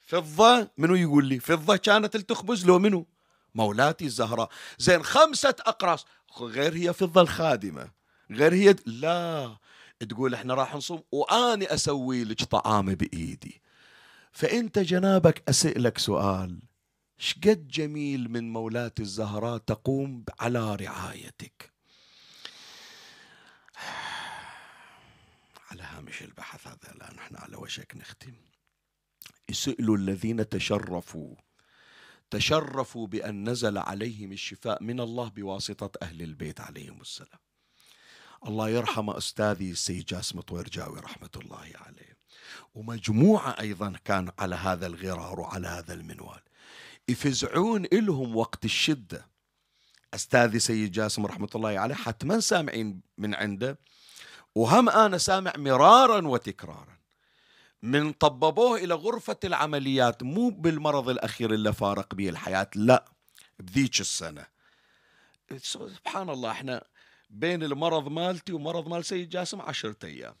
فضة 0.00 0.70
منو 0.78 0.94
يقول 0.94 1.24
لي؟ 1.24 1.40
فضة 1.40 1.76
كانت 1.76 2.16
تخبز 2.16 2.66
لو 2.66 2.78
منو؟ 2.78 3.06
مولاتي 3.54 4.04
الزهراء. 4.04 4.48
زين 4.78 5.02
خمسة 5.02 5.54
أقراص. 5.60 6.06
غير 6.40 6.74
هي 6.74 6.92
فضة 6.92 7.20
الخادمة. 7.20 7.90
غير 8.30 8.54
هي 8.54 8.76
لا. 8.86 9.56
تقول 10.08 10.34
إحنا 10.34 10.54
راح 10.54 10.74
نصوم 10.74 11.02
وآني 11.12 11.74
أسوي 11.74 12.24
لك 12.24 12.44
طعام 12.44 12.94
بإيدي. 12.94 13.62
فإنت 14.32 14.78
جنابك 14.78 15.42
أسألك 15.48 15.98
سؤال. 15.98 16.69
شقد 17.22 17.68
جميل 17.68 18.30
من 18.30 18.52
مولات 18.52 19.00
الزهراء 19.00 19.58
تقوم 19.58 20.24
على 20.40 20.76
رعايتك. 20.76 21.72
على 25.70 25.82
هامش 25.82 26.22
البحث 26.22 26.66
هذا 26.66 26.92
الان 26.92 27.18
إحنا 27.18 27.38
على 27.38 27.56
وشك 27.56 27.96
نختم. 27.96 28.34
يسألوا 29.48 29.96
الذين 29.96 30.48
تشرفوا. 30.48 31.34
تشرفوا 32.30 33.06
بأن 33.06 33.48
نزل 33.48 33.78
عليهم 33.78 34.32
الشفاء 34.32 34.82
من 34.82 35.00
الله 35.00 35.28
بواسطة 35.28 35.90
أهل 36.02 36.22
البيت 36.22 36.60
عليهم 36.60 37.00
السلام. 37.00 37.40
الله 38.46 38.68
يرحم 38.68 39.10
أستاذي 39.10 39.70
السيد 39.70 40.04
جاسم 40.04 40.40
طويرجاوي 40.40 41.00
رحمة 41.00 41.30
الله 41.36 41.72
عليه. 41.74 42.16
ومجموعة 42.74 43.60
أيضا 43.60 43.92
كان 44.04 44.32
على 44.38 44.56
هذا 44.56 44.86
الغرار 44.86 45.40
وعلى 45.40 45.68
هذا 45.68 45.94
المنوال. 45.94 46.40
يفزعون 47.10 47.84
إلهم 47.84 48.36
وقت 48.36 48.64
الشدة. 48.64 49.30
أستاذي 50.14 50.58
سيد 50.58 50.92
جاسم 50.92 51.26
رحمة 51.26 51.48
الله 51.54 51.78
عليه 51.78 51.94
حتما 51.94 52.40
سامعين 52.40 53.00
من 53.18 53.34
عنده 53.34 53.78
وهم 54.54 54.88
أنا 54.88 55.18
سامع 55.18 55.52
مرارا 55.56 56.28
وتكرارا. 56.28 56.98
من 57.82 58.12
طببوه 58.12 58.76
إلى 58.76 58.94
غرفة 58.94 59.36
العمليات 59.44 60.22
مو 60.22 60.50
بالمرض 60.50 61.08
الأخير 61.08 61.54
اللي 61.54 61.72
فارق 61.72 62.14
به 62.14 62.28
الحياة 62.28 62.70
لا 62.74 63.04
بذيك 63.58 64.00
السنة. 64.00 64.46
سبحان 65.56 66.30
الله 66.30 66.50
إحنا 66.50 66.84
بين 67.30 67.62
المرض 67.62 68.08
مالتي 68.08 68.52
ومرض 68.52 68.88
مال 68.88 69.04
سيد 69.04 69.28
جاسم 69.28 69.60
عشرة 69.60 69.96
أيام. 70.04 70.34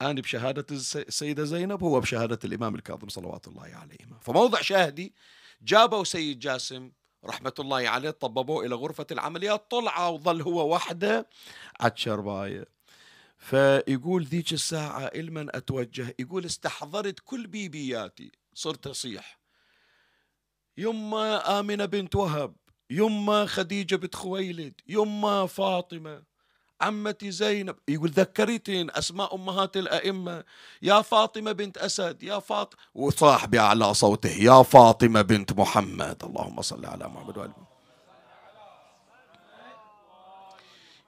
أنا 0.00 0.20
بشهادة 0.20 0.66
السيدة 0.70 1.44
زينب 1.44 1.82
هو 1.82 2.00
بشهادة 2.00 2.38
الإمام 2.44 2.74
الكاظم 2.74 3.08
صلوات 3.08 3.48
الله 3.48 3.62
عليه 3.62 3.96
فموضع 4.20 4.60
شاهدي 4.60 5.14
جابوا 5.62 6.04
سيد 6.04 6.38
جاسم 6.38 6.92
رحمة 7.24 7.54
الله 7.58 7.88
عليه 7.88 8.10
طببوه 8.10 8.66
إلى 8.66 8.74
غرفة 8.74 9.06
العمليات 9.10 9.70
طلع 9.70 10.08
وظل 10.08 10.42
هو 10.42 10.74
وحده 10.74 11.28
عالشرباية 11.80 12.64
فيقول 13.38 14.24
ذيك 14.24 14.52
الساعة 14.52 15.04
إلمن 15.04 15.56
أتوجه 15.56 16.14
يقول 16.18 16.44
استحضرت 16.44 17.20
كل 17.24 17.46
بيبياتي 17.46 18.32
صرت 18.54 18.86
أصيح. 18.86 19.38
يما 20.76 21.60
آمنة 21.60 21.84
بنت 21.84 22.16
وهب 22.16 22.56
يما 22.90 23.46
خديجة 23.46 23.96
بنت 23.96 24.14
خويلد 24.14 24.80
يما 24.86 25.46
فاطمة. 25.46 26.22
عمتي 26.84 27.30
زينب. 27.30 27.76
يقول 27.88 28.10
ذكرتين 28.10 28.90
أسماء 28.90 29.34
أمهات 29.34 29.76
الأئمة. 29.76 30.44
يا 30.82 31.02
فاطمة 31.02 31.52
بنت 31.52 31.78
أسد 31.78 32.22
يا 32.22 32.38
فاطمة 32.38 32.80
وصاح 32.94 33.46
بأعلى 33.46 33.94
صوته. 33.94 34.30
يا 34.30 34.62
فاطمة 34.62 35.22
بنت 35.22 35.52
محمد. 35.52 36.24
اللهم 36.24 36.62
صل 36.62 36.86
على 36.86 37.08
محمد 37.08 37.38
وآله 37.38 37.74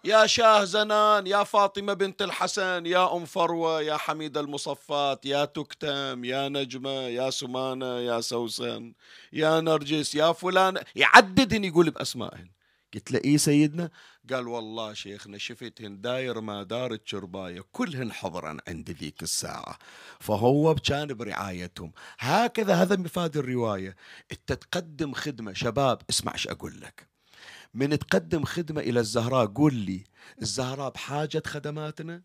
يا 0.04 0.26
شاه 0.26 0.64
زنان 0.64 1.26
يا 1.26 1.44
فاطمة 1.44 1.92
بنت 1.92 2.22
الحسن 2.22 2.86
يا 2.86 3.16
أم 3.16 3.24
فروة 3.24 3.82
يا 3.82 3.96
حميد 3.96 4.38
المصفات 4.38 5.26
يا 5.26 5.44
تكتم 5.44 6.24
يا 6.24 6.48
نجمة 6.48 6.90
يا 6.90 7.30
سمانة 7.30 7.98
يا 7.98 8.20
سوسن 8.20 8.92
يا 9.32 9.60
نرجس 9.60 10.14
يا 10.14 10.32
فلان 10.32 10.78
يعددن 10.96 11.64
يقول 11.64 11.90
بأسمائهن. 11.90 12.55
قلت 12.96 13.12
له 13.12 13.20
إيه 13.24 13.36
سيدنا 13.36 13.90
قال 14.30 14.48
والله 14.48 14.92
شيخنا 14.92 15.38
شفتهن 15.38 16.00
داير 16.00 16.40
ما 16.40 16.62
دارت 16.62 17.06
شرباية 17.08 17.64
كلهن 17.72 18.12
حضرا 18.12 18.56
عند 18.68 18.90
ذيك 18.90 19.22
الساعة. 19.22 19.78
فهو 20.20 20.74
كان 20.74 21.14
برعايتهم. 21.14 21.92
هكذا 22.18 22.74
هذا 22.74 22.96
مفاد 22.96 23.36
الرواية. 23.36 23.96
انت 24.32 24.52
تقدم 24.52 25.12
خدمة 25.12 25.52
شباب 25.52 26.02
اسمع 26.10 26.32
إيش 26.32 26.48
أقول 26.48 26.80
لك. 26.80 27.08
من 27.74 27.98
تقدم 27.98 28.44
خدمة 28.44 28.80
إلى 28.80 29.00
الزهراء 29.00 29.46
قول 29.46 29.74
لي 29.74 30.04
الزهراء 30.42 30.90
بحاجة 30.90 31.42
خدماتنا؟ 31.46 32.22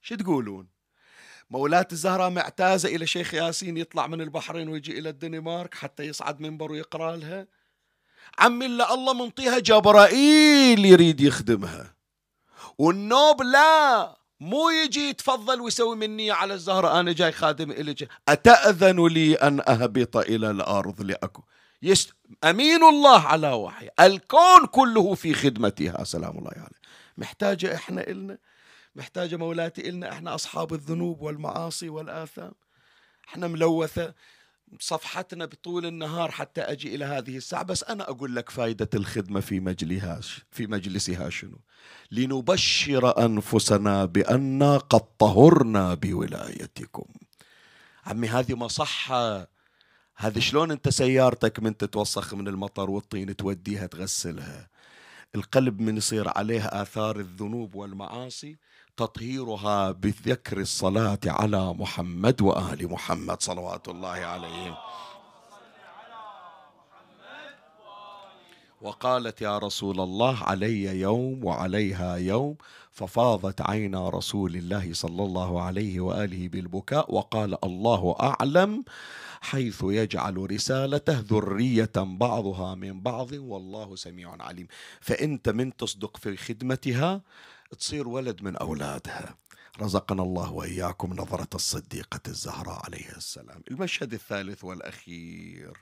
شو 0.00 0.14
تقولون؟ 0.14 0.68
مولاة 1.50 1.88
الزهراء 1.92 2.30
معتازة 2.30 2.96
إلى 2.96 3.06
شيخ 3.06 3.34
ياسين 3.34 3.76
يطلع 3.76 4.06
من 4.06 4.20
البحرين 4.20 4.68
ويجي 4.68 4.98
إلى 4.98 5.08
الدنمارك 5.08 5.74
حتى 5.74 6.02
يصعد 6.02 6.40
منبر 6.40 6.72
ويقرأ 6.72 7.16
لها؟ 7.16 7.46
عمي 8.38 8.66
إلا 8.66 8.94
الله 8.94 9.14
منطيها 9.14 9.58
جبرائيل 9.58 10.84
يريد 10.84 11.20
يخدمها. 11.20 11.94
والنوب 12.78 13.42
لا 13.42 14.16
مو 14.40 14.70
يجي 14.70 15.08
يتفضل 15.08 15.60
ويسوي 15.60 15.96
مني 15.96 16.30
على 16.30 16.54
الزهرة 16.54 17.00
أنا 17.00 17.12
جاي 17.12 17.32
خادم 17.32 17.70
إليك 17.70 18.08
أتأذن 18.28 19.06
لي 19.06 19.34
أن 19.34 19.60
أهبط 19.68 20.16
إلى 20.16 20.50
الأرض 20.50 21.02
لأكو. 21.02 21.42
يست... 21.82 22.14
أمين 22.44 22.84
الله 22.84 23.20
على 23.20 23.52
وحي. 23.52 23.88
الكون 24.00 24.66
كله 24.70 25.14
في 25.14 25.34
خدمتها. 25.34 26.04
سلام 26.04 26.38
الله 26.38 26.50
عليه. 26.50 26.80
محتاجة 27.16 27.74
إحنا 27.74 28.06
إلنا؟ 28.06 28.38
محتاجة 28.94 29.36
مولاتي 29.36 29.88
إلنا؟ 29.88 30.12
إحنا 30.12 30.34
أصحاب 30.34 30.72
الذنوب 30.72 31.20
والمعاصي 31.20 31.88
والآثام. 31.88 32.52
إحنا 33.28 33.48
ملوثة. 33.48 34.14
صفحتنا 34.80 35.44
بطول 35.44 35.86
النهار 35.86 36.30
حتى 36.30 36.60
أجي 36.60 36.94
إلى 36.94 37.04
هذه 37.04 37.36
الساعة 37.36 37.62
بس 37.62 37.84
أنا 37.84 38.10
أقول 38.10 38.36
لك 38.36 38.50
فائدة 38.50 38.88
الخدمة 38.94 39.40
في 39.40 39.60
مجلسها 39.60 40.20
في 40.50 40.66
مجلسها 40.66 41.30
شنو؟ 41.30 41.58
لنبشر 42.10 43.24
أنفسنا 43.24 44.04
بأننا 44.04 44.76
قد 44.76 45.16
طهرنا 45.18 45.94
بولايتكم. 45.94 47.06
عمي 48.06 48.28
هذه 48.28 48.54
مصحة. 48.54 49.48
هذه 50.16 50.38
شلون 50.38 50.70
أنت 50.70 50.88
سيارتك 50.88 51.60
من 51.60 51.76
تتوسخ 51.76 52.34
من 52.34 52.48
المطر 52.48 52.90
والطين 52.90 53.36
توديها 53.36 53.86
تغسلها؟ 53.86 54.68
القلب 55.34 55.80
من 55.80 55.96
يصير 55.96 56.28
عليها 56.28 56.82
آثار 56.82 57.20
الذنوب 57.20 57.74
والمعاصي 57.74 58.56
تطهيرها 58.96 59.90
بذكر 59.90 60.60
الصلاة 60.60 61.18
على 61.26 61.74
محمد 61.74 62.42
وآل 62.42 62.90
محمد 62.92 63.42
صلوات 63.42 63.88
الله 63.88 64.08
عليهم 64.08 64.74
وقالت 68.80 69.42
يا 69.42 69.58
رسول 69.58 70.00
الله 70.00 70.42
علي 70.42 71.00
يوم 71.00 71.44
وعليها 71.44 72.16
يوم 72.16 72.56
ففاضت 72.90 73.60
عينا 73.60 74.08
رسول 74.08 74.56
الله 74.56 74.92
صلى 74.92 75.22
الله 75.22 75.62
عليه 75.62 76.00
وآله 76.00 76.48
بالبكاء 76.48 77.14
وقال 77.14 77.64
الله 77.64 78.16
أعلم 78.20 78.84
حيث 79.40 79.80
يجعل 79.84 80.50
رسالته 80.50 81.18
ذرية 81.18 81.92
بعضها 81.96 82.74
من 82.74 83.00
بعض 83.00 83.32
والله 83.32 83.96
سميع 83.96 84.36
عليم. 84.40 84.66
فانت 85.00 85.48
من 85.48 85.76
تصدق 85.76 86.16
في 86.16 86.36
خدمتها 86.36 87.20
تصير 87.74 88.08
ولد 88.08 88.42
من 88.42 88.56
أولادها. 88.56 89.36
رزقنا 89.80 90.22
الله 90.22 90.52
وإياكم 90.52 91.12
نظرة 91.12 91.48
الصديقة 91.54 92.20
الزهراء 92.28 92.84
عليها 92.84 93.16
السلام. 93.16 93.62
المشهد 93.70 94.12
الثالث 94.12 94.64
والأخير. 94.64 95.78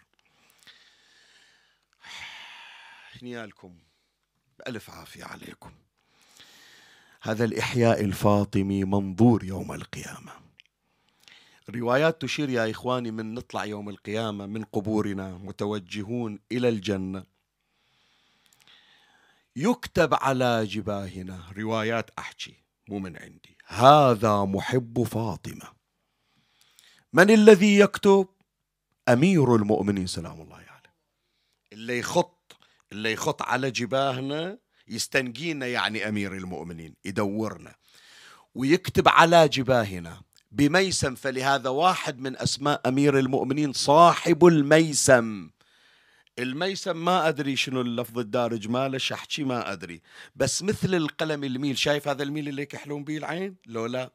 هنيالكم. 3.12 3.78
بألف 4.58 4.90
عافية 4.90 5.24
عليكم. 5.24 5.72
هذا 7.22 7.44
الإحياء 7.44 8.04
الفاطمي 8.04 8.84
منظور 8.84 9.44
يوم 9.44 9.72
القيامة. 9.72 10.32
الروايات 11.68 12.22
تشير 12.22 12.50
يا 12.50 12.70
إخواني 12.70 13.10
من 13.10 13.34
نطلع 13.34 13.64
يوم 13.64 13.88
القيامة 13.88 14.46
من 14.46 14.64
قبورنا 14.64 15.38
متوجهون 15.38 16.38
إلى 16.52 16.68
الجنة. 16.68 17.33
يكتب 19.56 20.14
على 20.14 20.66
جباهنا 20.66 21.40
روايات 21.56 22.10
أحكي 22.18 22.54
مو 22.88 22.98
من 22.98 23.16
عندي. 23.16 23.56
هذا 23.66 24.44
محب 24.44 25.02
فاطمة. 25.02 25.72
من 27.12 27.30
الذي 27.30 27.78
يكتب؟ 27.78 28.28
أمير 29.08 29.56
المؤمنين 29.56 30.06
سلام 30.06 30.40
الله 30.40 30.54
عليه. 30.54 30.66
يعني. 30.66 30.94
اللي 31.72 31.98
يخط 31.98 32.56
اللي 32.92 33.12
يخط 33.12 33.42
على 33.42 33.70
جباهنا 33.70 34.58
يستنقينا 34.88 35.66
يعني 35.66 36.08
أمير 36.08 36.32
المؤمنين 36.36 36.94
يدورنا. 37.04 37.74
ويكتب 38.54 39.08
على 39.08 39.48
جباهنا 39.48 40.22
بميسم 40.52 41.14
فلهذا 41.14 41.68
واحد 41.68 42.18
من 42.18 42.36
أسماء 42.36 42.88
أمير 42.88 43.18
المؤمنين 43.18 43.72
صاحب 43.72 44.46
الميسم. 44.46 45.50
الميسم 46.38 47.04
ما 47.04 47.28
أدري 47.28 47.56
شنو 47.56 47.80
اللفظ 47.80 48.18
الدارج 48.18 48.68
ماله 48.68 48.98
شحكي 48.98 49.44
ما 49.44 49.72
أدري. 49.72 50.02
بس 50.36 50.62
مثل 50.62 50.94
القلم 50.94 51.44
الميل 51.44 51.78
شايف 51.78 52.08
هذا 52.08 52.22
الميل 52.22 52.48
اللي 52.48 52.62
يكحلون 52.62 53.04
به 53.04 53.16
العين؟ 53.16 53.56
لو 53.66 53.86
لا 53.86 54.10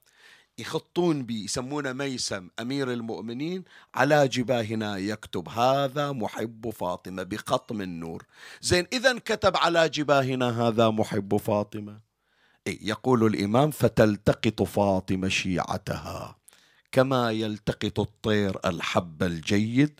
يخطون 0.57 1.25
به 1.25 1.35
يسمونه 1.35 1.93
ميسم 1.93 2.49
أمير 2.59 2.93
المؤمنين 2.93 3.63
على 3.95 4.27
جباهنا 4.27 4.97
يكتب 4.97 5.49
هذا 5.49 6.11
محب 6.11 6.69
فاطمة 6.69 7.23
بخط 7.23 7.71
من 7.71 7.99
نور 7.99 8.25
زين 8.61 8.87
إذا 8.93 9.19
كتب 9.19 9.57
على 9.57 9.89
جباهنا 9.89 10.67
هذا 10.67 10.89
محب 10.89 11.37
فاطمة. 11.37 11.99
إيه 12.67 12.79
يقول 12.81 13.25
الإمام 13.25 13.71
فتلتقط 13.71 14.63
فاطمة 14.63 15.27
شيعتها 15.27 16.35
كما 16.91 17.31
يلتقط 17.31 17.99
الطير 17.99 18.59
الحب 18.65 19.23
الجيد. 19.23 19.99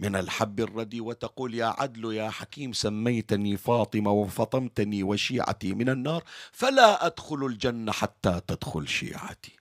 من 0.00 0.16
الحب 0.16 0.60
الردي 0.60 1.00
وتقول 1.00 1.54
يا 1.54 1.66
عدل 1.78 2.12
يا 2.14 2.30
حكيم 2.30 2.72
سميتني 2.72 3.56
فاطمة 3.56 4.10
وفطمتني 4.10 5.02
وشيعتي 5.02 5.74
من 5.74 5.88
النار 5.88 6.24
فلا 6.52 7.06
أدخل 7.06 7.46
الجنة 7.46 7.92
حتى 7.92 8.40
تدخل 8.46 8.88
شيعتي. 8.88 9.56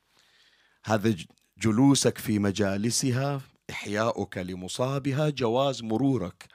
هذا 0.86 1.16
جلوسك 1.58 2.18
في 2.18 2.40
مجالسها 2.40 3.42
إحياؤك 3.70 4.38
لمصابها 4.38 5.30
جواز 5.30 5.84
مرورك 5.84 6.46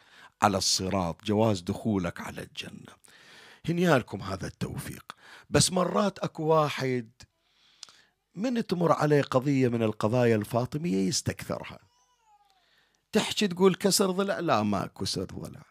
على 0.43 0.59
الصراط 0.59 1.25
جواز 1.25 1.61
دخولك 1.61 2.21
على 2.21 2.43
الجنة. 2.43 2.95
هنيالكم 3.69 4.23
هذا 4.23 4.47
التوفيق. 4.47 5.13
بس 5.51 5.73
مرات 5.73 6.19
أكو 6.19 6.43
واحد 6.43 7.11
من 8.35 8.67
تمر 8.67 8.93
عليه 8.93 9.23
قضية 9.23 9.69
من 9.69 9.83
القضايا 9.83 10.37
الفاطمية 10.37 11.09
يستكثرها. 11.09 11.94
تحكي 13.15 13.49
تقول 13.49 13.75
كسر 13.75 14.11
ضلع؟ 14.11 14.41
لا 14.41 14.63
ما 14.63 14.87
كسر 14.87 15.25
ضلع. 15.25 15.63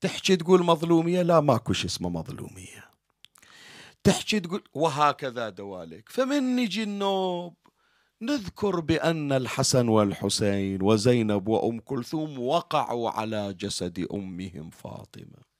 تحكي 0.00 0.36
تقول 0.36 0.62
مظلومية؟ 0.62 1.22
لا 1.22 1.40
ماكو 1.40 1.72
شيء 1.72 1.86
اسمه 1.86 2.08
مظلومية. 2.08 2.90
تحكي 4.04 4.40
تقول 4.40 4.64
وهكذا 4.74 5.48
دوالك 5.48 6.08
فمن 6.08 6.56
نجي 6.56 6.82
النوب 6.82 7.56
نذكر 8.22 8.80
بأن 8.80 9.32
الحسن 9.32 9.88
والحسين 9.88 10.82
وزينب 10.82 11.48
وأم 11.48 11.80
كلثوم 11.80 12.38
وقعوا 12.38 13.10
على 13.10 13.54
جسد 13.54 14.06
أمهم 14.14 14.70
فاطمة. 14.70 15.54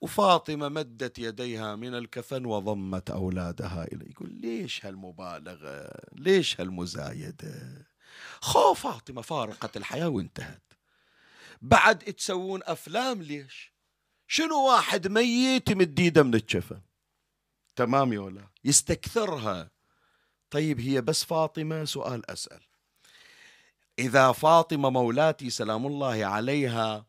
وفاطمة 0.00 0.68
مدت 0.68 1.18
يديها 1.18 1.76
من 1.76 1.94
الكفن 1.94 2.46
وضمت 2.46 3.10
أولادها 3.10 3.84
إليه 3.92 4.10
يقول 4.10 4.32
ليش 4.32 4.86
هالمبالغة؟ 4.86 5.90
ليش 6.12 6.60
هالمزايدة؟ 6.60 7.86
خو 8.40 8.74
فاطمة 8.74 9.22
فارقت 9.22 9.76
الحياة 9.76 10.08
وانتهت. 10.08 10.62
بعد 11.62 11.98
تسوون 11.98 12.60
أفلام 12.64 13.22
ليش؟ 13.22 13.72
شنو 14.28 14.66
واحد 14.68 15.08
ميت 15.08 15.68
يمد 15.68 16.00
إيده 16.00 16.22
من 16.22 16.34
الكفن 16.34 16.80
تمام 17.76 18.12
يا 18.12 18.20
ولا؟ 18.20 18.48
يستكثرها. 18.64 19.70
طيب 20.50 20.80
هي 20.80 21.00
بس 21.00 21.24
فاطمة؟ 21.24 21.84
سؤال 21.84 22.30
أسأل. 22.30 22.60
إذا 23.98 24.32
فاطمة 24.32 24.90
مولاتي 24.90 25.50
سلام 25.50 25.86
الله 25.86 26.24
عليها 26.24 27.06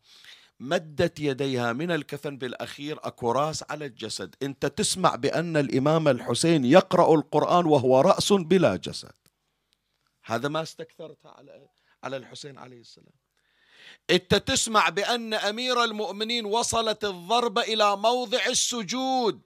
مدت 0.60 1.20
يديها 1.20 1.74
من 1.74 1.92
الكفن 1.92 2.38
بالأخير 2.38 3.00
أكو 3.04 3.32
رأس 3.32 3.64
على 3.70 3.86
الجسد. 3.86 4.36
أنت 4.44 4.66
تسمع 4.66 5.16
بأن 5.16 5.58
الإمام 5.58 6.08
الحسين 6.08 6.66
يقرأ 6.66 7.16
القرآن 7.16 7.66
وهو 7.66 8.02
رأس 8.02 8.34
بلا 8.34 8.76
جسد. 8.76 9.27
هذا 10.28 10.48
ما 10.48 10.62
استكثرت 10.62 11.26
على 11.26 11.68
على 12.04 12.18
الحسين 12.18 12.58
عليه 12.58 12.80
السلام. 12.80 13.14
إنت 14.10 14.36
تسمع 14.36 14.90
بأن 14.90 15.34
أمير 15.34 15.84
المؤمنين 15.84 16.46
وصلت 16.46 17.06
الضربه 17.06 17.62
إلى 17.62 17.96
موضع 17.96 18.46
السجود. 18.46 19.42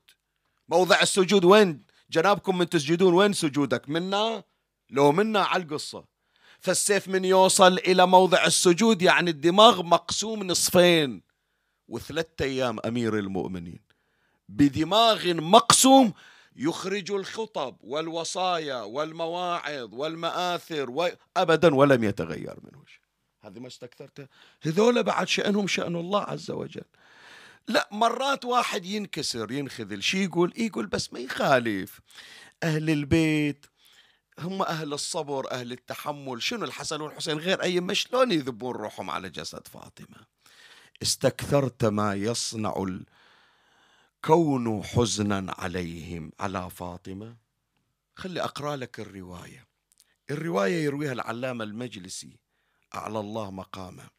موضع 0.70 1.02
السجود 1.02 1.46
وين؟ 1.46 1.84
جنابكم 2.10 2.58
من 2.58 2.70
تسجدون 2.70 3.14
وين 3.14 3.34
سجودك؟ 3.34 3.90
منا؟ 3.90 4.44
لو 4.90 5.12
منا 5.12 5.42
على 5.42 5.64
القصة. 5.64 6.06
فالسيف 6.60 7.08
من 7.08 7.26
يوصل 7.26 7.74
إلى 7.78 8.08
موضع 8.08 8.46
السجود 8.46 9.02
يعني 9.02 9.30
الدماغ 9.30 9.84
مقسوم 9.84 10.44
نصفين 10.44 11.22
وثلاثة 11.88 12.46
أيام 12.46 12.80
أمير 12.86 13.20
المؤمنين. 13.20 13.80
بدماغ 14.50 15.34
مقسوم 15.34 16.14
يخرج 16.56 17.12
الخطب 17.12 17.78
والوصايا 17.82 18.82
والمواعظ 18.82 19.94
والمآثر 19.94 20.90
و... 20.90 21.10
أبدا 21.38 21.76
ولم 21.76 22.04
يتغير 22.04 22.56
منه 22.64 22.84
شيء. 22.86 23.02
هذه 23.42 23.60
ما 23.60 23.68
استكثرته 23.68 24.28
هذول 24.62 25.04
بعد 25.04 25.28
شأنهم 25.28 25.68
شأن 25.68 25.96
الله 25.96 26.22
عز 26.22 26.52
وجل. 26.52 26.86
لا 27.68 27.90
مرات 27.92 28.46
واحد 28.46 28.86
ينكسر 28.86 29.52
ينخذل 29.52 30.04
شي 30.04 30.24
يقول 30.24 30.54
يقول 30.58 30.88
بس 30.88 31.14
ما 31.14 31.20
يخالف. 31.20 32.00
أهل 32.64 32.90
البيت 32.90 33.66
هم 34.40 34.62
أهل 34.62 34.94
الصبر 34.94 35.52
أهل 35.52 35.72
التحمل. 35.72 36.42
شنو 36.42 36.66
الحسن 36.66 37.02
والحسين 37.02 37.38
غير 37.38 37.64
أي؟ 37.64 37.96
شلون 37.96 38.32
يذبون 38.32 38.76
روحهم 38.76 39.10
على 39.10 39.30
جسد 39.30 39.68
فاطمة؟ 39.68 40.18
استكثرت 41.02 41.86
ما 41.86 42.16
يصنع 42.16 42.76
ال... 42.78 43.06
كون 44.26 44.84
حزنا 44.84 45.54
عليهم. 45.58 46.32
على 46.40 46.70
فاطمة 46.70 47.38
خلي 48.16 48.42
أقرأ 48.42 48.76
لك 48.76 49.00
الرواية. 49.00 49.68
الرواية 50.32 50.84
يرويها 50.84 51.12
العلامة 51.12 51.64
المجلسي. 51.64 52.40
أعلى 52.96 53.20
الله 53.20 53.52
مقامه. 53.52 54.10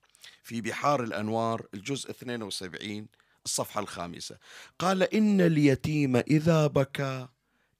في 0.43 0.61
بحار 0.61 1.03
الأنوار 1.03 1.67
الجزء 1.75 2.11
72 2.11 3.09
الصفحة 3.45 3.81
الخامسة. 3.81 4.39
قال 4.79 5.03
إن 5.03 5.41
اليتيم 5.41 6.17
إذا 6.17 6.67
بكى 6.67 7.29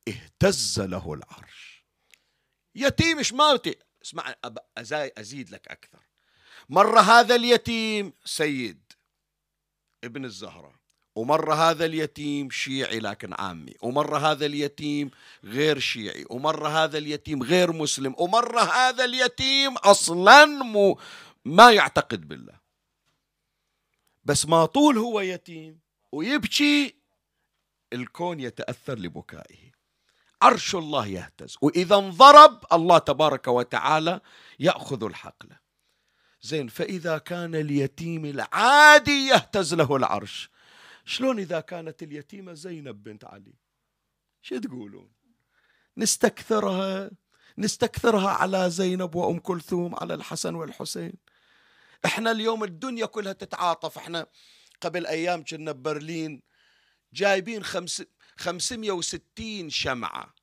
اهتز 0.09 0.81
له 0.81 1.15
العرش. 1.15 1.85
يتيم 2.75 3.19
إيش 3.19 3.33
مالتي؟ 3.33 3.77
اسمع 4.05 4.35
أزيد 5.19 5.51
لك 5.51 5.69
أكثر. 5.69 6.07
مر 6.69 7.01
هذا 7.01 7.35
اليتيم 7.35 8.13
سيد 8.25 8.93
ابن 10.05 10.25
الزهره 10.25 10.82
ومرة 11.15 11.55
هذا 11.55 11.85
اليتيم 11.85 12.51
شيعي 12.51 12.99
لكن 12.99 13.35
عامي 13.39 13.75
ومرة 13.83 14.19
هذا 14.19 14.47
اليتيم 14.47 15.11
غير 15.45 15.79
شيعي 15.79 16.25
ومرة 16.31 16.69
هذا 16.69 16.99
اليتيم 16.99 17.43
غير 17.43 17.73
مسلم 17.73 18.15
ومرة 18.19 18.61
هذا 18.61 19.05
اليتيم 19.05 19.77
أصلا 19.77 20.45
مو 20.45 20.99
ما 21.45 21.73
يعتقد 21.73 22.29
بالله. 22.29 22.61
بس 24.25 24.47
ما 24.47 24.67
طول 24.67 24.99
هو 24.99 25.21
يتيم 25.21 25.79
ويبكي 26.13 26.95
الكون 27.93 28.41
يتأثر 28.41 28.99
لبكائه. 28.99 29.73
عرش 30.43 30.75
الله 30.75 31.07
يهتز 31.07 31.57
وإذا 31.61 31.97
انضرب 31.97 32.65
الله 32.73 32.99
تبارك 32.99 33.49
وتعالى 33.49 34.21
يأخذ 34.61 35.05
الحقل. 35.05 35.49
زين 36.43 36.69
فإذا 36.69 37.19
كان 37.19 37.55
اليتيم 37.55 38.25
العادي 38.25 39.27
يهتز 39.27 39.75
له 39.75 39.97
العرش. 39.97 40.51
شلون 41.05 41.39
إذا 41.39 41.61
كانت 41.61 42.03
اليتيمة 42.03 42.53
زينب 42.53 43.03
بنت 43.03 43.25
علي؟ 43.25 43.55
شو 44.43 44.59
تقولون؟ 44.59 45.13
نستكثرها 45.97 47.11
نستكثرها 47.59 48.31
على 48.31 48.71
زينب 48.71 49.15
وأم 49.15 49.39
كلثوم 49.39 49.95
على 49.95 50.15
الحسن 50.15 50.55
والحسين. 50.55 51.13
إحنا 52.05 52.31
اليوم 52.31 52.65
الدنيا 52.65 53.07
كلها 53.07 53.33
تتعاطف. 53.33 53.99
إحنا 53.99 54.27
قبل 54.81 55.07
أيام 55.07 55.45
كنا 55.45 55.73
ببرلين 55.73 56.43
جايبين 57.13 57.65
خمس 57.65 58.03
خمسمية 58.37 58.93
وستين 58.93 59.71
شمعة. 59.71 60.35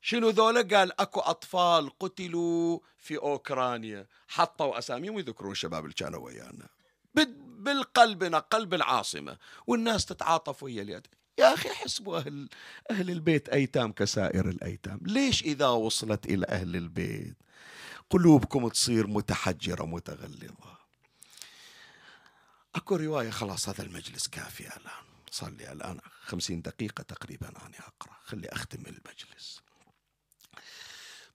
شنو 0.00 0.28
ذولا؟ 0.28 0.76
قال 0.76 1.00
أكو 1.00 1.20
أطفال 1.20 1.98
قتلوا 1.98 2.78
في 2.98 3.16
أوكرانيا. 3.16 4.06
حطوا 4.28 4.78
أساميهم 4.78 5.14
ويذكرون 5.14 5.52
الشباب 5.52 5.84
اللي 5.84 5.94
كانوا 5.94 6.20
ويانا. 6.20 6.68
بالقلب 7.62 8.34
قلب 8.34 8.74
العاصمة 8.74 9.38
والناس 9.66 10.06
تتعاطف 10.06 10.62
ويا 10.62 10.82
اليد. 10.82 11.06
يا 11.38 11.54
أخي 11.54 11.68
حسبوا 11.68 12.18
أهل, 12.18 12.48
أهل 12.90 13.10
البيت 13.10 13.48
أيتام 13.48 13.92
كسائر 13.92 14.48
الأيتام. 14.48 15.00
ليش 15.02 15.42
إذا 15.42 15.68
وصلت 15.68 16.26
إلى 16.26 16.46
أهل 16.46 16.76
البيت 16.76 17.36
قلوبكم 18.10 18.68
تصير 18.68 19.06
متحجرة 19.06 19.84
متغلظة؟ 19.84 20.78
أكو 22.74 22.96
رواية 22.96 23.30
خلاص 23.30 23.68
هذا 23.68 23.82
المجلس 23.82 24.28
كافي 24.28 24.66
الآن. 24.66 25.04
صار 25.30 25.50
لي 25.50 25.72
الآن. 25.72 26.00
خمسين 26.22 26.62
دقيقة 26.62 27.02
تقريبا 27.02 27.48
أنا 27.48 27.78
أقرأ. 27.78 28.16
خلي 28.24 28.48
أختم 28.48 28.80
المجلس. 28.86 29.60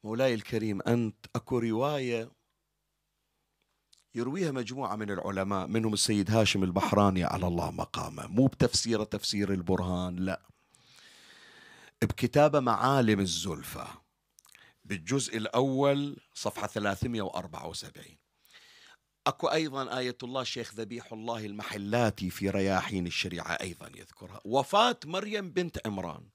مولاي 0.04 0.34
الكريم 0.34 0.82
أنت 0.82 1.26
أكو 1.36 1.60
رواية 1.60 2.32
يرويها 4.18 4.52
مجموعة 4.52 4.96
من 4.96 5.12
العلماء 5.12 5.68
منهم 5.68 5.94
السيد 5.94 6.32
هاشم 6.32 6.64
البحراني 6.64 7.24
على 7.24 7.48
الله 7.48 7.72
مقامه. 7.72 8.28
مو 8.28 8.48
بتفسير 8.48 9.04
تفسير 9.04 9.54
البرهان 9.54 10.16
لا. 10.16 10.42
بكتابة 12.02 12.60
معالم 12.60 13.20
أكو 19.28 19.48
أيضا 19.48 19.98
آية 19.98 20.18
الله 20.24 20.44
شيخ 20.44 20.74
ذبيح 20.74 21.14
الله 21.14 21.46
المحلاتي 21.46 22.30
في 22.30 22.50
رياحين 22.50 23.08
الشريعة 23.08 23.52
أيضا 23.52 23.88
يذكرها. 23.96 24.42
وفاة 24.46 25.00
مريم 25.06 25.52
بنت 25.52 25.88
عمران. 25.88 26.30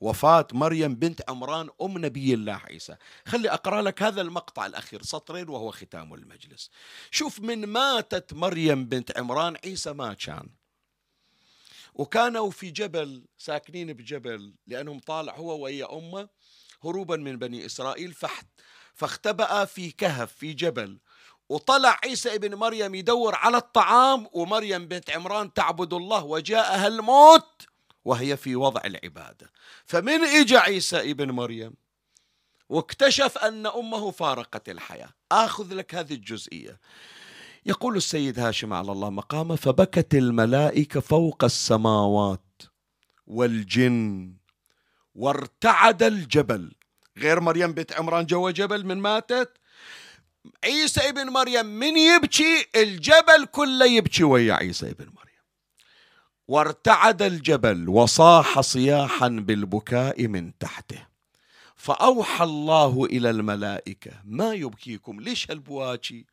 وفاة 0.00 0.46
مريم 0.52 0.94
بنت 0.94 1.22
عمران 1.28 1.68
أم 1.82 1.98
نبي 1.98 2.34
الله 2.34 2.60
عيسى. 2.64 2.96
خلي 3.26 3.50
أقرأ 3.50 3.82
لك 3.82 4.02
هذا 4.02 4.20
المقطع 4.20 4.66
الأخير 4.66 5.02
سطرين 5.02 5.48
وهو 5.48 5.70
ختام 5.70 6.14
المجلس. 6.14 6.70
شوف 7.10 7.40
من 7.40 7.66
ماتت 7.66 8.34
مريم 8.34 8.84
بنت 8.84 9.18
عمران 9.18 9.56
عيسى 9.64 9.92
ما 9.92 10.14
كان. 10.14 10.48
وكانوا 11.94 12.50
في 12.50 12.70
جبل 12.70 13.24
ساكنين 13.38 13.92
بجبل 13.92 14.54
لأنهم 14.66 14.98
طالع 14.98 15.36
هو 15.36 15.64
ويا 15.64 15.98
أمه 15.98 16.28
هروبا 16.84 17.16
من 17.16 17.38
بني 17.38 17.66
إسرائيل 17.66 18.12
فحت 18.12 18.46
فاختبأ 18.94 19.64
في 19.64 19.90
كهف 19.90 20.32
في 20.32 20.52
جبل. 20.52 20.98
وطلع 21.48 22.00
عيسى 22.04 22.34
ابن 22.34 22.54
مريم 22.54 22.94
يدور 22.94 23.34
على 23.34 23.56
الطعام 23.56 24.28
ومريم 24.32 24.88
بنت 24.88 25.10
عمران 25.10 25.52
تعبد 25.52 25.92
الله 25.92 26.24
وجاءها 26.24 26.86
الموت. 26.86 27.66
وهي 28.06 28.36
في 28.36 28.56
وضع 28.56 28.80
العبادة. 28.84 29.50
فمن 29.84 30.24
إجا 30.24 30.58
عيسى 30.58 31.10
ابن 31.10 31.30
مريم 31.30 31.74
واكتشف 32.68 33.38
أن 33.38 33.66
أمه 33.66 34.10
فارقت 34.10 34.68
الحياة. 34.68 35.08
آخذ 35.32 35.74
لك 35.74 35.94
هذه 35.94 36.14
الجزئية. 36.14 36.80
يقول 37.66 37.96
السيد 37.96 38.38
هاشم 38.38 38.72
على 38.72 38.92
الله 38.92 39.10
مقامه 39.10 39.56
فبكت 39.56 40.14
الملائكة 40.14 41.00
فوق 41.00 41.44
السماوات 41.44 42.62
والجن 43.26 44.34
وارتعد 45.14 46.02
الجبل. 46.02 46.72
غير 47.18 47.40
مريم 47.40 47.72
بنت 47.72 47.92
عمران 47.92 48.26
جوا 48.26 48.50
جبل 48.50 48.86
من 48.86 48.98
ماتت. 48.98 49.58
عيسى 50.64 51.08
ابن 51.08 51.26
مريم 51.26 51.66
من 51.66 51.96
يبكي 51.96 52.66
الجبل 52.76 53.46
كله 53.52 53.86
يبكي 53.86 54.24
ويا 54.24 54.54
عيسى 54.54 54.90
ابن 54.90 55.04
مريم. 55.04 55.25
وارتعد 56.48 57.22
الجبل 57.22 57.88
وصاح 57.88 58.60
صياحا 58.60 59.28
بالبكاء 59.28 60.26
من 60.26 60.58
تحته. 60.58 61.06
فأوحى 61.76 62.44
الله 62.44 63.04
إلى 63.04 63.30
الملائكة 63.30 64.10
ما 64.24 64.54
يبكيكم؟ 64.54 65.20
ليش 65.20 65.50
هالبواكي؟ 65.50 66.24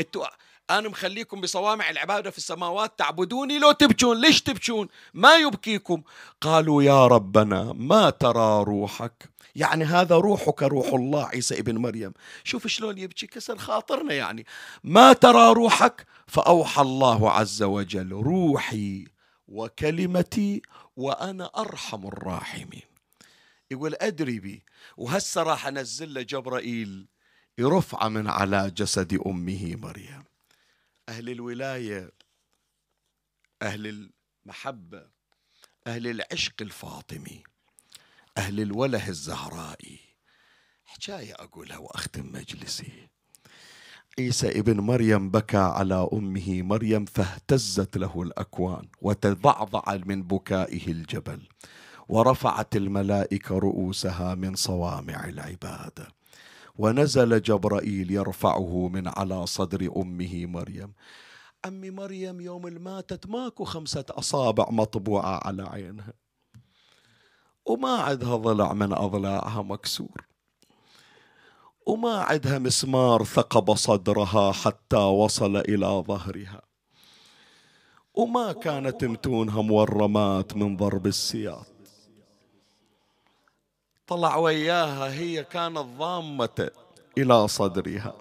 إنتوا 0.00 0.26
أنا 0.70 0.88
مخليكم 0.88 1.40
بصوامع 1.40 1.90
العبادة 1.90 2.30
في 2.30 2.38
السماوات 2.38 2.98
تعبدوني 2.98 3.58
لو 3.58 3.72
تبكون 3.72 4.20
ليش 4.20 4.42
تبكون؟ 4.42 4.88
ما 5.14 5.36
يبكيكم. 5.36 6.02
قالوا 6.40 6.82
يا 6.82 7.06
ربنا 7.06 7.72
ما 7.72 8.10
ترى 8.10 8.64
روحك. 8.64 9.30
يعني 9.56 9.84
هذا 9.84 10.16
روحك 10.16 10.62
روح 10.62 10.86
الله 10.86 11.26
عيسى 11.26 11.58
ابن 11.58 11.78
مريم. 11.78 12.12
شوف 12.44 12.66
شلون 12.66 12.98
يبكي 12.98 13.26
كسر 13.26 13.58
خاطرنا 13.58 14.14
يعني. 14.14 14.46
ما 14.84 15.12
ترى 15.12 15.52
روحك؟ 15.52 16.06
فأوحى 16.26 16.82
الله 16.82 17.30
عز 17.30 17.62
وجل 17.62 18.12
روحي 18.12 19.13
وكلمتي 19.48 20.62
وأنا 20.96 21.50
أرحم 21.56 22.06
الراحمين. 22.06 22.82
يقول 23.70 23.94
أدري 23.94 24.40
بي 24.40 24.64
وهسه 24.96 25.42
راح 25.42 25.66
أنزل 25.66 26.14
له 26.14 26.22
جبرائيل 26.22 27.06
يرفع 27.58 28.08
من 28.08 28.28
على 28.28 28.70
جسد 28.70 29.20
أمه 29.26 29.76
مريم. 29.76 30.24
أهل 31.08 31.30
الولاية 31.30 32.12
أهل 33.62 34.10
المحبة 34.46 35.06
أهل 35.86 36.06
العشق 36.06 36.54
الفاطمي 36.60 37.42
أهل 38.38 38.60
الوله 38.60 39.08
الزهرائي. 39.08 40.00
حكاية 40.84 41.34
أقولها 41.34 41.78
وأختم 41.78 42.32
مجلسي. 42.32 43.08
عيسى 44.18 44.48
ابن 44.60 44.80
مريم 44.80 45.30
بكى 45.30 45.56
على 45.56 46.08
أمه 46.12 46.62
مريم 46.62 47.04
فاهتزت 47.04 47.96
له 47.96 48.22
الأكوان 48.22 48.88
وتضعضع 49.02 49.82
من 50.06 50.22
بكائه 50.22 50.86
الجبل 50.92 51.48
ورفعت 52.08 52.76
الملائكة 52.76 53.58
رؤوسها 53.58 54.34
من 54.34 54.54
صوامع 54.54 55.24
العباده 55.24 56.08
ونزل 56.78 57.42
جبرائيل 57.42 58.10
يرفعه 58.10 58.88
من 58.88 59.08
على 59.08 59.46
صدر 59.46 59.90
أمه 59.96 60.46
مريم. 60.46 60.92
عمي 61.64 61.90
مريم 61.90 62.40
يوم 62.40 62.66
الماتت 62.66 63.26
ماكو 63.26 63.64
خمسة 63.64 64.04
أصابع 64.10 64.70
مطبوعة 64.70 65.46
على 65.46 65.62
عينها. 65.62 66.12
وما 67.66 67.96
عندها 67.96 68.36
ضلع 68.36 68.72
من 68.72 68.92
أضلاعها 68.92 69.62
مكسور. 69.62 70.33
وما 71.86 72.14
عندها 72.18 72.58
مسمار 72.58 73.24
ثقب 73.24 73.74
صدرها 73.74 74.52
حتى 74.52 74.96
وصل 74.96 75.56
إلى 75.56 75.86
ظهرها. 75.86 76.62
وما 78.14 78.52
كانت 78.52 79.04
متونها 79.04 79.62
مورمات 79.62 80.56
من 80.56 80.76
ضرب 80.76 81.06
السياط. 81.06 81.66
طلع 84.06 84.36
وياها 84.36 85.12
هي 85.12 85.44
كانت 85.44 85.78
ضامة 85.78 86.70
إلى 87.18 87.48
صدرها. 87.48 88.14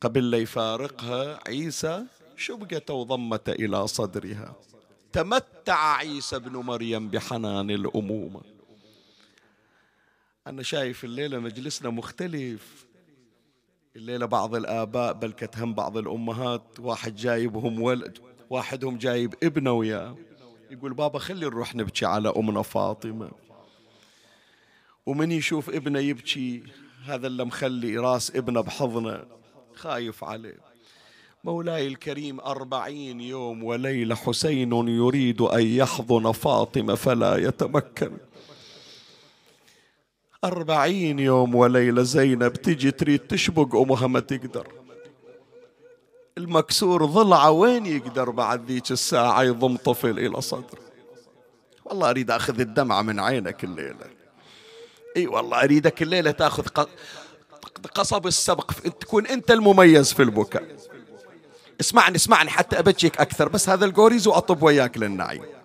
قبل 0.00 0.30
لا 0.30 0.38
يفارقها 0.38 1.38
عيسى 1.46 2.04
شبقت 2.36 2.90
وضمت 2.90 3.48
إلى 3.48 3.86
صدرها. 3.86 4.54
تمتع 5.12 5.96
عيسى 5.96 6.38
بن 6.38 6.56
مريم 6.56 7.08
بحنان 7.08 7.70
الأمومة. 7.70 8.57
أنا 10.48 10.62
شايف 10.62 11.04
الليلة 11.04 11.38
مجلسنا 11.38 11.90
مختلف. 11.90 12.86
الليلة 13.96 14.26
بعض 14.26 14.54
الآباء 14.54 15.12
بل 15.12 15.32
كتهم 15.32 15.74
بعض 15.74 15.96
الأمهات. 15.96 16.80
واحد 16.80 17.16
جايبهم 17.16 17.82
ولد 17.82 18.18
واحدهم 18.50 18.98
جايب 18.98 19.34
ابنة 19.42 19.72
وياه. 19.72 20.16
يقول 20.70 20.94
بابا 20.94 21.18
خلي 21.18 21.46
نروح 21.46 21.74
نبكي 21.74 22.06
على 22.06 22.32
أمنا 22.36 22.62
فاطمة. 22.62 23.30
ومن 25.06 25.32
يشوف 25.32 25.70
ابنه 25.70 25.98
يبكي 25.98 26.62
هذا 27.04 27.26
اللي 27.26 27.44
مخلي 27.44 27.96
راس 27.96 28.36
ابنه 28.36 28.60
بحضنه 28.60 29.24
خايف 29.74 30.24
عليه. 30.24 30.58
مولاي 31.44 31.86
الكريم 31.86 32.40
أربعين 32.40 33.20
يوم 33.20 33.64
وليلة 33.64 34.14
حسين 34.14 34.72
يريد 34.88 35.40
أن 35.40 35.66
يحضن 35.66 36.32
فاطمة 36.32 36.94
فلا 36.94 37.36
يتمكن. 37.36 38.10
أربعين 40.44 41.18
يوم 41.18 41.54
وليلة 41.54 42.02
زينب 42.02 42.52
تجي 42.52 42.90
تريد 42.90 43.20
تشبق 43.20 43.76
أمها 43.76 44.06
ما 44.06 44.20
تقدر. 44.20 44.66
المكسور 46.38 47.04
ضلعه 47.04 47.50
وين 47.50 47.86
يقدر 47.86 48.30
بعد 48.30 48.70
ذيك 48.70 48.90
الساعة 48.90 49.42
يضم 49.42 49.76
طفل 49.76 50.18
إلى 50.18 50.40
صدره. 50.40 50.80
والله 51.84 52.10
أريد 52.10 52.30
أخذ 52.30 52.60
الدمعة 52.60 53.02
من 53.02 53.20
عينك 53.20 53.64
الليلة. 53.64 54.06
إي 55.16 55.26
والله 55.26 55.62
أريدك 55.62 56.02
الليلة 56.02 56.30
تأخذ 56.30 56.66
قصب 57.94 58.26
السبق. 58.26 58.72
تكون 58.72 59.26
أنت 59.26 59.50
المميز 59.50 60.12
في 60.12 60.22
البكاء. 60.22 60.76
اسمعني 61.80 62.16
اسمعني 62.16 62.50
حتى 62.50 62.78
أبكيك 62.78 63.20
أكثر 63.20 63.48
بس 63.48 63.68
هذا 63.68 63.84
الجوريز 63.84 64.26
واطب 64.26 64.62
وياك 64.62 64.98
للنعيم. 64.98 65.57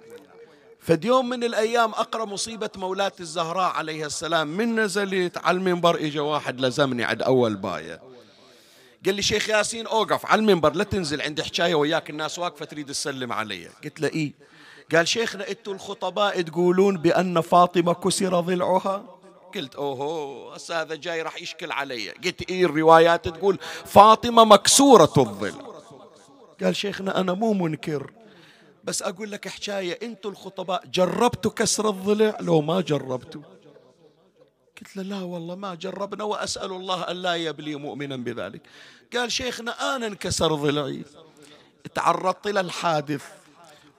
فد 0.83 1.05
يوم 1.05 1.29
من 1.29 1.43
الأيام 1.43 1.89
أقرأ 1.89 2.25
مصيبة 2.25 2.69
مولاة 2.75 3.11
الزهراء 3.19 3.71
عليها 3.71 4.05
السلام. 4.05 4.47
من 4.47 4.79
نزلت 4.79 5.37
على 5.37 5.57
المنبر 5.57 5.95
اجى 5.95 6.19
واحد 6.19 6.61
لزمني 6.61 7.03
عند 7.03 7.21
أول 7.21 7.55
باية. 7.55 8.01
قال 9.05 9.15
لي 9.15 9.21
شيخ 9.21 9.49
ياسين 9.49 9.87
أوقف 9.87 10.25
على 10.25 10.39
المنبر 10.39 10.73
لا 10.73 10.83
تنزل 10.83 11.21
عندي 11.21 11.43
حكاية 11.43 11.75
وياك 11.75 12.09
الناس 12.09 12.39
واقفة 12.39 12.65
تريد 12.65 12.87
تسلم 12.87 13.33
علي. 13.33 13.67
قلت 13.83 14.01
له 14.01 14.07
إيه؟ 14.07 14.33
قال 14.91 15.07
شيخنا 15.07 15.49
إنتوا 15.49 15.73
الخطباء 15.73 16.41
تقولون 16.41 16.97
بأن 16.97 17.41
فاطمة 17.41 17.93
كسر 17.93 18.39
ضلعها؟ 18.39 19.05
قلت 19.55 19.75
أوهو 19.75 20.51
هسه 20.51 20.81
هذا 20.81 20.95
جاي 20.95 21.21
راح 21.21 21.41
يشكل 21.41 21.71
علي. 21.71 22.09
قلت 22.09 22.49
إيه 22.49 22.65
الروايات 22.65 23.27
تقول 23.27 23.59
فاطمة 23.85 24.43
مكسورة 24.43 25.13
الضلع. 25.17 25.73
قال 26.63 26.75
شيخنا 26.75 27.19
أنا 27.19 27.33
مو 27.33 27.53
منكر. 27.53 28.11
بس 28.83 29.01
أقول 29.01 29.31
لك 29.31 29.47
حكاية 29.47 29.99
أنتوا 30.03 30.31
الخطباء 30.31 30.83
جربتوا 30.85 31.51
كسر 31.51 31.89
الضلع؟ 31.89 32.37
لو 32.41 32.61
ما 32.61 32.81
جربتوا. 32.81 33.41
قلت 34.81 34.97
له 34.97 35.03
لا 35.03 35.21
والله 35.21 35.55
ما 35.55 35.75
جربنا 35.75 36.23
وأسأل 36.23 36.71
الله 36.71 37.01
أن 37.01 37.15
لا 37.15 37.35
يبلي 37.35 37.75
مؤمنا 37.75 38.17
بذلك. 38.17 38.61
قال 39.13 39.31
شيخنا 39.31 39.95
أنا 39.95 40.07
انكسر 40.07 40.55
ضلعي. 40.55 41.05
تعرضت 41.95 42.47
إلى 42.47 42.59
الحادث 42.59 43.25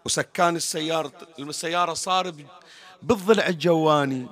وسكان 0.04 0.56
السيارة 0.56 1.12
السيارة 1.38 1.94
صار 1.94 2.34
بالضلع 3.02 3.46
الجواني. 3.46 4.26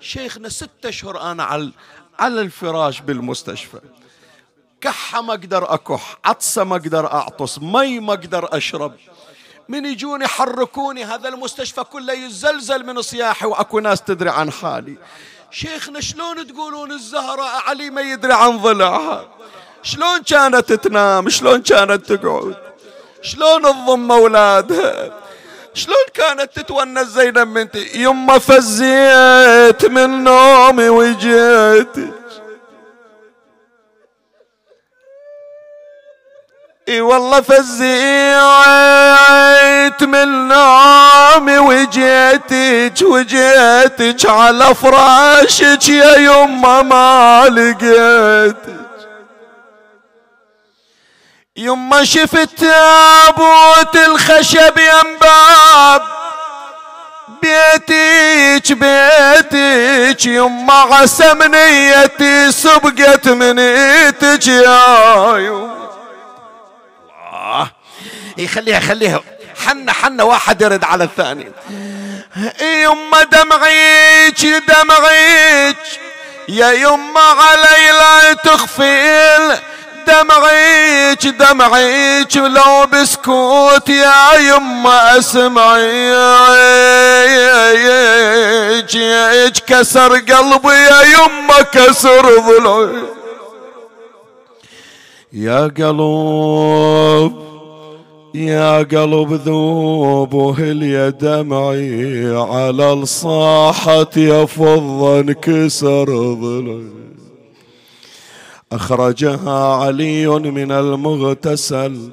شيخنا 0.00 0.48
ستة 0.48 0.88
أشهر 0.88 1.20
أنا 1.20 1.44
على 1.44 1.72
على 2.18 2.40
الفراش 2.40 3.00
بالمستشفى. 3.00 3.80
كحة 4.80 5.22
ما 5.22 5.34
أقدر 5.34 5.74
أكح 5.74 6.18
عطسة 6.24 6.64
ما 6.64 6.76
أقدر 6.76 7.06
أعطس 7.12 7.58
مي 7.58 8.00
ما 8.00 8.12
أقدر 8.12 8.56
أشرب. 8.56 8.94
من 9.68 9.84
يجون 9.84 10.22
يحركوني 10.22 11.04
هذا 11.04 11.28
المستشفى 11.28 11.84
كله 11.84 12.12
يزلزل 12.12 12.86
من 12.86 13.02
صياحي 13.02 13.46
وأكو 13.46 13.78
ناس 13.78 14.02
تدري 14.02 14.30
عن 14.30 14.50
حالي. 14.50 14.96
شيخنا 15.50 16.00
شلون 16.00 16.46
تقولون 16.46 16.92
الزهراء 16.92 17.62
علي 17.66 17.90
ما 17.90 18.00
يدري 18.00 18.32
عن 18.32 18.58
ضلعها. 18.58 19.28
شلون 19.82 20.22
كانت 20.22 20.72
تنام؟ 20.72 21.28
شلون 21.28 21.62
كانت 21.62 22.12
تقعد؟ 22.12 22.56
شلون 23.22 23.62
تضم 23.62 24.12
أولادها؟ 24.12 25.12
شلون 25.74 26.06
كانت 26.14 26.50
تتونس 26.56 27.08
زينب 27.08 27.54
بنتي؟ 27.54 27.88
يما 27.94 28.38
فزيت 28.38 29.86
من 29.86 30.24
نومي 30.24 30.88
وجيت. 30.88 32.17
إي 36.88 37.00
والله 37.00 37.40
فزيت 37.40 37.68
من 40.02 40.48
نومي 40.48 41.58
وجيتك 41.58 43.02
وجيتك 43.02 44.26
على 44.30 44.74
فراشك 44.74 45.88
يا 45.88 46.16
يما 46.16 46.82
ما 46.82 47.44
لقيتك 47.48 48.78
يما 51.56 52.04
شفت 52.04 52.48
تابوت 52.58 53.96
الخشب 53.96 54.78
ينباب 54.78 56.02
بيتك 57.42 58.72
بيتك 58.72 60.26
يما 60.26 60.74
عسى 60.74 61.34
منيتي 61.34 62.52
سبقت 62.52 63.28
من 63.28 63.58
ايتك 63.58 64.46
يا 64.46 65.36
يما. 65.38 65.87
يخليها 68.38 68.80
خليها 68.80 69.20
حنا 69.66 69.92
حنا 69.92 70.22
واحد 70.22 70.62
يرد 70.62 70.84
على 70.84 71.04
الثاني. 71.04 71.52
يما 72.60 73.22
دمعيك 73.22 74.46
دمعيك. 74.68 75.76
يا 76.48 76.72
يما 76.72 77.20
علي 77.20 77.90
لا 77.90 78.32
تخفي 78.32 79.58
دمعيك 80.06 81.26
دمعيك 81.26 82.36
لو 82.36 82.86
بسكوت 82.86 83.88
يا 83.88 84.34
يما 84.34 85.18
أسمعيك. 85.18 86.68
كسر 89.68 90.12
قلبي 90.18 90.74
يا 90.74 91.02
يما 91.02 91.62
كسر 91.72 92.38
ضلعي 92.40 93.17
يا 95.38 95.60
قلب 95.66 97.32
يا 98.34 98.78
قلب 98.78 99.32
ذوب 99.32 100.34
وهل 100.34 100.82
يا 100.82 101.08
دمعي 101.08 102.36
على 102.36 102.92
الصاحة 102.92 104.10
يفض 104.16 105.02
انكسر 105.02 106.04
ضلعي 106.34 106.90
أخرجها 108.72 109.74
علي 109.74 110.26
من 110.28 110.72
المغتسل 110.72 112.10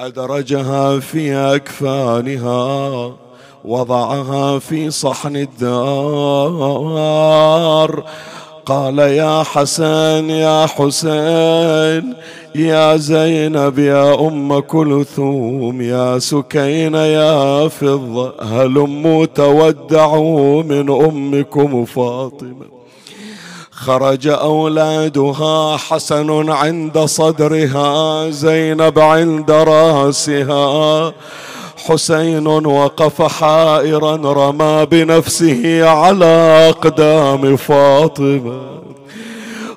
أدرجها 0.00 0.98
في 1.00 1.34
أكفانها 1.34 3.12
وضعها 3.64 4.58
في 4.58 4.90
صحن 4.90 5.36
الدار. 5.36 6.72
قال 8.66 8.98
يا 8.98 9.42
حسن 9.42 10.30
يا 10.30 10.66
حسين 10.66 12.14
يا 12.54 12.96
زينب 12.96 13.78
يا 13.78 14.14
أم 14.28 14.58
كلثوم 14.60 15.82
يا 15.82 16.18
سكين 16.18 16.94
يا 16.94 17.68
فضة 17.68 18.34
هلموا 18.42 19.26
تودعوا 19.26 20.62
من 20.62 20.90
أمكم 20.90 21.84
فاطمة؟ 21.84 22.66
خرج 23.70 24.28
أولادها 24.28 25.76
حسن 25.76 26.50
عند 26.50 26.98
صدرها 26.98 28.30
زينب 28.30 28.98
عند 28.98 29.50
رأسها. 29.50 31.12
حسين 31.86 32.46
وقف 32.46 33.22
حائرا 33.22 34.16
رمى 34.16 34.86
بنفسه 34.90 35.88
على 35.88 36.24
أقدام 36.70 37.56
فاطمة. 37.56 38.82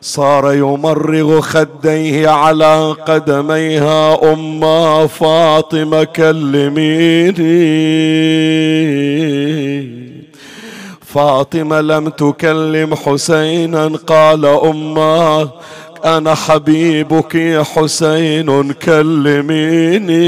صار 0.01 0.53
يمرغ 0.53 1.41
خديه 1.41 2.29
على 2.29 2.95
قدميها 3.07 4.33
أما 4.33 5.07
فاطمة 5.07 6.03
كلميني 6.03 7.45
فاطمة 11.01 11.81
لم 11.81 12.09
تكلم 12.09 12.95
حسينا 12.95 13.87
قال 14.07 14.45
أمه 14.45 15.49
أنا 16.05 16.35
حبيبك 16.35 17.35
يا 17.35 17.63
حسين 17.63 18.73
كلميني. 18.73 20.25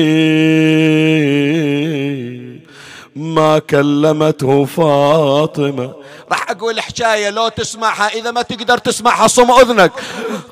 ما 3.16 3.60
كلمته 3.60 4.66
فاطمة. 4.66 5.94
راح 6.32 6.52
أقول 6.52 6.82
حكاية 6.82 7.30
لو 7.30 7.48
تسمعها 7.48 8.08
إذا 8.08 8.32
ما 8.32 8.42
تقدر 8.42 8.78
تسمعها 8.78 9.28
صم 9.28 9.52
أذنك. 9.52 9.92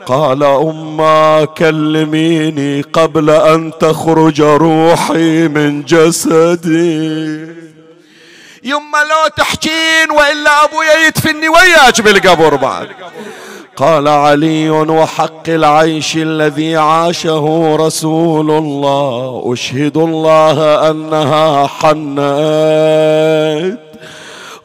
قال 0.06 0.44
أما 0.44 1.48
كلميني 1.58 2.82
قبل 2.82 3.30
أن 3.30 3.72
تخرج 3.80 4.42
روحي 4.42 5.48
من 5.48 5.84
جسدي. 5.84 7.48
يما 8.64 8.98
لو 8.98 9.28
تحكين 9.38 10.12
وإلا 10.12 10.64
أبويا 10.64 11.08
يدفني 11.08 11.50
وياك 11.50 12.02
بالقبر 12.02 12.56
بعد. 12.56 12.88
قال 13.78 14.08
علي 14.08 14.70
وحق 14.70 15.50
العيش 15.50 16.18
الذي 16.18 16.78
عاشه 16.78 17.76
رسول 17.76 18.52
الله. 18.52 19.54
أشهد 19.54 19.98
الله 19.98 20.90
أنها 20.90 21.68
حنت 21.68 22.26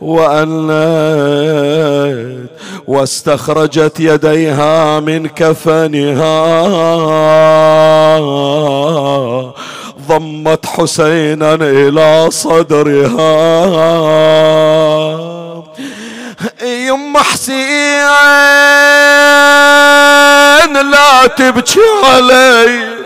وأنت 0.00 0.70
واستخرجت 2.86 4.00
يديها 4.00 5.00
من 5.00 5.26
كفنها. 5.26 6.40
ضمت 10.08 10.66
حسينا 10.66 11.54
إلى 11.54 12.26
صدرها. 12.30 13.30
يم 16.90 17.18
حسين 17.18 18.06
لا 20.90 21.26
تبكي 21.26 21.80
علي. 22.04 23.00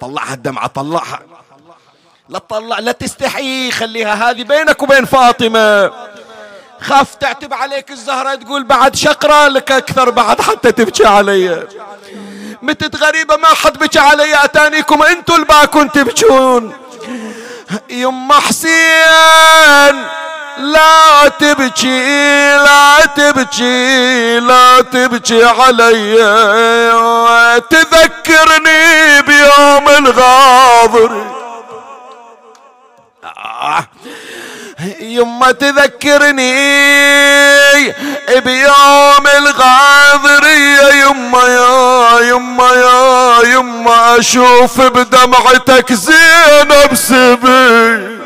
طلعها 0.00 0.34
الدمعة 0.34 0.66
طلعها. 0.66 1.22
لا 2.28 2.38
تطلع 2.38 2.78
لا 2.78 2.92
تستحي. 2.92 3.70
خليها 3.70 4.30
هذه 4.30 4.42
بينك 4.42 4.82
وبين 4.82 5.04
فاطمة. 5.04 5.92
خاف 6.80 7.14
تعتب 7.14 7.54
عليك 7.54 7.90
الزهرة 7.90 8.34
تقول 8.34 8.64
بعد 8.64 8.96
شقرة 8.96 9.48
لك 9.48 9.72
أكثر 9.72 10.10
بعد 10.10 10.40
حتى 10.40 10.72
تبكي 10.72 11.06
علي. 11.06 11.68
متت 12.62 12.96
غريبة 12.96 13.36
ما 13.36 13.48
حد 13.48 13.78
بكى 13.78 13.98
علي 13.98 14.44
أتانيكم 14.44 15.02
أنتوا 15.02 15.36
الباكون 15.36 15.92
تبكون. 15.92 16.89
يما 17.90 18.34
حسين 18.40 20.06
لا 20.58 21.28
تبكي 21.28 22.56
لا 22.56 23.06
تبكي 23.16 24.40
لا 24.40 24.80
تبكي 24.80 25.44
علي. 25.44 26.16
تذكرني 27.70 29.22
بيوم 29.22 29.88
الغاضر 29.88 31.26
آه. 33.24 33.84
يما 35.00 35.52
تذكرني 35.52 36.54
بيوم 38.44 39.26
الغاضرية. 39.38 41.04
يما 41.04 41.42
يا 41.42 42.20
يما 42.20 42.68
يا 42.72 43.42
يما 43.54 44.18
أشوف 44.18 44.80
بدمعتك 44.80 45.92
زينب 45.92 46.94
سبي. 46.94 48.20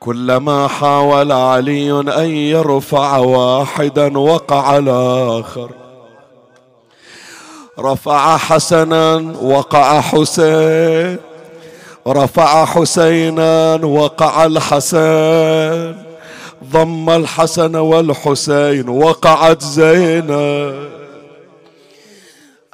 كلما 0.00 0.68
حاول 0.68 1.32
علي 1.32 1.90
أن 2.00 2.30
يرفع 2.30 3.16
واحدا 3.16 4.18
وقع 4.18 4.78
الآخر. 4.78 5.70
رفع 7.78 8.36
حسنا 8.36 9.34
وقع 9.42 10.00
حسين. 10.00 11.29
رفع 12.12 12.64
حسينا 12.64 13.74
وقع 13.74 14.44
الحسن 14.44 15.96
ضم 16.64 17.10
الحسن 17.10 17.76
والحسين 17.76 18.88
وقعت 18.88 19.62
زينب 19.62 20.90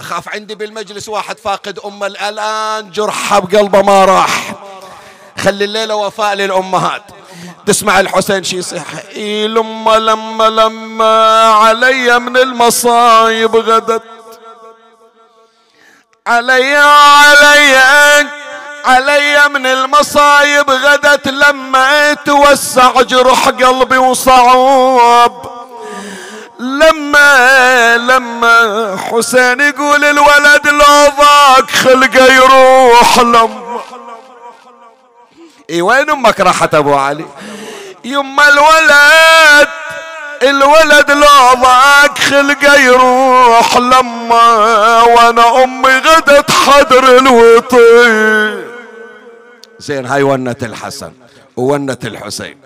أخاف 0.01 0.29
عندي 0.29 0.55
بالمجلس 0.55 1.09
واحد 1.09 1.39
فاقد 1.39 1.79
أمه 1.79 2.07
الآن 2.07 2.91
جرحها 2.91 3.39
بقلبه 3.39 3.83
ما 3.83 4.05
راح. 4.05 4.55
خلي 5.39 5.65
الليلة 5.65 5.95
وفاء 5.95 6.35
للأمهات. 6.35 7.03
تسمع 7.67 8.01
الحسين 8.01 8.45
شي 8.45 8.57
يصيح 8.57 9.17
لما 9.47 9.99
لما 9.99 10.45
لما 10.45 11.43
علي 11.43 12.19
من 12.19 12.37
المصايب 12.37 13.57
غدت. 13.57 14.03
علي 16.27 16.77
علي 16.77 17.77
علي 18.87 19.49
من 19.49 19.67
المصايب 19.67 20.71
غدت 20.71 21.29
لما 21.29 22.15
توسع 22.15 23.03
جرح 23.03 23.49
قلبي 23.49 23.99
وصعوب 23.99 25.47
لما 26.59 27.97
لما 27.97 28.97
حسين 29.11 29.61
يقول 29.61 30.05
الولد 30.05 30.69
لو 30.69 31.13
ضاق 31.19 31.71
خلقه 31.71 32.33
يروح 32.33 33.19
لما. 33.19 33.81
إي 35.71 35.83
وين 35.83 36.11
أمك 36.11 36.41
راحت 36.41 36.75
أبو 36.75 36.95
علي؟ 36.95 37.27
يما 38.05 38.49
الولد 38.49 39.69
الولد 40.43 41.11
لو 41.11 41.55
ضاق 41.55 42.19
خلقه 42.19 42.75
يروح 42.81 43.77
لما. 43.77 45.03
وأنا 45.03 45.65
أمي 45.65 45.97
غدت 45.99 46.51
حدر 46.51 47.19
الوطي. 47.19 48.76
زين 49.79 50.07
هاي 50.07 50.23
ونة 50.23 50.57
الحسن 50.63 51.13
وونة 51.57 51.99
الحسين. 52.05 52.57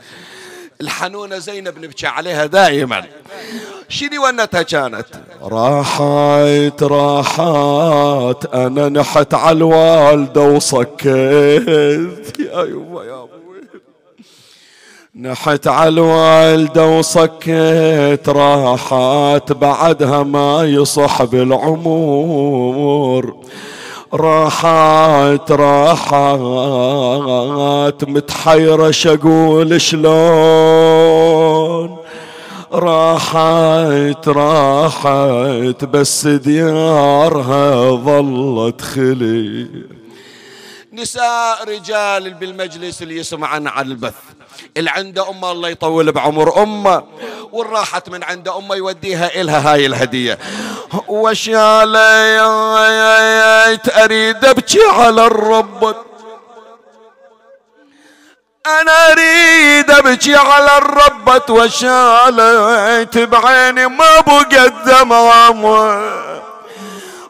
الحنونة 0.81 1.39
زينب 1.39 1.79
نبكي 1.79 2.07
عليها 2.07 2.47
دائما 2.47 3.05
شنو 3.89 4.27
ونتها 4.27 4.63
كانت؟ 4.63 5.07
راحت 5.43 6.83
راحت 6.83 8.47
أنا 8.55 8.89
نحت 8.89 9.35
على 9.35 9.57
الوالدة 9.57 10.41
وصكيت. 10.41 12.41
يا 12.41 12.65
يما 12.65 13.05
يا 13.05 13.23
أبوي 13.23 13.61
نحت 15.15 15.67
على 15.67 15.89
الوالدة 15.89 16.87
وصكيت 16.87 18.29
راحت 18.29 19.53
بعدها 19.53 20.23
ما 20.23 20.65
يصح 20.65 21.23
بالعمور 21.23 22.71
راحت 24.15 25.53
راحت. 25.53 26.45
متحيرة 28.09 28.91
شقول 28.91 29.81
شلون؟ 29.81 31.31
راحت 32.73 34.29
راحت. 34.29 35.85
بس 35.85 36.27
ديارها 36.27 37.91
ظلت 37.91 38.81
خلي 38.81 39.67
نساء 40.93 41.65
رجال 41.69 42.35
بالمجلس 42.35 43.03
اللي 43.03 43.17
يسمعن 43.17 43.67
عن 43.67 43.87
البث. 43.87 44.30
اللي 44.77 44.91
عنده 44.91 45.31
أمه 45.31 45.53
الله 45.53 45.69
يطول 45.69 46.13
بعمر 46.13 46.63
أمه 46.63 47.03
والراحت 47.53 48.09
من 48.09 48.25
عند 48.25 48.49
أمه 48.49 48.77
يوديها 48.77 49.41
إلها 49.41 49.73
هاي 49.73 49.87
الهدية. 49.87 50.39
وشاليت 51.09 51.99
أريد 53.99 54.45
أبكي 54.45 54.83
على 54.83 55.27
الرب. 55.27 55.97
أنا 58.67 59.13
أريد 59.13 59.91
أبكي 59.91 60.37
على 60.37 60.79
الربة 60.79 61.55
وشاليت 61.55 63.19
بعيني 63.19 63.87
ما 63.87 64.21
بقى 64.21 64.73
دمعة 64.87 65.51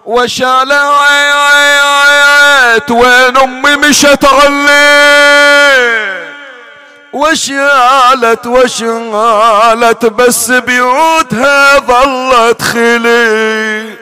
وشاليت 0.05 0.71
وين 2.91 3.37
أمي 3.37 3.77
مشت 3.77 4.25
علي. 4.25 6.30
وشالت 7.13 8.47
وشالت 8.47 10.07
بس 10.07 10.51
بيوتها 10.51 11.79
ظلت 11.79 12.63
خلي. 12.63 13.95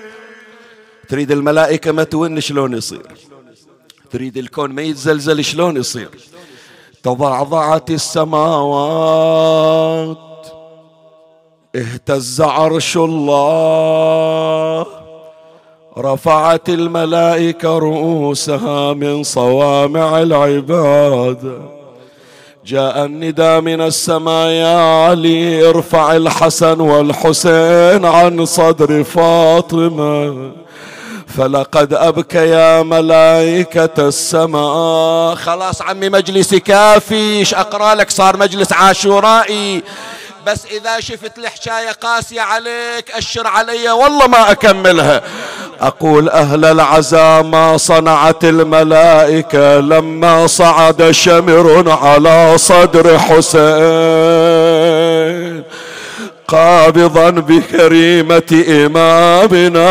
تريد 1.09 1.31
الملائكة 1.33 1.93
ما 1.93 2.05
تون 2.05 2.41
شلون 2.41 2.75
يصير؟ 2.75 3.07
تريد 4.11 4.37
الكون 4.37 4.71
ما 4.71 4.83
يتزلزل 4.83 5.45
شلون 5.45 5.77
يصير؟ 5.77 6.09
تضعضعت 7.03 7.91
السماوات 7.91 8.97
اهتز 11.77 12.41
عرش 12.41 12.97
الله. 12.97 14.87
رفعت 15.99 16.69
الملائكة 16.69 17.79
رؤوسها 17.79 18.93
من 18.93 19.23
صوامع 19.23 20.23
العباد. 20.23 21.78
جاء 22.69 23.05
النداء 23.05 23.61
من 23.61 23.81
السماء 23.81 24.49
يا 24.49 24.79
علي 25.09 25.69
ارفع 25.69 26.17
الحسن 26.17 26.81
والحسين 26.81 28.05
عن 28.05 28.47
صدر 28.47 29.05
فاطمة. 29.05 30.53
فلقد 31.37 31.95
أبكى 31.95 32.49
يا 32.49 32.83
ملائكة 32.83 34.09
السماء. 34.09 35.35
خلاص 35.35 35.83
عمي 35.83 36.09
مجلسي 36.09 36.61
كافي 36.61 37.57
أقرأ 37.57 37.95
لك 37.95 38.11
صار 38.11 38.37
مجلس 38.37 38.73
عاشورائي. 38.73 39.83
بس 40.47 40.67
إذا 40.67 41.01
شفت 41.01 41.39
الحكاية 41.39 41.91
قاسية 41.91 42.41
عليك 42.41 43.11
أشر 43.11 43.47
علي 43.47 43.91
والله 43.91 44.27
ما 44.27 44.51
أكملها. 44.51 45.23
أقول 45.81 46.29
أهل 46.29 46.65
العزاء 46.65 47.43
ما 47.43 47.77
صنعت 47.77 48.45
الملائكة 48.45 49.81
لما 49.81 50.47
صعد 50.47 51.11
شمر 51.11 51.97
على 52.03 52.59
صدر 52.59 53.19
حسين. 53.19 53.59
قابضا 56.49 57.31
بكريمة 57.31 58.65
إمامنا. 58.69 59.89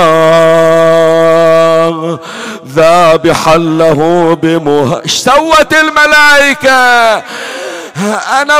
ذابحا 2.75 3.57
له 3.57 4.33
بمه 4.41 5.01
سوت 5.05 5.73
الملائكة؟ 5.73 7.23
أنا 8.41 8.59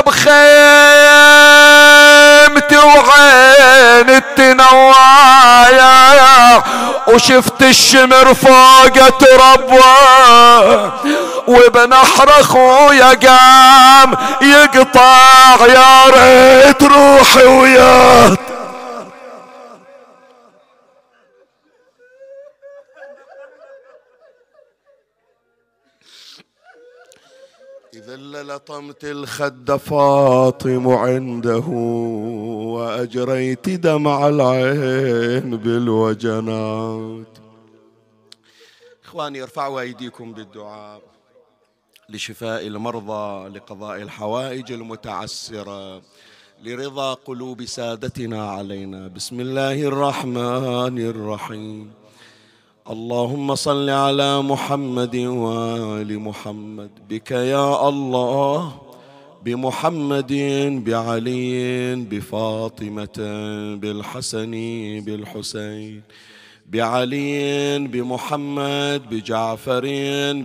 بخيمتي 2.48 2.76
وعين 2.78 4.10
التنوايا 4.10 5.92
وشفت 7.08 7.62
الشمر 7.62 8.34
فوق 8.34 9.08
تربوه 9.18 10.92
وبنحر 11.48 12.30
أخويا 12.40 13.06
قام 13.06 14.14
يقطع 14.42 15.56
يا 15.66 16.04
ريت 16.06 16.82
روحي 16.82 17.46
وياه. 17.46 18.07
لطمت 28.42 29.04
الخد 29.04 29.76
فاطم 29.76 30.88
عنده 30.88 31.66
وأجريت 32.74 33.68
دمع 33.68 34.28
العين 34.28 35.56
بالوجنات. 35.56 37.38
إخواني 39.04 39.42
ارفعوا 39.42 39.80
أيديكم 39.80 40.32
بالدعاء 40.32 41.02
لشفاء 42.08 42.66
المرضى 42.66 43.48
لقضاء 43.48 44.02
الحوائج 44.02 44.72
المتعسرة 44.72 46.02
لرضا 46.62 47.14
قلوب 47.14 47.64
سادتنا 47.64 48.50
علينا. 48.50 49.08
بسم 49.08 49.40
الله 49.40 49.82
الرحمن 49.82 50.98
الرحيم. 50.98 51.90
اللهم 52.90 53.54
صل 53.54 53.90
على 53.90 54.42
محمد 54.42 55.16
وآل 55.16 56.18
محمد. 56.18 56.90
بك 57.10 57.30
يا 57.30 57.88
الله 57.88 58.72
بمحمد 59.44 60.32
بعلي 60.86 61.94
بفاطمة 61.94 63.18
بالحسن 63.80 64.50
بالحسين. 65.04 66.02
بعلي 66.72 67.78
بمحمد 67.78 69.02
بجعفر 69.10 69.84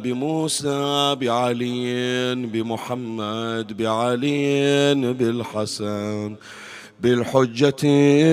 بموسى 0.04 1.16
بعلي 1.16 2.36
بمحمد 2.36 3.78
بعلي 3.78 5.14
بالحسن. 5.14 6.36
بالحجة 7.04 7.84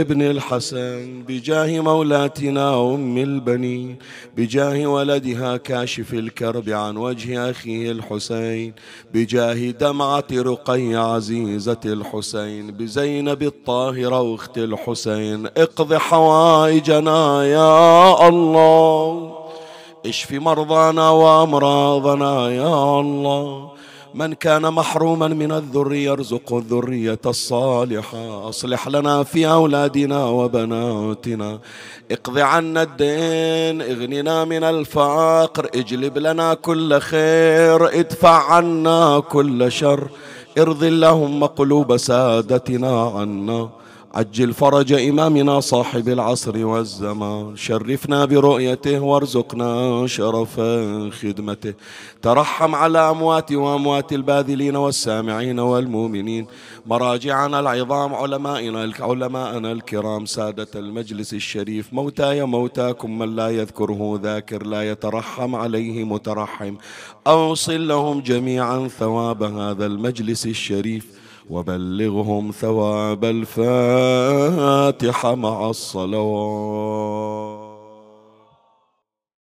ابن 0.00 0.22
الحسن 0.22 1.22
بجاه 1.28 1.80
مولاتنا 1.80 2.94
أم 2.94 3.18
البنين 3.18 3.98
بجاه 4.36 4.86
ولدها 4.86 5.56
كاشف 5.56 6.14
الكرب 6.14 6.68
عن 6.68 6.96
وجه 6.96 7.50
أخيه 7.50 7.90
الحسين 7.90 8.74
بجاه 9.14 9.70
دمعة 9.70 10.24
رقي 10.32 10.94
عزيزة 10.94 11.80
الحسين 11.84 12.70
بزينب 12.70 13.42
الطاهرة 13.42 14.34
أخت 14.34 14.58
الحسين. 14.58 15.46
اقض 15.46 15.94
حوائجنا 15.94 17.44
يا 17.44 18.28
الله 18.28 19.32
اشف 20.06 20.32
مرضانا 20.32 21.10
وأمراضنا 21.10 22.50
يا 22.50 23.00
الله. 23.00 23.79
من 24.14 24.32
كان 24.34 24.62
محروما 24.62 25.28
من 25.28 25.52
الذرية 25.52 26.12
ارزقه 26.12 26.58
الذرية 26.58 27.18
الصالحة. 27.26 28.48
أصلح 28.48 28.88
لنا 28.88 29.22
في 29.22 29.46
أولادنا 29.46 30.24
وبناتنا. 30.24 31.58
اقض 32.10 32.38
عنا 32.38 32.82
الدين 32.82 33.82
اغننا 33.82 34.44
من 34.44 34.64
الفقر 34.64 35.70
اجلب 35.74 36.18
لنا 36.18 36.54
كل 36.54 37.00
خير 37.00 38.00
ادفع 38.00 38.52
عنا 38.52 39.20
كل 39.20 39.72
شر. 39.72 40.08
ارض 40.58 40.84
اللهم 40.84 41.44
قلوب 41.44 41.96
سادتنا 41.96 43.02
عنا. 43.02 43.68
عجل 44.14 44.52
فرج 44.52 44.92
إمامنا 44.92 45.60
صاحب 45.60 46.08
العصر 46.08 46.66
والزمان. 46.66 47.56
شرفنا 47.56 48.24
برؤيته 48.24 49.00
وارزقنا 49.00 50.06
شرف 50.06 50.60
خدمته. 51.20 51.74
ترحم 52.22 52.74
على 52.74 52.98
أموات 52.98 53.52
وأموات 53.52 54.12
الباذلين 54.12 54.76
والسامعين 54.76 55.58
والمؤمنين. 55.58 56.46
مراجعنا 56.86 57.60
العظام 57.60 58.14
علمائنا 58.14 58.92
علماءنا 59.00 59.72
الكرام. 59.72 60.26
سادة 60.26 60.68
المجلس 60.74 61.34
الشريف. 61.34 61.92
موتاي 61.92 62.44
موتاكم 62.44 63.18
من 63.18 63.36
لا 63.36 63.48
يذكره 63.48 64.20
ذاكر. 64.22 64.66
لا 64.66 64.90
يترحم 64.90 65.54
عليه 65.54 66.04
مترحم. 66.04 66.74
أوصل 67.26 67.88
لهم 67.88 68.20
جميعا 68.20 68.88
ثواب 68.88 69.42
هذا 69.42 69.86
المجلس 69.86 70.46
الشريف. 70.46 71.19
وبلغهم 71.50 72.50
ثواب 72.50 73.24
الفاتحة 73.24 73.64
مع 75.34 75.70
الصلوات. 75.70 77.59